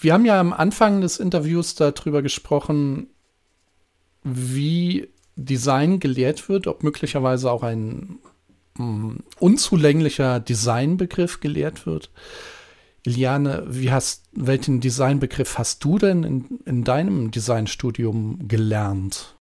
Wir 0.00 0.12
haben 0.12 0.24
ja 0.24 0.38
am 0.38 0.52
Anfang 0.52 1.00
des 1.00 1.18
Interviews 1.18 1.74
darüber 1.74 2.22
gesprochen, 2.22 3.08
wie 4.22 5.08
Design 5.36 6.00
gelehrt 6.00 6.48
wird, 6.48 6.66
ob 6.66 6.82
möglicherweise 6.82 7.50
auch 7.50 7.62
ein 7.62 8.18
unzulänglicher 8.78 10.40
Designbegriff 10.40 11.40
gelehrt 11.40 11.86
wird. 11.86 12.10
Iliane, 13.04 13.64
wie 13.68 13.92
hast, 13.92 14.24
welchen 14.32 14.80
Designbegriff 14.80 15.58
hast 15.58 15.84
du 15.84 15.98
denn 15.98 16.24
in, 16.24 16.46
in 16.64 16.84
deinem 16.84 17.30
Designstudium 17.30 18.48
gelernt? 18.48 19.36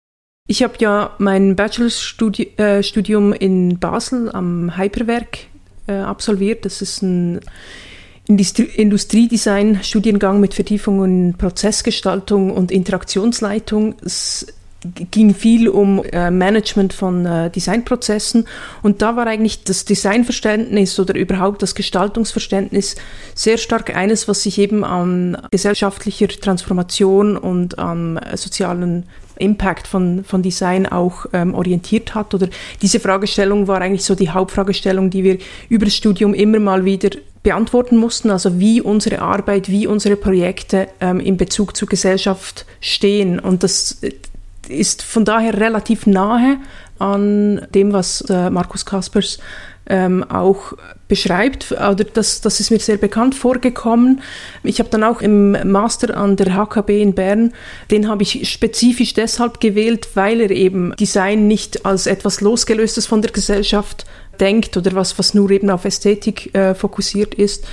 Ich 0.49 0.65
habe 0.65 0.75
ja 0.81 1.15
mein 1.19 1.55
Bachelorstudium 1.55 3.33
äh, 3.33 3.37
in 3.37 3.79
Basel 3.79 4.33
am 4.33 4.77
Hyperwerk 4.77 5.39
äh, 5.87 5.93
absolviert. 5.93 6.65
Das 6.65 6.83
ist 6.83 7.03
ein 7.03 7.39
Industriedesign-Studiengang 8.27 10.41
mit 10.41 10.55
Vertiefung 10.55 11.05
in 11.05 11.35
Prozessgestaltung 11.39 12.51
und 12.51 12.73
Interaktionsleitung. 12.73 13.95
Es 14.05 14.49
ging 15.11 15.35
viel 15.35 15.69
um 15.69 16.03
äh, 16.05 16.31
Management 16.31 16.93
von 16.93 17.25
äh, 17.27 17.51
Designprozessen 17.51 18.47
und 18.83 19.03
da 19.03 19.17
war 19.17 19.27
eigentlich 19.27 19.65
das 19.65 19.85
Designverständnis 19.85 20.99
oder 20.99 21.15
überhaupt 21.15 21.63
das 21.63 21.75
Gestaltungsverständnis 21.75 22.97
sehr 23.35 23.59
stark 23.59 23.95
eines, 23.95 24.29
was 24.29 24.43
sich 24.43 24.59
eben 24.59 24.85
an 24.85 25.37
gesellschaftlicher 25.51 26.29
Transformation 26.29 27.37
und 27.37 27.79
am 27.79 28.19
sozialen 28.35 29.05
Impact 29.39 29.87
von, 29.87 30.25
von 30.25 30.43
Design 30.43 30.87
auch 30.87 31.27
ähm, 31.33 31.55
orientiert 31.55 32.15
hat. 32.15 32.35
Oder 32.35 32.49
diese 32.81 33.01
Fragestellung 33.01 33.67
war 33.67 33.81
eigentlich 33.81 34.05
so 34.05 34.15
die 34.15 34.31
Hauptfragestellung, 34.31 35.11
die 35.11 35.25
wir 35.25 35.39
über 35.69 35.85
das 35.85 35.97
Studium 35.97 36.35
immer 36.35 36.61
mal 36.61 36.85
wieder 36.85 37.11
beantworten 37.43 37.97
mussten, 37.97 38.31
also 38.31 38.61
wie 38.61 38.81
unsere 38.81 39.21
Arbeit, 39.21 39.69
wie 39.69 39.87
unsere 39.87 40.17
Projekte 40.17 40.89
ähm, 41.01 41.19
in 41.19 41.37
Bezug 41.37 41.77
zur 41.77 41.89
Gesellschaft 41.89 42.67
stehen. 42.81 43.41
Und 43.41 43.65
das 43.65 44.01
ist 44.69 45.03
von 45.03 45.25
daher 45.25 45.59
relativ 45.59 46.07
nahe 46.07 46.59
an 46.99 47.67
dem, 47.75 47.93
was 47.93 48.23
äh, 48.23 48.51
Markus 48.51 48.87
Kaspers 48.87 49.39
ähm, 49.87 50.25
auch 50.25 50.75
beschreibt. 51.09 51.73
Oder 51.73 52.05
das, 52.05 52.41
das 52.41 52.61
ist 52.61 52.71
mir 52.71 52.79
sehr 52.79 52.97
bekannt 52.97 53.35
vorgekommen. 53.35 54.21
Ich 54.63 54.79
habe 54.79 54.89
dann 54.89 55.05
auch 55.05 55.21
im 55.21 55.53
Master 55.71 56.17
an 56.17 56.37
der 56.37 56.55
HKB 56.55 57.03
in 57.03 57.15
Bern, 57.15 57.53
den 57.91 58.09
habe 58.09 58.23
ich 58.23 58.49
spezifisch 58.51 59.15
deshalb 59.15 59.61
gewählt, 59.61 60.09
weil 60.15 60.41
er 60.41 60.51
eben 60.51 60.95
Design 60.97 61.49
nicht 61.49 61.85
als 61.85 62.07
etwas 62.07 62.41
losgelöstes 62.41 63.07
von 63.07 63.23
der 63.23 63.33
Gesellschaft 63.33 64.07
denkt 64.41 64.77
oder 64.77 64.95
was, 64.95 65.19
was 65.19 65.35
nur 65.35 65.51
eben 65.51 65.71
auf 65.71 65.85
Ästhetik 65.85 66.55
äh, 66.55 66.75
fokussiert 66.75 67.35
ist, 67.35 67.65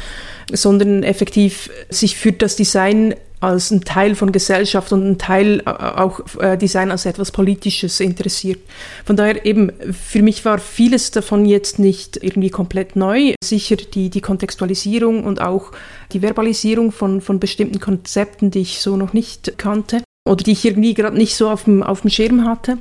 sondern 0.51 1.03
effektiv 1.03 1.69
sich 1.89 2.17
für 2.17 2.31
das 2.31 2.55
Design 2.55 3.15
als 3.39 3.71
ein 3.71 3.81
Teil 3.81 4.15
von 4.15 4.31
Gesellschaft 4.31 4.91
und 4.91 5.07
ein 5.07 5.17
Teil 5.17 5.61
äh, 5.65 5.69
auch 5.69 6.21
äh, 6.39 6.57
Design 6.57 6.91
als 6.91 7.05
etwas 7.05 7.31
Politisches 7.31 7.99
interessiert. 7.99 8.59
Von 9.05 9.15
daher 9.15 9.45
eben, 9.45 9.71
für 9.93 10.21
mich 10.21 10.43
war 10.45 10.59
vieles 10.59 11.11
davon 11.11 11.45
jetzt 11.45 11.79
nicht 11.79 12.17
irgendwie 12.21 12.49
komplett 12.49 12.95
neu. 12.95 13.33
Sicher 13.43 13.77
die, 13.77 14.09
die 14.09 14.21
Kontextualisierung 14.21 15.23
und 15.23 15.41
auch 15.41 15.71
die 16.11 16.21
Verbalisierung 16.21 16.91
von, 16.91 17.21
von 17.21 17.39
bestimmten 17.39 17.79
Konzepten, 17.79 18.51
die 18.51 18.61
ich 18.61 18.81
so 18.81 18.97
noch 18.97 19.13
nicht 19.13 19.57
kannte 19.57 20.03
oder 20.27 20.43
die 20.43 20.51
ich 20.51 20.65
irgendwie 20.65 20.93
gerade 20.93 21.17
nicht 21.17 21.35
so 21.35 21.49
auf 21.49 21.63
dem, 21.63 21.81
auf 21.81 22.01
dem 22.01 22.09
Schirm 22.09 22.45
hatte. 22.45 22.77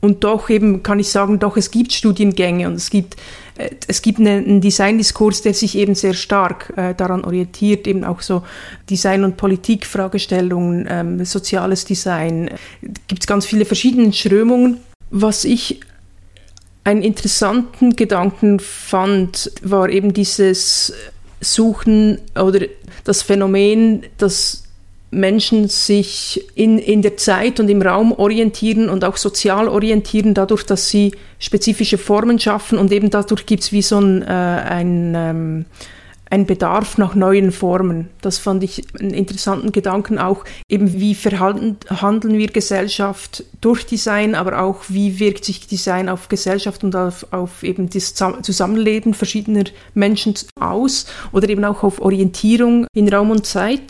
Und 0.00 0.24
doch 0.24 0.48
eben 0.48 0.82
kann 0.82 0.98
ich 0.98 1.10
sagen, 1.10 1.38
doch, 1.38 1.56
es 1.56 1.70
gibt 1.70 1.92
Studiengänge 1.92 2.66
und 2.66 2.74
es 2.74 2.88
gibt, 2.88 3.16
es 3.86 4.02
gibt 4.02 4.18
einen 4.18 4.60
Designdiskurs, 4.60 5.42
der 5.42 5.54
sich 5.54 5.76
eben 5.76 5.94
sehr 5.94 6.14
stark 6.14 6.72
äh, 6.76 6.94
daran 6.94 7.24
orientiert, 7.24 7.86
eben 7.86 8.04
auch 8.04 8.20
so 8.20 8.42
Design- 8.88 9.24
und 9.24 9.36
Politikfragestellungen, 9.36 10.86
ähm, 10.88 11.24
soziales 11.24 11.84
Design. 11.84 12.50
Gibt 13.06 13.22
es 13.22 13.26
ganz 13.26 13.46
viele 13.46 13.64
verschiedene 13.64 14.12
Strömungen. 14.12 14.78
Was 15.10 15.44
ich 15.44 15.80
einen 16.84 17.02
interessanten 17.02 17.96
Gedanken 17.96 18.58
fand, 18.60 19.52
war 19.62 19.88
eben 19.88 20.12
dieses 20.12 20.92
Suchen 21.40 22.18
oder 22.34 22.66
das 23.04 23.22
Phänomen, 23.22 24.04
dass 24.18 24.64
Menschen 25.10 25.68
sich 25.68 26.44
in, 26.54 26.78
in 26.78 27.02
der 27.02 27.16
Zeit 27.16 27.58
und 27.58 27.68
im 27.68 27.82
Raum 27.82 28.12
orientieren 28.12 28.88
und 28.88 29.04
auch 29.04 29.16
sozial 29.16 29.68
orientieren, 29.68 30.34
dadurch, 30.34 30.64
dass 30.64 30.88
sie 30.88 31.12
spezifische 31.38 31.98
Formen 31.98 32.38
schaffen 32.38 32.78
und 32.78 32.92
eben 32.92 33.10
dadurch 33.10 33.46
gibt 33.46 33.64
es 33.64 33.72
wie 33.72 33.82
so 33.82 33.98
ein, 33.98 34.22
äh, 34.22 34.26
ein, 34.26 35.14
ähm, 35.16 35.64
ein 36.30 36.46
Bedarf 36.46 36.96
nach 36.96 37.16
neuen 37.16 37.50
Formen. 37.50 38.08
Das 38.20 38.38
fand 38.38 38.62
ich 38.62 38.84
einen 39.00 39.12
interessanten 39.12 39.72
Gedanken 39.72 40.18
auch, 40.20 40.44
eben 40.68 40.92
wie 40.92 41.16
verhandeln 41.16 42.38
wir 42.38 42.46
Gesellschaft 42.46 43.42
durch 43.60 43.84
Design, 43.84 44.36
aber 44.36 44.62
auch 44.62 44.82
wie 44.88 45.18
wirkt 45.18 45.44
sich 45.44 45.66
Design 45.66 46.08
auf 46.08 46.28
Gesellschaft 46.28 46.84
und 46.84 46.94
auf, 46.94 47.26
auf 47.32 47.64
eben 47.64 47.90
das 47.90 48.14
Zusammenleben 48.14 49.12
verschiedener 49.12 49.64
Menschen 49.94 50.34
aus 50.54 51.06
oder 51.32 51.48
eben 51.48 51.64
auch 51.64 51.82
auf 51.82 52.00
Orientierung 52.00 52.86
in 52.94 53.12
Raum 53.12 53.32
und 53.32 53.44
Zeit 53.44 53.82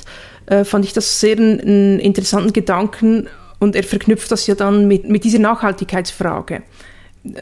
äh, 0.46 0.64
fand 0.64 0.84
ich 0.84 0.92
das 0.92 1.20
sehr 1.20 1.36
einen, 1.36 2.00
interessanten 2.00 2.52
Gedanken 2.52 3.28
und 3.58 3.76
er 3.76 3.82
verknüpft 3.82 4.30
das 4.32 4.46
ja 4.46 4.54
dann 4.54 4.88
mit, 4.88 5.08
mit 5.08 5.24
dieser 5.24 5.38
Nachhaltigkeitsfrage. 5.38 6.62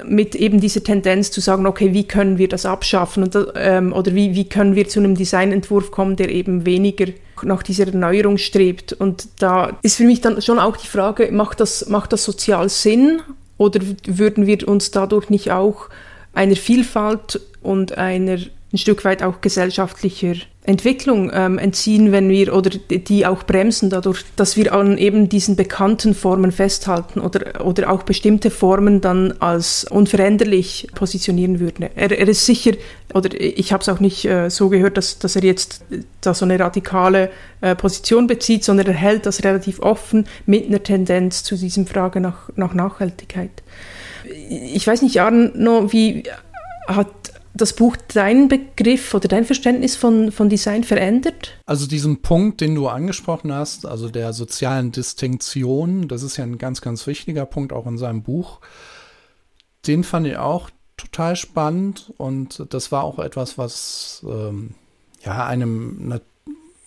Mit 0.05 0.34
eben 0.34 0.61
dieser 0.61 0.82
Tendenz 0.82 1.30
zu 1.30 1.40
sagen, 1.40 1.64
okay, 1.64 1.92
wie 1.92 2.03
können 2.03 2.36
wir 2.36 2.49
das 2.49 2.66
abschaffen? 2.66 3.22
Und, 3.22 3.36
ähm, 3.55 3.92
oder 3.92 4.12
wie, 4.12 4.34
wie 4.34 4.49
können 4.49 4.74
wir 4.74 4.88
zu 4.88 4.99
einem 4.99 5.14
Designentwurf 5.14 5.92
kommen, 5.92 6.16
der 6.16 6.30
eben 6.30 6.66
weniger 6.66 7.07
nach 7.44 7.62
dieser 7.62 7.86
Erneuerung 7.86 8.38
strebt. 8.38 8.92
Und 8.92 9.28
da 9.38 9.78
ist 9.82 9.96
für 9.96 10.05
mich 10.05 10.20
dann 10.20 10.42
schon 10.42 10.59
auch 10.59 10.76
die 10.76 10.88
Frage, 10.88 11.30
macht 11.30 11.61
das, 11.61 11.88
macht 11.88 12.12
das 12.12 12.24
sozial 12.24 12.68
Sinn? 12.68 13.22
Oder 13.57 13.80
würden 14.07 14.46
wir 14.46 14.66
uns 14.66 14.90
dadurch 14.90 15.30
nicht 15.30 15.53
auch 15.53 15.88
einer 16.32 16.57
Vielfalt 16.57 17.40
und 17.62 17.96
einer 17.96 18.38
ein 18.72 18.78
Stück 18.78 19.05
weit 19.05 19.22
auch 19.22 19.40
gesellschaftlicher 19.40 20.34
Entwicklung 20.68 21.30
ähm, 21.32 21.56
entziehen, 21.56 22.12
wenn 22.12 22.28
wir 22.28 22.54
oder 22.54 22.68
die 22.90 23.24
auch 23.24 23.44
bremsen 23.44 23.88
dadurch, 23.88 24.22
dass 24.36 24.54
wir 24.58 24.74
an 24.74 24.98
eben 24.98 25.30
diesen 25.30 25.56
bekannten 25.56 26.14
Formen 26.14 26.52
festhalten 26.52 27.20
oder, 27.20 27.64
oder 27.64 27.90
auch 27.90 28.02
bestimmte 28.02 28.50
Formen 28.50 29.00
dann 29.00 29.32
als 29.40 29.84
unveränderlich 29.84 30.88
positionieren 30.94 31.58
würden. 31.58 31.88
Er, 31.94 32.10
er 32.10 32.28
ist 32.28 32.44
sicher, 32.44 32.72
oder 33.14 33.30
ich 33.40 33.72
habe 33.72 33.80
es 33.80 33.88
auch 33.88 33.98
nicht 33.98 34.26
äh, 34.26 34.50
so 34.50 34.68
gehört, 34.68 34.98
dass, 34.98 35.18
dass 35.18 35.36
er 35.36 35.42
jetzt 35.42 35.80
da 36.20 36.34
so 36.34 36.44
eine 36.44 36.60
radikale 36.60 37.30
äh, 37.62 37.74
Position 37.74 38.26
bezieht, 38.26 38.62
sondern 38.62 38.88
er 38.88 38.92
hält 38.92 39.24
das 39.24 39.44
relativ 39.44 39.80
offen 39.80 40.26
mit 40.44 40.66
einer 40.66 40.82
Tendenz 40.82 41.44
zu 41.44 41.56
diesem 41.56 41.86
Frage 41.86 42.20
nach, 42.20 42.50
nach 42.56 42.74
Nachhaltigkeit. 42.74 43.62
Ich 44.50 44.86
weiß 44.86 45.00
nicht, 45.00 45.18
Arno, 45.22 45.90
wie 45.94 46.24
hat 46.86 47.08
das 47.55 47.72
Buch 47.72 47.96
deinen 47.96 48.49
Begriff 48.49 49.14
oder 49.14 49.28
dein 49.28 49.44
Verständnis 49.44 49.96
von, 49.96 50.32
von 50.32 50.49
Design 50.49 50.84
verändert? 50.84 51.59
Also 51.66 51.86
diesen 51.86 52.22
Punkt, 52.22 52.61
den 52.61 52.74
du 52.74 52.88
angesprochen 52.88 53.53
hast, 53.53 53.86
also 53.86 54.09
der 54.09 54.32
sozialen 54.32 54.92
Distinktion, 54.92 56.09
das 56.09 56.22
ist 56.22 56.36
ja 56.36 56.44
ein 56.44 56.59
ganz, 56.59 56.80
ganz 56.80 57.07
wichtiger 57.07 57.46
Punkt 57.46 57.72
auch 57.72 57.86
in 57.86 57.99
seinem 57.99 58.22
Buch. 58.22 58.61
Den 59.86 60.05
fand 60.05 60.26
ich 60.26 60.36
auch 60.36 60.70
total 60.96 61.36
spannend 61.36 62.12
und 62.16 62.66
das 62.70 62.92
war 62.92 63.05
auch 63.05 63.18
etwas, 63.18 63.59
was 63.59 64.24
ähm, 64.28 64.74
ja 65.24 65.46
einem 65.46 66.20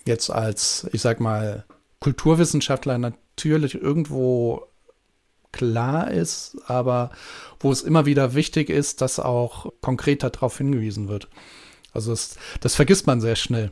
jetzt 0.06 0.30
als, 0.30 0.88
ich 0.92 1.00
sag 1.00 1.20
mal, 1.20 1.64
Kulturwissenschaftler 2.00 2.98
natürlich 2.98 3.74
irgendwo 3.74 4.66
klar 5.52 6.10
ist, 6.10 6.56
aber 6.66 7.10
wo 7.60 7.70
es 7.70 7.82
immer 7.82 8.06
wieder 8.06 8.34
wichtig 8.34 8.70
ist, 8.70 9.00
dass 9.00 9.20
auch 9.20 9.72
konkreter 9.80 10.30
darauf 10.30 10.58
hingewiesen 10.58 11.08
wird. 11.08 11.28
Also 11.92 12.10
das, 12.10 12.36
das 12.60 12.74
vergisst 12.74 13.06
man 13.06 13.20
sehr 13.20 13.36
schnell. 13.36 13.70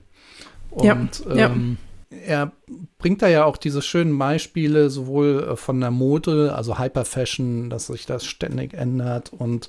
Und 0.71 1.25
ja, 1.27 1.47
ähm, 1.47 1.79
ja. 2.11 2.19
er 2.19 2.53
bringt 2.99 3.23
da 3.23 3.29
ja 3.29 3.45
auch 3.45 3.57
diese 3.57 3.83
schönen 3.83 4.17
Beispiele, 4.19 4.91
sowohl 4.91 5.49
äh, 5.53 5.57
von 5.57 5.81
der 5.81 5.91
Mode, 5.91 6.55
also 6.55 6.79
Hyperfashion, 6.79 7.71
dass 7.71 7.89
sich 7.89 8.07
das 8.07 8.25
ständig 8.25 8.75
ändert. 8.75 9.33
Und 9.33 9.69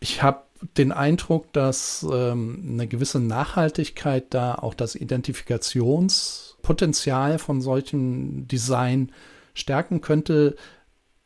ich 0.00 0.22
habe 0.22 0.42
den 0.76 0.92
Eindruck, 0.92 1.50
dass 1.52 2.06
ähm, 2.10 2.64
eine 2.68 2.86
gewisse 2.86 3.20
Nachhaltigkeit 3.20 4.26
da 4.30 4.54
auch 4.54 4.72
das 4.74 4.94
Identifikationspotenzial 4.94 7.38
von 7.38 7.60
solchem 7.60 8.48
Design 8.48 9.12
stärken 9.54 10.00
könnte, 10.00 10.56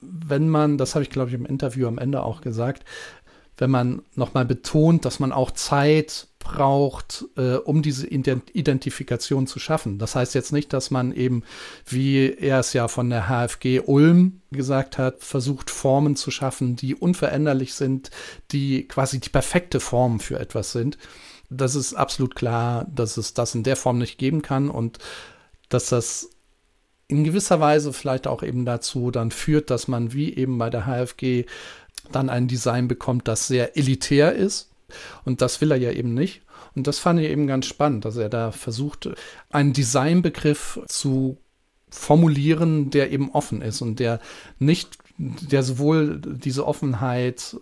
wenn 0.01 0.49
man, 0.49 0.78
das 0.78 0.94
habe 0.94 1.03
ich 1.03 1.11
glaube 1.11 1.28
ich 1.30 1.34
im 1.34 1.46
Interview 1.46 1.88
am 1.88 1.99
Ende 1.99 2.22
auch 2.22 2.40
gesagt, 2.40 2.84
wenn 3.59 3.70
man 3.70 4.03
nochmal 4.14 4.44
betont, 4.44 5.05
dass 5.05 5.18
man 5.18 5.32
auch 5.32 5.51
Zeit 5.51 6.28
braucht, 6.38 7.24
äh, 7.36 7.57
um 7.57 7.82
diese 7.82 8.07
Identifikation 8.07 9.46
zu 9.46 9.59
schaffen. 9.59 9.99
Das 9.99 10.14
heißt 10.14 10.34
jetzt 10.34 10.53
nicht, 10.53 10.72
dass 10.72 10.90
man 10.90 11.12
eben, 11.12 11.42
wie 11.84 12.32
er 12.32 12.61
es 12.61 12.72
ja 12.72 12.88
von 12.88 13.11
der 13.11 13.28
HFG 13.28 13.80
Ulm 13.80 14.40
gesagt 14.53 14.96
hat, 14.96 15.22
versucht, 15.24 15.70
Formen 15.70 16.14
zu 16.16 16.30
schaffen, 16.30 16.76
die 16.76 16.94
unveränderlich 16.94 17.74
sind, 17.74 18.11
die 18.53 18.86
quasi 18.86 19.18
die 19.18 19.28
perfekte 19.28 19.80
Form 19.80 20.20
für 20.20 20.38
etwas 20.38 20.72
sind. 20.72 20.96
Das 21.51 21.74
ist 21.74 21.94
absolut 21.94 22.34
klar, 22.34 22.86
dass 22.94 23.16
es 23.16 23.34
das 23.34 23.55
in 23.55 23.64
der 23.64 23.76
Form 23.76 23.99
nicht 23.99 24.18
geben 24.18 24.42
kann 24.42 24.70
und 24.70 24.99
dass 25.68 25.88
das 25.88 26.30
in 27.09 27.24
gewisser 27.24 27.59
Weise 27.59 27.92
vielleicht 27.92 28.26
auch 28.26 28.42
eben 28.42 28.64
dazu 28.64 29.11
dann 29.11 29.30
führt, 29.30 29.70
dass 29.70 29.88
man 29.88 30.12
wie 30.12 30.34
eben 30.34 30.59
bei 30.59 30.70
der 30.70 30.86
HFG 30.86 31.46
dann 32.12 32.28
ein 32.28 32.48
Design 32.48 32.86
bekommt, 32.86 33.26
das 33.28 33.48
sehr 33.48 33.76
elitär 33.76 34.34
ist. 34.34 34.70
Und 35.24 35.42
das 35.42 35.61
will 35.61 35.70
er 35.70 35.78
ja 35.78 35.90
eben 35.90 36.14
nicht. 36.14 36.42
Und 36.74 36.86
das 36.86 36.98
fand 36.98 37.20
ich 37.20 37.28
eben 37.28 37.46
ganz 37.46 37.66
spannend, 37.66 38.04
dass 38.04 38.16
er 38.16 38.28
da 38.28 38.52
versucht, 38.52 39.09
einen 39.50 39.72
Designbegriff 39.72 40.80
zu 40.86 41.38
formulieren, 41.90 42.90
der 42.90 43.11
eben 43.11 43.30
offen 43.30 43.62
ist 43.62 43.80
und 43.80 43.98
der 43.98 44.20
nicht, 44.59 44.98
der 45.16 45.62
sowohl 45.62 46.20
diese 46.20 46.66
Offenheit 46.66 47.56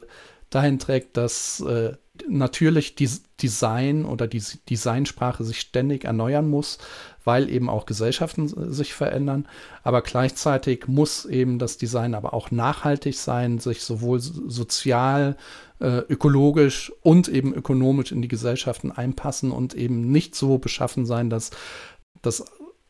dahin 0.50 0.78
trägt, 0.78 1.16
dass 1.16 1.60
äh, 1.60 1.94
natürlich 2.28 2.94
die 2.94 3.10
Design 3.40 4.04
oder 4.04 4.26
die 4.26 4.42
Designsprache 4.68 5.44
sich 5.44 5.60
ständig 5.60 6.04
erneuern 6.04 6.48
muss, 6.48 6.78
weil 7.26 7.50
eben 7.50 7.68
auch 7.68 7.86
Gesellschaften 7.86 8.72
sich 8.72 8.94
verändern. 8.94 9.46
Aber 9.82 10.00
gleichzeitig 10.00 10.86
muss 10.86 11.24
eben 11.24 11.58
das 11.58 11.76
Design 11.76 12.14
aber 12.14 12.32
auch 12.32 12.50
nachhaltig 12.50 13.16
sein, 13.18 13.58
sich 13.58 13.82
sowohl 13.82 14.20
sozial, 14.20 15.36
äh, 15.80 15.98
ökologisch 16.08 16.92
und 17.02 17.28
eben 17.28 17.52
ökonomisch 17.52 18.12
in 18.12 18.22
die 18.22 18.28
Gesellschaften 18.28 18.92
einpassen 18.92 19.50
und 19.50 19.74
eben 19.74 20.10
nicht 20.10 20.34
so 20.34 20.58
beschaffen 20.58 21.04
sein, 21.04 21.28
dass 21.28 21.50
das 22.22 22.44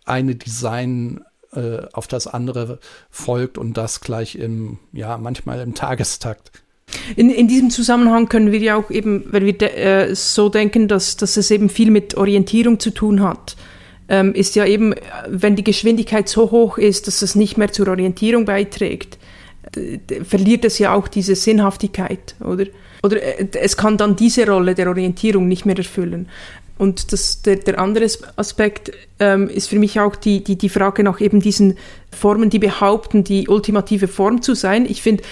eine 0.04 0.36
Design 0.36 1.24
äh, 1.52 1.78
auf 1.92 2.06
das 2.06 2.26
andere 2.26 2.78
folgt 3.10 3.56
und 3.56 3.76
das 3.76 4.00
gleich 4.00 4.36
im, 4.36 4.78
ja, 4.92 5.16
manchmal 5.16 5.60
im 5.60 5.74
Tagestakt. 5.74 6.52
In, 7.16 7.30
in 7.30 7.48
diesem 7.48 7.70
Zusammenhang 7.70 8.28
können 8.28 8.52
wir 8.52 8.60
ja 8.60 8.76
auch 8.76 8.90
eben, 8.90 9.24
wenn 9.32 9.44
wir 9.44 9.56
de, 9.56 9.68
äh, 9.68 10.14
so 10.14 10.48
denken, 10.48 10.88
dass, 10.88 11.16
dass 11.16 11.36
es 11.36 11.50
eben 11.50 11.68
viel 11.68 11.90
mit 11.90 12.16
Orientierung 12.16 12.78
zu 12.78 12.90
tun 12.90 13.22
hat, 13.22 13.56
ähm, 14.08 14.34
ist 14.34 14.54
ja 14.54 14.64
eben, 14.64 14.94
wenn 15.28 15.56
die 15.56 15.64
Geschwindigkeit 15.64 16.28
so 16.28 16.50
hoch 16.50 16.78
ist, 16.78 17.06
dass 17.06 17.22
es 17.22 17.34
nicht 17.34 17.56
mehr 17.56 17.72
zur 17.72 17.88
Orientierung 17.88 18.44
beiträgt, 18.44 19.18
verliert 20.24 20.64
es 20.64 20.78
ja 20.78 20.94
auch 20.94 21.08
diese 21.08 21.34
Sinnhaftigkeit, 21.34 22.34
oder? 22.40 22.66
Oder 23.02 23.22
äh, 23.22 23.48
es 23.52 23.76
kann 23.76 23.96
dann 23.96 24.16
diese 24.16 24.46
Rolle 24.46 24.74
der 24.74 24.88
Orientierung 24.88 25.48
nicht 25.48 25.66
mehr 25.66 25.76
erfüllen. 25.76 26.28
Und 26.78 27.12
das, 27.12 27.42
der, 27.42 27.56
der 27.56 27.78
andere 27.78 28.06
Aspekt 28.36 28.92
ähm, 29.18 29.48
ist 29.48 29.68
für 29.68 29.78
mich 29.78 29.98
auch 29.98 30.14
die, 30.14 30.44
die, 30.44 30.56
die 30.56 30.68
Frage 30.68 31.02
nach 31.02 31.20
eben 31.20 31.40
diesen 31.40 31.78
Formen, 32.12 32.50
die 32.50 32.58
behaupten, 32.58 33.24
die 33.24 33.48
ultimative 33.48 34.08
Form 34.08 34.42
zu 34.42 34.54
sein. 34.54 34.84
Ich 34.86 35.00
finde, 35.00 35.24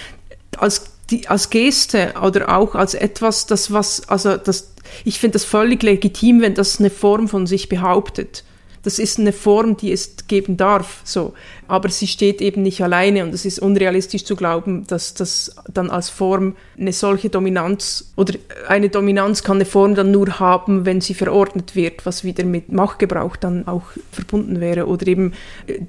als, 0.57 0.91
als 1.27 1.51
Geste 1.51 2.13
oder 2.21 2.57
auch 2.57 2.73
als 2.73 2.95
etwas, 2.95 3.45
das 3.45 3.71
was, 3.71 4.09
also 4.09 4.37
das, 4.37 4.73
ich 5.03 5.19
finde 5.19 5.33
das 5.33 5.45
völlig 5.45 5.83
legitim, 5.83 6.41
wenn 6.41 6.55
das 6.55 6.79
eine 6.79 6.89
Form 6.89 7.27
von 7.27 7.45
sich 7.45 7.69
behauptet 7.69 8.43
das 8.85 8.99
ist 8.99 9.19
eine 9.19 9.33
Form, 9.33 9.77
die 9.77 9.91
es 9.91 10.15
geben 10.27 10.57
darf, 10.57 11.01
so. 11.03 11.33
Aber 11.67 11.89
sie 11.89 12.05
steht 12.05 12.39
eben 12.39 12.61
nicht 12.61 12.81
alleine 12.81 13.23
und 13.23 13.33
es 13.33 13.43
ist 13.43 13.57
unrealistisch 13.57 14.25
zu 14.25 14.35
glauben, 14.35 14.85
dass 14.85 15.15
das 15.15 15.55
dann 15.73 15.89
als 15.89 16.09
Form 16.11 16.55
eine 16.77 16.93
solche 16.93 17.29
Dominanz 17.29 18.13
oder 18.15 18.35
eine 18.67 18.89
Dominanz 18.89 19.41
kann 19.41 19.57
eine 19.57 19.65
Form 19.65 19.95
dann 19.95 20.11
nur 20.11 20.39
haben, 20.39 20.85
wenn 20.85 21.01
sie 21.01 21.15
verordnet 21.15 21.75
wird, 21.75 22.05
was 22.05 22.23
wieder 22.23 22.43
mit 22.43 22.71
Machtgebrauch 22.71 23.35
dann 23.37 23.67
auch 23.67 23.85
verbunden 24.11 24.61
wäre 24.61 24.85
oder 24.85 25.07
eben 25.07 25.33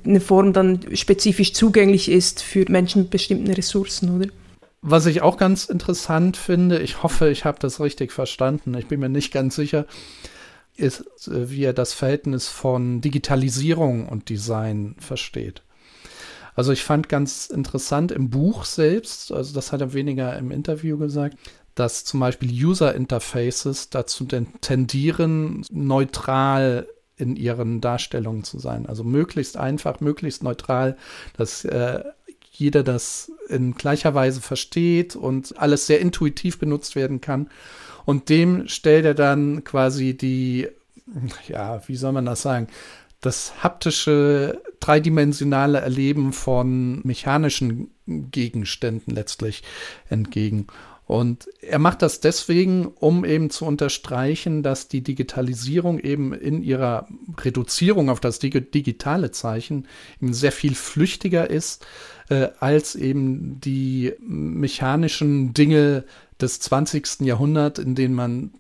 eine 0.07 0.21
Form 0.21 0.55
dann 0.55 0.81
spezifisch 0.95 1.53
zugänglich 1.53 2.11
ist 2.11 2.43
für 2.43 2.65
Menschen 2.71 3.03
mit 3.03 3.11
bestimmten 3.11 3.51
Ressourcen, 3.51 4.17
oder? 4.17 4.31
Was 4.81 5.05
ich 5.05 5.21
auch 5.21 5.37
ganz 5.37 5.67
interessant 5.67 6.39
finde, 6.39 6.79
ich 6.79 7.03
hoffe, 7.03 7.29
ich 7.29 7.45
habe 7.45 7.59
das 7.61 7.79
richtig 7.79 8.11
verstanden, 8.11 8.75
ich 8.79 8.87
bin 8.87 9.01
mir 9.01 9.11
nicht 9.11 9.35
ganz 9.35 9.55
sicher, 9.57 9.85
ist, 10.77 11.29
äh, 11.29 11.51
wie 11.51 11.65
er 11.65 11.73
das 11.73 11.93
Verhältnis 11.93 12.49
von 12.49 13.01
Digitalisierung 13.01 14.09
und 14.09 14.29
Design 14.29 14.97
versteht. 14.99 15.63
Also 16.55 16.73
ich 16.73 16.83
fand 16.83 17.09
ganz 17.09 17.47
interessant 17.49 18.13
im 18.13 18.31
Buch 18.31 18.65
selbst, 18.65 19.31
also 19.31 19.55
das 19.55 19.73
hat 19.73 19.83
er 19.83 19.93
weniger 19.93 20.39
im 20.39 20.51
Interview 20.51 20.97
gesagt, 20.97 21.37
dass 21.75 22.07
zum 22.07 22.21
Beispiel 22.21 22.51
User 22.51 22.95
Interfaces 22.95 23.91
dazu 23.91 24.25
tendieren, 24.25 25.67
neutral 25.71 26.89
in 27.19 27.37
ihren 27.37 27.83
Darstellungen 27.83 28.45
zu 28.45 28.59
sein. 28.59 28.87
Also 28.87 29.05
möglichst 29.05 29.59
einfach, 29.59 30.01
möglichst 30.01 30.43
neutral, 30.43 30.97
dass 31.37 31.65
äh, 31.67 32.03
jeder 32.51 32.83
das 32.83 33.31
in 33.49 33.75
gleicher 33.75 34.15
Weise 34.15 34.41
versteht 34.41 35.15
und 35.15 35.59
alles 35.59 35.87
sehr 35.87 36.01
intuitiv 36.01 36.59
benutzt 36.59 36.97
werden 36.97 37.21
kann. 37.21 37.51
Und 38.07 38.31
dem 38.31 38.69
stellt 38.69 39.05
er 39.05 39.15
dann 39.15 39.65
quasi 39.65 40.17
die, 40.17 40.69
ja, 41.49 41.87
wie 41.87 41.97
soll 41.97 42.13
man 42.13 42.25
das 42.25 42.41
sagen, 42.41 42.69
das 43.21 43.63
haptische, 43.63 44.63
dreidimensionale 44.81 45.81
Erleben 45.81 46.33
von 46.33 47.01
mechanischen 47.03 47.91
Gegenständen 48.07 49.15
letztlich 49.15 49.63
entgegen. 50.09 50.69
Und 51.07 51.49
er 51.61 51.79
macht 51.79 52.03
das 52.03 52.19
deswegen, 52.19 52.87
um 52.87 53.25
eben 53.25 53.49
zu 53.51 53.65
unterstreichen, 53.65 54.65
dass 54.65 54.89
die 54.89 55.03
Digitalisierung 55.03 56.01
eben 56.01 56.33
in 56.33 56.63
ihrer 56.63 57.07
Reduzierung 57.39 58.11
auf 58.11 58.19
das 58.19 58.41
digitale 58.41 59.31
Zeichen 59.31 59.87
eben 60.21 60.35
sehr 60.35 60.51
viel 60.51 60.75
flüchtiger 60.75 61.49
ist, 61.49 61.87
äh, 62.29 62.49
als 62.59 62.97
eben 62.97 63.61
die 63.61 64.15
mechanischen 64.19 65.55
Dinge 65.55 66.05
des 66.41 66.61
20. 66.61 67.21
Jahrhunderts, 67.21 67.79
in 67.79 67.95
denen 67.95 68.15
man 68.15 68.53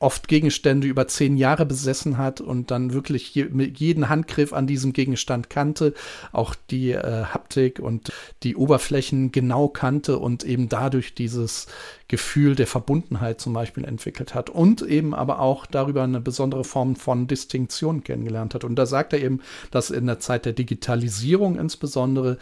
oft 0.00 0.28
Gegenstände 0.28 0.86
über 0.86 1.08
zehn 1.08 1.36
Jahre 1.36 1.66
besessen 1.66 2.18
hat 2.18 2.40
und 2.40 2.70
dann 2.70 2.92
wirklich 2.92 3.34
je, 3.34 3.48
jeden 3.74 4.08
Handgriff 4.08 4.52
an 4.52 4.66
diesem 4.66 4.92
Gegenstand 4.92 5.50
kannte, 5.50 5.94
auch 6.32 6.54
die 6.70 6.92
äh, 6.92 7.24
Haptik 7.24 7.80
und 7.80 8.12
die 8.42 8.56
Oberflächen 8.56 9.32
genau 9.32 9.68
kannte 9.68 10.18
und 10.18 10.44
eben 10.44 10.68
dadurch 10.68 11.14
dieses 11.14 11.66
Gefühl 12.08 12.54
der 12.54 12.66
Verbundenheit 12.66 13.40
zum 13.40 13.52
Beispiel 13.52 13.84
entwickelt 13.84 14.34
hat 14.34 14.48
und 14.48 14.82
eben 14.82 15.14
aber 15.14 15.40
auch 15.40 15.66
darüber 15.66 16.04
eine 16.04 16.20
besondere 16.20 16.64
Form 16.64 16.96
von 16.96 17.26
Distinktion 17.26 18.02
kennengelernt 18.02 18.54
hat. 18.54 18.64
Und 18.64 18.76
da 18.76 18.86
sagt 18.86 19.12
er 19.12 19.20
eben, 19.22 19.40
dass 19.70 19.90
in 19.90 20.06
der 20.06 20.18
Zeit 20.18 20.46
der 20.46 20.54
Digitalisierung 20.54 21.58
insbesondere, 21.58 22.38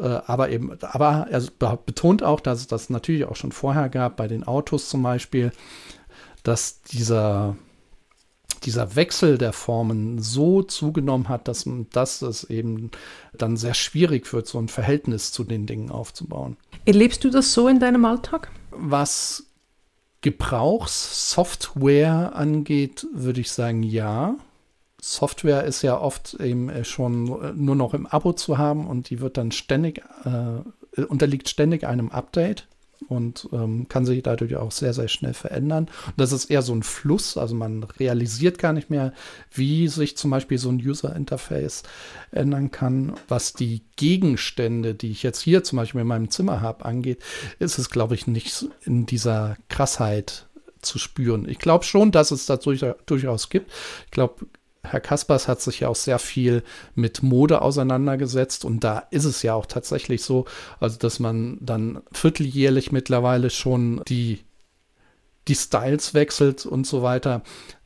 äh, 0.00 0.04
aber 0.04 0.50
eben, 0.50 0.76
aber 0.82 1.26
er 1.30 1.40
betont 1.86 2.22
auch, 2.22 2.40
dass 2.40 2.60
es 2.60 2.66
das 2.66 2.90
natürlich 2.90 3.24
auch 3.24 3.36
schon 3.36 3.52
vorher 3.52 3.88
gab, 3.88 4.16
bei 4.16 4.28
den 4.28 4.44
Autos 4.44 4.88
zum 4.90 5.02
Beispiel, 5.02 5.52
dass 6.42 6.82
dieser, 6.82 7.56
dieser 8.64 8.96
Wechsel 8.96 9.38
der 9.38 9.52
Formen 9.52 10.20
so 10.20 10.62
zugenommen 10.62 11.28
hat, 11.28 11.48
dass, 11.48 11.68
dass 11.92 12.22
es 12.22 12.44
eben 12.44 12.90
dann 13.36 13.56
sehr 13.56 13.74
schwierig 13.74 14.32
wird, 14.32 14.46
so 14.46 14.58
ein 14.58 14.68
Verhältnis 14.68 15.32
zu 15.32 15.44
den 15.44 15.66
Dingen 15.66 15.90
aufzubauen. 15.90 16.56
Erlebst 16.84 17.24
du 17.24 17.30
das 17.30 17.52
so 17.52 17.68
in 17.68 17.80
deinem 17.80 18.04
Alltag? 18.04 18.50
Was 18.70 19.44
Gebrauchssoftware 20.20 22.34
angeht, 22.34 23.06
würde 23.12 23.40
ich 23.40 23.50
sagen, 23.50 23.82
ja. 23.82 24.36
Software 25.00 25.64
ist 25.64 25.82
ja 25.82 26.00
oft 26.00 26.34
eben 26.34 26.84
schon 26.84 27.64
nur 27.64 27.76
noch 27.76 27.94
im 27.94 28.06
Abo 28.06 28.32
zu 28.32 28.58
haben 28.58 28.88
und 28.88 29.10
die 29.10 29.20
wird 29.20 29.36
dann 29.36 29.52
ständig, 29.52 30.02
äh, 30.24 31.02
unterliegt 31.02 31.48
ständig 31.48 31.86
einem 31.86 32.10
Update 32.10 32.66
und 33.06 33.48
ähm, 33.52 33.86
kann 33.88 34.04
sich 34.04 34.22
dadurch 34.22 34.56
auch 34.56 34.72
sehr, 34.72 34.92
sehr 34.92 35.08
schnell 35.08 35.34
verändern. 35.34 35.84
Und 36.06 36.14
das 36.16 36.32
ist 36.32 36.46
eher 36.46 36.62
so 36.62 36.74
ein 36.74 36.82
Fluss, 36.82 37.36
also 37.36 37.54
man 37.54 37.84
realisiert 37.84 38.58
gar 38.58 38.72
nicht 38.72 38.90
mehr, 38.90 39.12
wie 39.52 39.88
sich 39.88 40.16
zum 40.16 40.30
Beispiel 40.30 40.58
so 40.58 40.70
ein 40.70 40.76
User-Interface 40.76 41.84
ändern 42.32 42.70
kann. 42.70 43.14
Was 43.28 43.52
die 43.52 43.82
Gegenstände, 43.96 44.94
die 44.94 45.10
ich 45.10 45.22
jetzt 45.22 45.40
hier 45.40 45.64
zum 45.64 45.76
Beispiel 45.76 46.00
in 46.00 46.06
meinem 46.06 46.30
Zimmer 46.30 46.60
habe, 46.60 46.84
angeht, 46.84 47.22
ist 47.58 47.78
es, 47.78 47.90
glaube 47.90 48.14
ich, 48.14 48.26
nicht 48.26 48.66
in 48.84 49.06
dieser 49.06 49.56
Krassheit 49.68 50.46
zu 50.80 50.98
spüren. 50.98 51.48
Ich 51.48 51.58
glaube 51.58 51.84
schon, 51.84 52.12
dass 52.12 52.30
es 52.30 52.46
das 52.46 52.60
durchaus 52.60 53.48
gibt. 53.48 53.72
Ich 54.06 54.10
glaube, 54.10 54.46
Herr 54.90 55.00
Kaspers 55.00 55.48
hat 55.48 55.60
sich 55.60 55.80
ja 55.80 55.88
auch 55.88 55.96
sehr 55.96 56.18
viel 56.18 56.62
mit 56.94 57.22
Mode 57.22 57.62
auseinandergesetzt 57.62 58.64
und 58.64 58.84
da 58.84 59.04
ist 59.10 59.24
es 59.24 59.42
ja 59.42 59.54
auch 59.54 59.66
tatsächlich 59.66 60.22
so, 60.22 60.46
also 60.80 60.98
dass 60.98 61.20
man 61.20 61.58
dann 61.60 62.02
vierteljährlich 62.12 62.92
mittlerweile 62.92 63.50
schon 63.50 64.02
die 64.08 64.40
die 65.48 65.54
Styles 65.54 66.14
wechselt 66.14 66.66
und 66.66 66.86
so 66.86 67.02
weiter. 67.02 67.42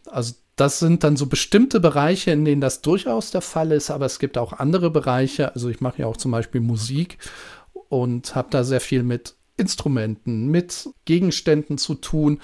Also 0.07 0.35
das 0.57 0.79
sind 0.79 1.05
dann 1.05 1.17
so 1.17 1.27
bestimmte 1.27 1.81
Bereiche, 1.81 2.31
in 2.31 2.45
denen 2.45 2.61
das 2.61 2.83
durchaus 2.83 3.31
der 3.31 3.41
Fall 3.41 3.73
ist, 3.73 3.91
aber 3.91 4.07
es 4.07 4.19
gibt 4.19 4.37
auch 4.37 4.53
andere 4.53 4.91
Bereiche. 4.91 5.55
Also 5.55 5.69
ich 5.69 5.81
mache 5.81 6.03
ja 6.03 6.07
auch 6.07 6.17
zum 6.17 6.31
Beispiel 6.31 6.61
Musik 6.61 7.19
und 7.89 8.35
habe 8.35 8.49
da 8.51 8.65
sehr 8.65 8.81
viel 8.81 9.03
mit 9.03 9.37
Instrumenten, 9.57 10.49
mit 10.49 10.89
Gegenständen 11.05 11.79
zu 11.79 11.95
tun, 11.95 12.41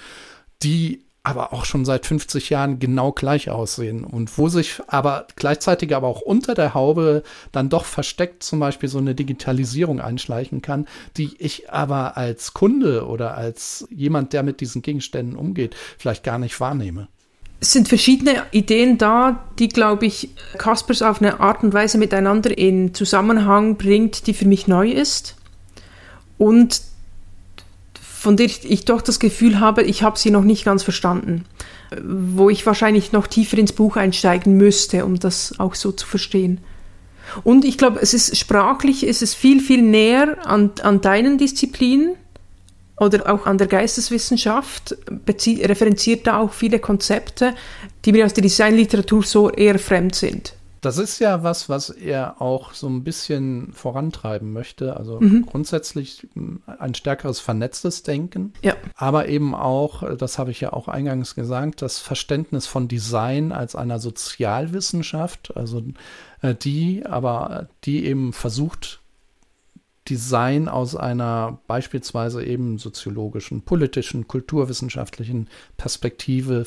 die 0.62 1.04
aber 1.22 1.52
auch 1.52 1.64
schon 1.64 1.84
seit 1.84 2.06
50 2.06 2.48
Jahren 2.50 2.78
genau 2.78 3.12
gleich 3.12 3.50
aussehen 3.50 4.04
und 4.04 4.38
wo 4.38 4.48
sich 4.48 4.80
aber 4.86 5.26
gleichzeitig 5.36 5.94
aber 5.94 6.06
auch 6.06 6.20
unter 6.20 6.54
der 6.54 6.74
Haube 6.74 7.22
dann 7.52 7.68
doch 7.68 7.84
versteckt 7.84 8.42
zum 8.42 8.60
Beispiel 8.60 8.88
so 8.88 8.98
eine 8.98 9.14
Digitalisierung 9.14 10.00
einschleichen 10.00 10.62
kann, 10.62 10.86
die 11.16 11.36
ich 11.38 11.70
aber 11.70 12.16
als 12.16 12.54
Kunde 12.54 13.06
oder 13.06 13.36
als 13.36 13.86
jemand, 13.90 14.32
der 14.32 14.42
mit 14.42 14.60
diesen 14.60 14.80
Gegenständen 14.82 15.36
umgeht, 15.36 15.76
vielleicht 15.98 16.24
gar 16.24 16.38
nicht 16.38 16.58
wahrnehme. 16.60 17.08
Es 17.60 17.72
sind 17.72 17.88
verschiedene 17.88 18.44
Ideen 18.52 18.98
da, 18.98 19.44
die, 19.58 19.68
glaube 19.68 20.06
ich, 20.06 20.30
Kaspers 20.58 21.02
auf 21.02 21.20
eine 21.20 21.40
Art 21.40 21.64
und 21.64 21.74
Weise 21.74 21.98
miteinander 21.98 22.56
in 22.56 22.94
Zusammenhang 22.94 23.76
bringt, 23.76 24.28
die 24.28 24.34
für 24.34 24.46
mich 24.46 24.68
neu 24.68 24.90
ist. 24.90 25.34
Und 26.38 26.82
von 28.18 28.36
der 28.36 28.46
ich 28.46 28.84
doch 28.84 29.00
das 29.00 29.20
Gefühl 29.20 29.60
habe, 29.60 29.84
ich 29.84 30.02
habe 30.02 30.18
sie 30.18 30.32
noch 30.32 30.42
nicht 30.42 30.64
ganz 30.64 30.82
verstanden. 30.82 31.44
Wo 32.02 32.50
ich 32.50 32.66
wahrscheinlich 32.66 33.12
noch 33.12 33.28
tiefer 33.28 33.58
ins 33.58 33.72
Buch 33.72 33.96
einsteigen 33.96 34.56
müsste, 34.56 35.04
um 35.04 35.20
das 35.20 35.54
auch 35.58 35.76
so 35.76 35.92
zu 35.92 36.04
verstehen. 36.04 36.58
Und 37.44 37.64
ich 37.64 37.78
glaube, 37.78 38.00
es 38.02 38.14
ist 38.14 38.36
sprachlich, 38.36 39.06
ist 39.06 39.22
es 39.22 39.34
viel, 39.34 39.60
viel 39.60 39.82
näher 39.82 40.44
an, 40.44 40.72
an 40.82 41.00
deinen 41.00 41.38
Disziplinen 41.38 42.16
oder 42.98 43.32
auch 43.32 43.46
an 43.46 43.56
der 43.56 43.68
Geisteswissenschaft, 43.68 44.96
referenziert 45.28 46.26
da 46.26 46.38
auch 46.38 46.52
viele 46.52 46.80
Konzepte, 46.80 47.54
die 48.04 48.10
mir 48.10 48.26
aus 48.26 48.34
der 48.34 48.42
Designliteratur 48.42 49.22
so 49.22 49.48
eher 49.48 49.78
fremd 49.78 50.16
sind. 50.16 50.54
Das 50.80 50.98
ist 50.98 51.18
ja 51.18 51.42
was, 51.42 51.68
was 51.68 51.90
er 51.90 52.40
auch 52.40 52.72
so 52.72 52.88
ein 52.88 53.04
bisschen 53.04 53.72
vorantreiben 53.72 54.52
möchte. 54.52 54.96
Also 54.96 55.20
mhm. 55.20 55.46
grundsätzlich 55.46 56.26
hm, 56.34 56.62
ein 56.66 56.94
stärkeres 56.94 57.40
vernetztes 57.40 58.02
Denken. 58.02 58.52
Ja. 58.62 58.76
Aber 58.94 59.28
eben 59.28 59.54
auch, 59.54 60.16
das 60.16 60.38
habe 60.38 60.50
ich 60.50 60.60
ja 60.60 60.72
auch 60.72 60.88
eingangs 60.88 61.34
gesagt, 61.34 61.82
das 61.82 61.98
Verständnis 61.98 62.66
von 62.66 62.88
Design 62.88 63.52
als 63.52 63.74
einer 63.74 63.98
Sozialwissenschaft, 63.98 65.56
also 65.56 65.82
äh, 66.42 66.54
die, 66.54 67.04
aber 67.06 67.68
die 67.84 68.04
eben 68.04 68.32
versucht, 68.32 69.00
Design 70.08 70.68
aus 70.68 70.96
einer 70.96 71.58
beispielsweise 71.66 72.44
eben 72.44 72.78
soziologischen, 72.78 73.62
politischen, 73.62 74.26
kulturwissenschaftlichen 74.26 75.48
Perspektive 75.76 76.66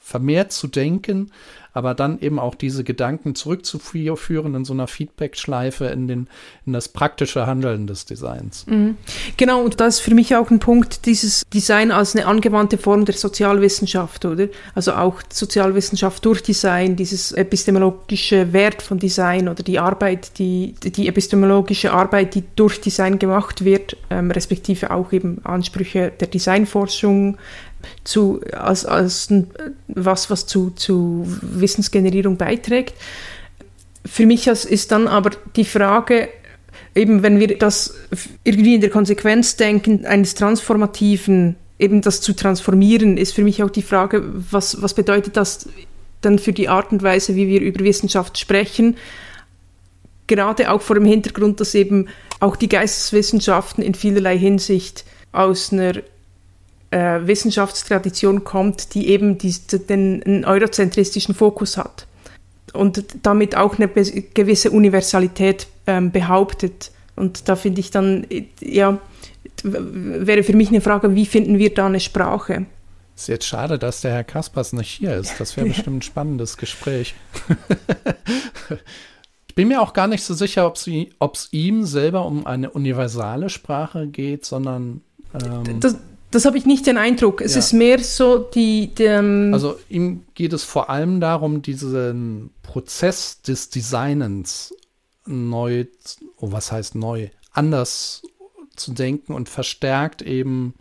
vermehrt 0.00 0.52
zu 0.52 0.66
denken, 0.66 1.30
aber 1.72 1.94
dann 1.94 2.18
eben 2.20 2.38
auch 2.38 2.54
diese 2.54 2.84
Gedanken 2.84 3.34
zurückzuführen 3.34 4.54
in 4.54 4.64
so 4.64 4.72
einer 4.72 4.86
Feedback-Schleife 4.86 5.86
in, 5.86 6.08
den, 6.08 6.28
in 6.66 6.72
das 6.72 6.88
praktische 6.88 7.46
Handeln 7.46 7.86
des 7.86 8.06
Designs. 8.06 8.66
Mhm. 8.66 8.96
Genau, 9.36 9.62
und 9.62 9.78
das 9.78 9.96
ist 9.96 10.00
für 10.00 10.14
mich 10.14 10.34
auch 10.34 10.50
ein 10.50 10.58
Punkt, 10.58 11.06
dieses 11.06 11.42
Design 11.54 11.92
als 11.92 12.16
eine 12.16 12.26
angewandte 12.26 12.76
Form 12.76 13.04
der 13.04 13.14
Sozialwissenschaft, 13.14 14.24
oder? 14.24 14.48
Also 14.74 14.94
auch 14.94 15.22
Sozialwissenschaft 15.32 16.24
durch 16.24 16.42
Design, 16.42 16.96
dieses 16.96 17.32
epistemologische 17.32 18.52
Wert 18.52 18.82
von 18.82 18.98
Design 18.98 19.48
oder 19.48 19.62
die 19.62 19.78
Arbeit, 19.78 20.38
die, 20.38 20.74
die 20.82 21.06
epistemologische 21.06 21.92
Arbeit, 21.92 22.34
die 22.34 22.42
durch 22.56 22.80
Design 22.80 23.18
gemacht 23.18 23.64
wird, 23.64 23.96
ähm, 24.10 24.30
respektive 24.30 24.90
auch 24.90 25.12
eben 25.12 25.44
Ansprüche 25.44 26.10
der 26.18 26.26
Designforschung, 26.26 27.38
zu, 28.04 28.40
als, 28.52 28.84
als 28.84 29.32
was, 29.88 30.30
was 30.30 30.46
zu, 30.46 30.70
zu 30.70 31.26
Wissensgenerierung 31.42 32.36
beiträgt. 32.36 32.94
Für 34.04 34.26
mich 34.26 34.46
ist 34.46 34.92
dann 34.92 35.08
aber 35.08 35.30
die 35.56 35.64
Frage, 35.64 36.28
eben 36.94 37.22
wenn 37.22 37.38
wir 37.38 37.58
das 37.58 37.94
irgendwie 38.44 38.74
in 38.74 38.80
der 38.80 38.90
Konsequenz 38.90 39.56
denken, 39.56 40.06
eines 40.06 40.34
transformativen, 40.34 41.56
eben 41.78 42.00
das 42.02 42.20
zu 42.20 42.34
transformieren, 42.34 43.16
ist 43.16 43.34
für 43.34 43.42
mich 43.42 43.62
auch 43.62 43.70
die 43.70 43.82
Frage, 43.82 44.22
was, 44.50 44.82
was 44.82 44.94
bedeutet 44.94 45.36
das 45.36 45.68
dann 46.20 46.38
für 46.38 46.52
die 46.52 46.68
Art 46.68 46.92
und 46.92 47.02
Weise, 47.02 47.34
wie 47.34 47.48
wir 47.48 47.60
über 47.60 47.82
Wissenschaft 47.84 48.38
sprechen, 48.38 48.96
gerade 50.26 50.70
auch 50.70 50.82
vor 50.82 50.94
dem 50.94 51.06
Hintergrund, 51.06 51.60
dass 51.60 51.74
eben 51.74 52.08
auch 52.38 52.56
die 52.56 52.68
Geisteswissenschaften 52.68 53.82
in 53.82 53.94
vielerlei 53.94 54.38
Hinsicht 54.38 55.04
aus 55.32 55.72
einer 55.72 55.94
äh, 56.90 57.20
Wissenschaftstradition 57.26 58.44
kommt, 58.44 58.94
die 58.94 59.08
eben 59.08 59.38
die, 59.38 59.54
den, 59.88 60.22
einen 60.22 60.44
eurozentristischen 60.44 61.34
Fokus 61.34 61.76
hat 61.76 62.06
und 62.72 63.04
damit 63.22 63.56
auch 63.56 63.78
eine 63.78 63.88
gewisse 63.88 64.70
Universalität 64.70 65.66
ähm, 65.86 66.10
behauptet. 66.10 66.90
Und 67.16 67.48
da 67.48 67.56
finde 67.56 67.80
ich 67.80 67.90
dann, 67.90 68.26
ja, 68.60 68.98
wäre 69.62 70.42
für 70.42 70.54
mich 70.54 70.68
eine 70.68 70.80
Frage, 70.80 71.14
wie 71.14 71.26
finden 71.26 71.58
wir 71.58 71.74
da 71.74 71.86
eine 71.86 72.00
Sprache? 72.00 72.66
Ist 73.16 73.28
jetzt 73.28 73.46
schade, 73.46 73.78
dass 73.78 74.00
der 74.00 74.12
Herr 74.12 74.24
Kaspers 74.24 74.72
nicht 74.72 74.88
hier 74.90 75.14
ist. 75.16 75.38
Das 75.38 75.56
wäre 75.56 75.68
bestimmt 75.68 75.98
ein 75.98 76.02
spannendes 76.02 76.56
Gespräch. 76.56 77.14
ich 79.48 79.54
bin 79.54 79.68
mir 79.68 79.82
auch 79.82 79.92
gar 79.92 80.06
nicht 80.06 80.24
so 80.24 80.32
sicher, 80.34 80.66
ob 80.66 81.34
es 81.34 81.48
ihm 81.52 81.84
selber 81.84 82.24
um 82.24 82.46
eine 82.46 82.70
universale 82.70 83.50
Sprache 83.50 84.06
geht, 84.06 84.46
sondern 84.46 85.02
ähm, 85.34 85.80
das, 85.80 85.96
das 86.30 86.44
habe 86.44 86.58
ich 86.58 86.66
nicht 86.66 86.86
den 86.86 86.96
Eindruck. 86.96 87.40
Es 87.40 87.54
ja. 87.54 87.58
ist 87.58 87.72
mehr 87.72 87.98
so 87.98 88.38
die, 88.38 88.94
die 88.94 89.04
ähm 89.04 89.50
Also 89.52 89.78
ihm 89.88 90.24
geht 90.34 90.52
es 90.52 90.64
vor 90.64 90.90
allem 90.90 91.20
darum, 91.20 91.62
diesen 91.62 92.50
Prozess 92.62 93.42
des 93.42 93.70
Designens 93.70 94.74
neu, 95.26 95.86
oh, 96.36 96.52
was 96.52 96.72
heißt 96.72 96.94
neu, 96.94 97.28
anders 97.52 98.22
zu 98.76 98.92
denken 98.92 99.34
und 99.34 99.48
verstärkt 99.48 100.22
eben 100.22 100.74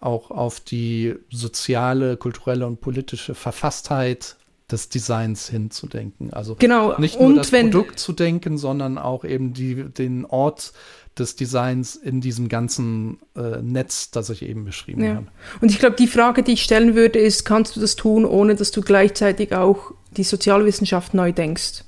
auch 0.00 0.30
auf 0.30 0.60
die 0.60 1.14
soziale, 1.30 2.16
kulturelle 2.16 2.66
und 2.66 2.80
politische 2.80 3.34
Verfasstheit 3.34 4.36
des 4.72 4.88
Designs 4.88 5.48
hinzudenken. 5.48 6.32
Also 6.32 6.56
genau. 6.58 6.98
nicht 6.98 7.20
nur 7.20 7.28
und 7.28 7.36
das 7.36 7.50
Produkt 7.50 7.98
zu 7.98 8.12
denken, 8.12 8.58
sondern 8.58 8.98
auch 8.98 9.24
eben 9.24 9.52
die, 9.52 9.84
den 9.84 10.24
Ort 10.24 10.72
des 11.18 11.36
Designs 11.36 11.94
in 11.94 12.20
diesem 12.20 12.48
ganzen 12.48 13.18
äh, 13.36 13.60
Netz, 13.60 14.10
das 14.10 14.30
ich 14.30 14.42
eben 14.42 14.64
beschrieben 14.64 15.04
ja. 15.04 15.14
habe. 15.16 15.26
Und 15.60 15.70
ich 15.70 15.78
glaube, 15.78 15.96
die 15.96 16.06
Frage, 16.06 16.42
die 16.42 16.52
ich 16.52 16.62
stellen 16.62 16.94
würde, 16.94 17.18
ist, 17.18 17.44
kannst 17.44 17.76
du 17.76 17.80
das 17.80 17.96
tun, 17.96 18.24
ohne 18.24 18.54
dass 18.54 18.70
du 18.70 18.80
gleichzeitig 18.80 19.54
auch 19.54 19.92
die 20.16 20.24
Sozialwissenschaft 20.24 21.12
neu 21.14 21.32
denkst? 21.32 21.84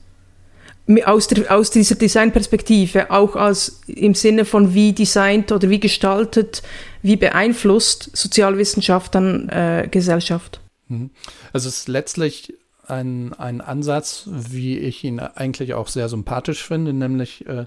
Aus, 1.07 1.29
der, 1.29 1.51
aus 1.51 1.71
dieser 1.71 1.95
Designperspektive, 1.95 3.11
auch 3.11 3.37
als 3.37 3.81
im 3.87 4.15
Sinne 4.15 4.45
von 4.45 4.75
wie 4.75 4.93
designt 4.93 5.51
oder 5.51 5.71
wie 5.71 5.81
gestaltet, 5.81 6.63
wie 7.01 7.17
beeinflusst 7.17 8.15
Sozialwissenschaft 8.15 9.15
dann 9.15 9.49
äh, 9.49 9.89
Gesellschaft? 9.91 10.61
Mhm. 10.89 11.09
Also 11.55 11.71
es 11.71 11.79
ist 11.79 11.89
letztlich 11.89 12.53
ein, 12.89 13.33
ein 13.33 13.61
Ansatz, 13.61 14.25
wie 14.27 14.79
ich 14.79 15.05
ihn 15.05 15.21
eigentlich 15.21 15.75
auch 15.75 15.89
sehr 15.89 16.09
sympathisch 16.09 16.63
finde, 16.65 16.93
nämlich 16.93 17.47
äh, 17.47 17.67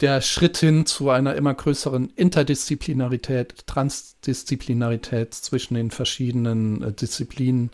der 0.00 0.20
Schritt 0.20 0.58
hin 0.58 0.86
zu 0.86 1.10
einer 1.10 1.34
immer 1.34 1.54
größeren 1.54 2.10
Interdisziplinarität, 2.10 3.66
Transdisziplinarität 3.66 5.34
zwischen 5.34 5.74
den 5.74 5.90
verschiedenen 5.90 6.82
äh, 6.82 6.92
Disziplinen, 6.92 7.70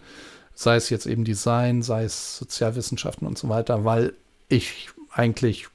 sei 0.55 0.77
es 0.77 0.91
jetzt 0.91 1.07
eben 1.07 1.25
Design, 1.25 1.83
sei 1.83 2.05
es 2.05 2.37
Sozialwissenschaften 2.39 3.27
und 3.27 3.39
so 3.39 3.49
weiter, 3.49 3.85
weil 3.85 4.15
ich 4.49 4.91
eigentlich 5.11 5.69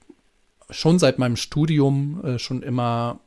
schon 0.69 0.99
seit 0.99 1.19
meinem 1.19 1.35
Studium 1.35 2.23
äh, 2.23 2.39
schon 2.39 2.61
immer 2.63 3.19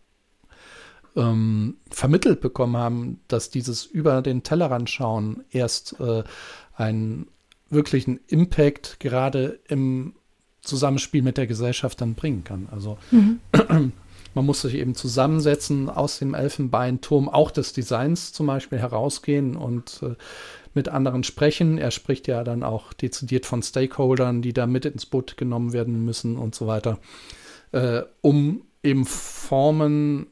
ähm, 1.16 1.76
vermittelt 1.90 2.40
bekommen 2.40 2.76
haben, 2.76 3.20
dass 3.28 3.50
dieses 3.50 3.84
über 3.84 4.22
den 4.22 4.42
Tellerrand 4.42 4.88
schauen 4.88 5.44
erst 5.50 5.98
äh, 6.00 6.22
einen 6.80 7.26
wirklichen 7.68 8.20
Impact 8.26 8.98
gerade 9.00 9.60
im 9.68 10.14
Zusammenspiel 10.62 11.22
mit 11.22 11.36
der 11.36 11.46
Gesellschaft 11.46 12.00
dann 12.00 12.14
bringen 12.14 12.42
kann. 12.42 12.68
Also 12.70 12.98
mhm. 13.10 13.40
man 14.34 14.46
muss 14.46 14.62
sich 14.62 14.74
eben 14.74 14.94
zusammensetzen, 14.94 15.88
aus 15.90 16.18
dem 16.18 16.34
Elfenbeinturm 16.34 17.28
auch 17.28 17.50
des 17.50 17.72
Designs 17.72 18.32
zum 18.32 18.46
Beispiel 18.46 18.78
herausgehen 18.78 19.56
und 19.56 20.00
äh, 20.02 20.14
mit 20.72 20.88
anderen 20.88 21.22
sprechen. 21.22 21.78
Er 21.78 21.90
spricht 21.90 22.26
ja 22.28 22.44
dann 22.44 22.62
auch 22.62 22.92
dezidiert 22.92 23.44
von 23.44 23.62
Stakeholdern, 23.62 24.40
die 24.40 24.52
da 24.52 24.66
mit 24.66 24.84
ins 24.86 25.06
Boot 25.06 25.36
genommen 25.36 25.72
werden 25.72 26.04
müssen 26.04 26.36
und 26.36 26.54
so 26.54 26.66
weiter, 26.66 26.98
äh, 27.72 28.02
um 28.22 28.62
eben 28.82 29.04
Formen 29.04 30.28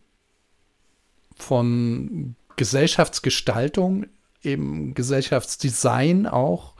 von 1.36 2.36
Gesellschaftsgestaltung, 2.56 4.06
eben 4.42 4.94
Gesellschaftsdesign 4.94 6.26
auch 6.26 6.74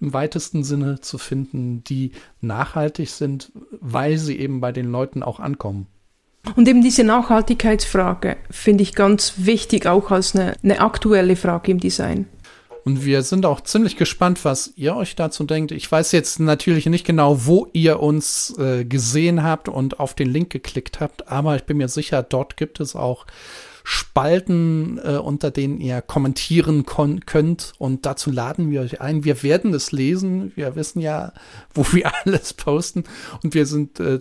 im 0.00 0.12
weitesten 0.12 0.64
Sinne 0.64 1.00
zu 1.00 1.18
finden, 1.18 1.84
die 1.84 2.12
nachhaltig 2.40 3.10
sind, 3.10 3.52
weil 3.80 4.16
sie 4.18 4.38
eben 4.38 4.60
bei 4.60 4.72
den 4.72 4.90
Leuten 4.90 5.22
auch 5.22 5.40
ankommen. 5.40 5.86
Und 6.56 6.66
eben 6.68 6.82
diese 6.82 7.04
Nachhaltigkeitsfrage 7.04 8.36
finde 8.50 8.82
ich 8.82 8.94
ganz 8.94 9.34
wichtig, 9.36 9.86
auch 9.86 10.10
als 10.10 10.34
eine, 10.34 10.54
eine 10.62 10.80
aktuelle 10.80 11.36
Frage 11.36 11.70
im 11.72 11.80
Design. 11.80 12.26
Und 12.84 13.04
wir 13.04 13.22
sind 13.22 13.44
auch 13.44 13.60
ziemlich 13.60 13.96
gespannt, 13.96 14.44
was 14.44 14.72
ihr 14.76 14.96
euch 14.96 15.14
dazu 15.14 15.44
denkt. 15.44 15.70
Ich 15.70 15.90
weiß 15.90 16.12
jetzt 16.12 16.40
natürlich 16.40 16.86
nicht 16.86 17.06
genau, 17.06 17.44
wo 17.46 17.68
ihr 17.74 18.00
uns 18.00 18.56
äh, 18.58 18.86
gesehen 18.86 19.42
habt 19.42 19.68
und 19.68 20.00
auf 20.00 20.14
den 20.14 20.30
Link 20.30 20.50
geklickt 20.50 20.98
habt, 20.98 21.28
aber 21.28 21.56
ich 21.56 21.64
bin 21.64 21.76
mir 21.76 21.88
sicher, 21.88 22.22
dort 22.22 22.56
gibt 22.56 22.80
es 22.80 22.96
auch 22.96 23.26
Spalten, 23.92 25.00
äh, 25.02 25.16
unter 25.16 25.50
denen 25.50 25.80
ihr 25.80 26.00
kommentieren 26.00 26.86
könnt. 26.86 27.72
Und 27.76 28.06
dazu 28.06 28.30
laden 28.30 28.70
wir 28.70 28.82
euch 28.82 29.00
ein. 29.00 29.24
Wir 29.24 29.42
werden 29.42 29.74
es 29.74 29.90
lesen. 29.90 30.52
Wir 30.54 30.76
wissen 30.76 31.00
ja, 31.00 31.32
wo 31.74 31.84
wir 31.90 32.12
alles 32.24 32.54
posten. 32.54 33.02
Und 33.42 33.52
wir 33.54 33.66
sind 33.66 33.98
äh, 33.98 34.20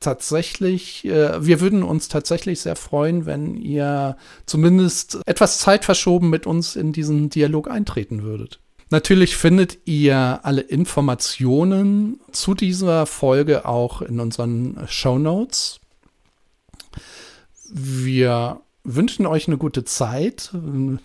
tatsächlich, 0.00 1.04
äh, 1.04 1.44
wir 1.44 1.60
würden 1.60 1.82
uns 1.82 2.08
tatsächlich 2.08 2.62
sehr 2.62 2.74
freuen, 2.74 3.26
wenn 3.26 3.54
ihr 3.54 4.16
zumindest 4.46 5.18
etwas 5.26 5.58
Zeit 5.58 5.84
verschoben 5.84 6.30
mit 6.30 6.46
uns 6.46 6.74
in 6.74 6.94
diesen 6.94 7.28
Dialog 7.28 7.70
eintreten 7.70 8.22
würdet. 8.22 8.60
Natürlich 8.88 9.36
findet 9.36 9.86
ihr 9.86 10.40
alle 10.42 10.62
Informationen 10.62 12.18
zu 12.32 12.54
dieser 12.54 13.04
Folge 13.04 13.66
auch 13.66 14.00
in 14.00 14.20
unseren 14.20 14.86
Show 14.88 15.18
Notes. 15.18 15.80
Wir 17.70 18.62
wünschen 18.84 19.26
euch 19.26 19.46
eine 19.46 19.58
gute 19.58 19.84
Zeit, 19.84 20.50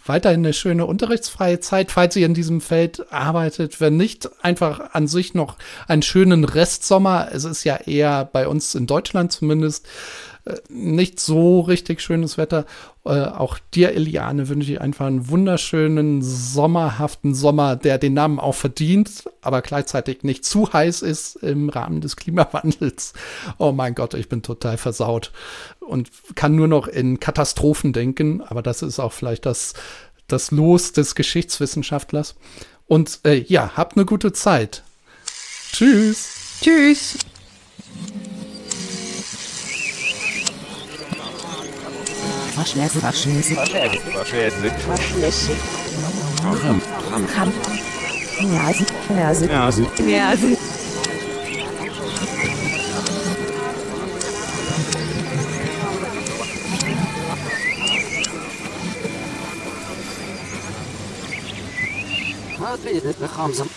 weiterhin 0.05 0.39
eine 0.41 0.53
schöne 0.53 0.85
unterrichtsfreie 0.85 1.59
Zeit, 1.59 1.91
falls 1.91 2.15
ihr 2.15 2.25
in 2.25 2.33
diesem 2.33 2.61
Feld 2.61 3.11
arbeitet. 3.11 3.79
Wenn 3.79 3.97
nicht, 3.97 4.29
einfach 4.43 4.93
an 4.93 5.07
sich 5.07 5.33
noch 5.33 5.57
einen 5.87 6.01
schönen 6.01 6.43
Restsommer. 6.43 7.29
Es 7.31 7.43
ist 7.43 7.63
ja 7.63 7.75
eher 7.75 8.25
bei 8.25 8.47
uns 8.47 8.73
in 8.75 8.87
Deutschland 8.87 9.31
zumindest 9.31 9.87
nicht 10.69 11.19
so 11.19 11.59
richtig 11.59 12.01
schönes 12.01 12.37
Wetter. 12.37 12.65
Äh, 13.07 13.29
auch 13.29 13.57
dir, 13.73 13.93
Eliane, 13.93 14.49
wünsche 14.49 14.69
ich 14.73 14.81
einfach 14.81 15.05
einen 15.05 15.29
wunderschönen, 15.29 16.21
sommerhaften 16.21 17.33
Sommer, 17.33 17.77
der 17.77 17.97
den 17.97 18.13
Namen 18.13 18.37
auch 18.37 18.55
verdient, 18.55 19.29
aber 19.41 19.61
gleichzeitig 19.61 20.23
nicht 20.23 20.43
zu 20.43 20.73
heiß 20.73 21.03
ist 21.03 21.37
im 21.37 21.69
Rahmen 21.69 22.01
des 22.01 22.17
Klimawandels. 22.17 23.13
Oh 23.59 23.71
mein 23.71 23.95
Gott, 23.95 24.13
ich 24.13 24.27
bin 24.27 24.41
total 24.41 24.77
versaut 24.77 25.31
und 25.79 26.11
kann 26.35 26.55
nur 26.55 26.67
noch 26.67 26.89
in 26.89 27.21
Katastrophen 27.21 27.93
denken, 27.93 28.41
aber 28.41 28.61
das 28.61 28.81
ist 28.81 28.99
auch 28.99 29.13
vielleicht 29.13 29.45
das, 29.45 29.73
das 30.27 30.51
Los 30.51 30.91
des 30.91 31.15
Geschichtswissenschaftlers. 31.15 32.35
Und 32.87 33.21
äh, 33.23 33.35
ja, 33.35 33.71
habt 33.77 33.95
eine 33.95 34.05
gute 34.05 34.33
Zeit. 34.33 34.83
Tschüss. 35.71 36.59
Tschüss. 36.61 37.17
Verschlüsse, 42.57 42.99
Verschlüsse. 42.99 43.55
Verschlüsse. 43.55 44.69
Verschlüsse. 44.87 45.51
Ram, 46.43 46.81
Ram, 47.11 47.25
Ram. 47.37 47.53
Nase, 48.51 48.85
Nase. 49.09 49.45
Nase. 49.45 49.83
Nase. 49.99 50.57
Wat 62.59 62.79
is 62.83 63.03
het, 63.03 63.17
de 63.17 63.27
gamsam? 63.27 63.67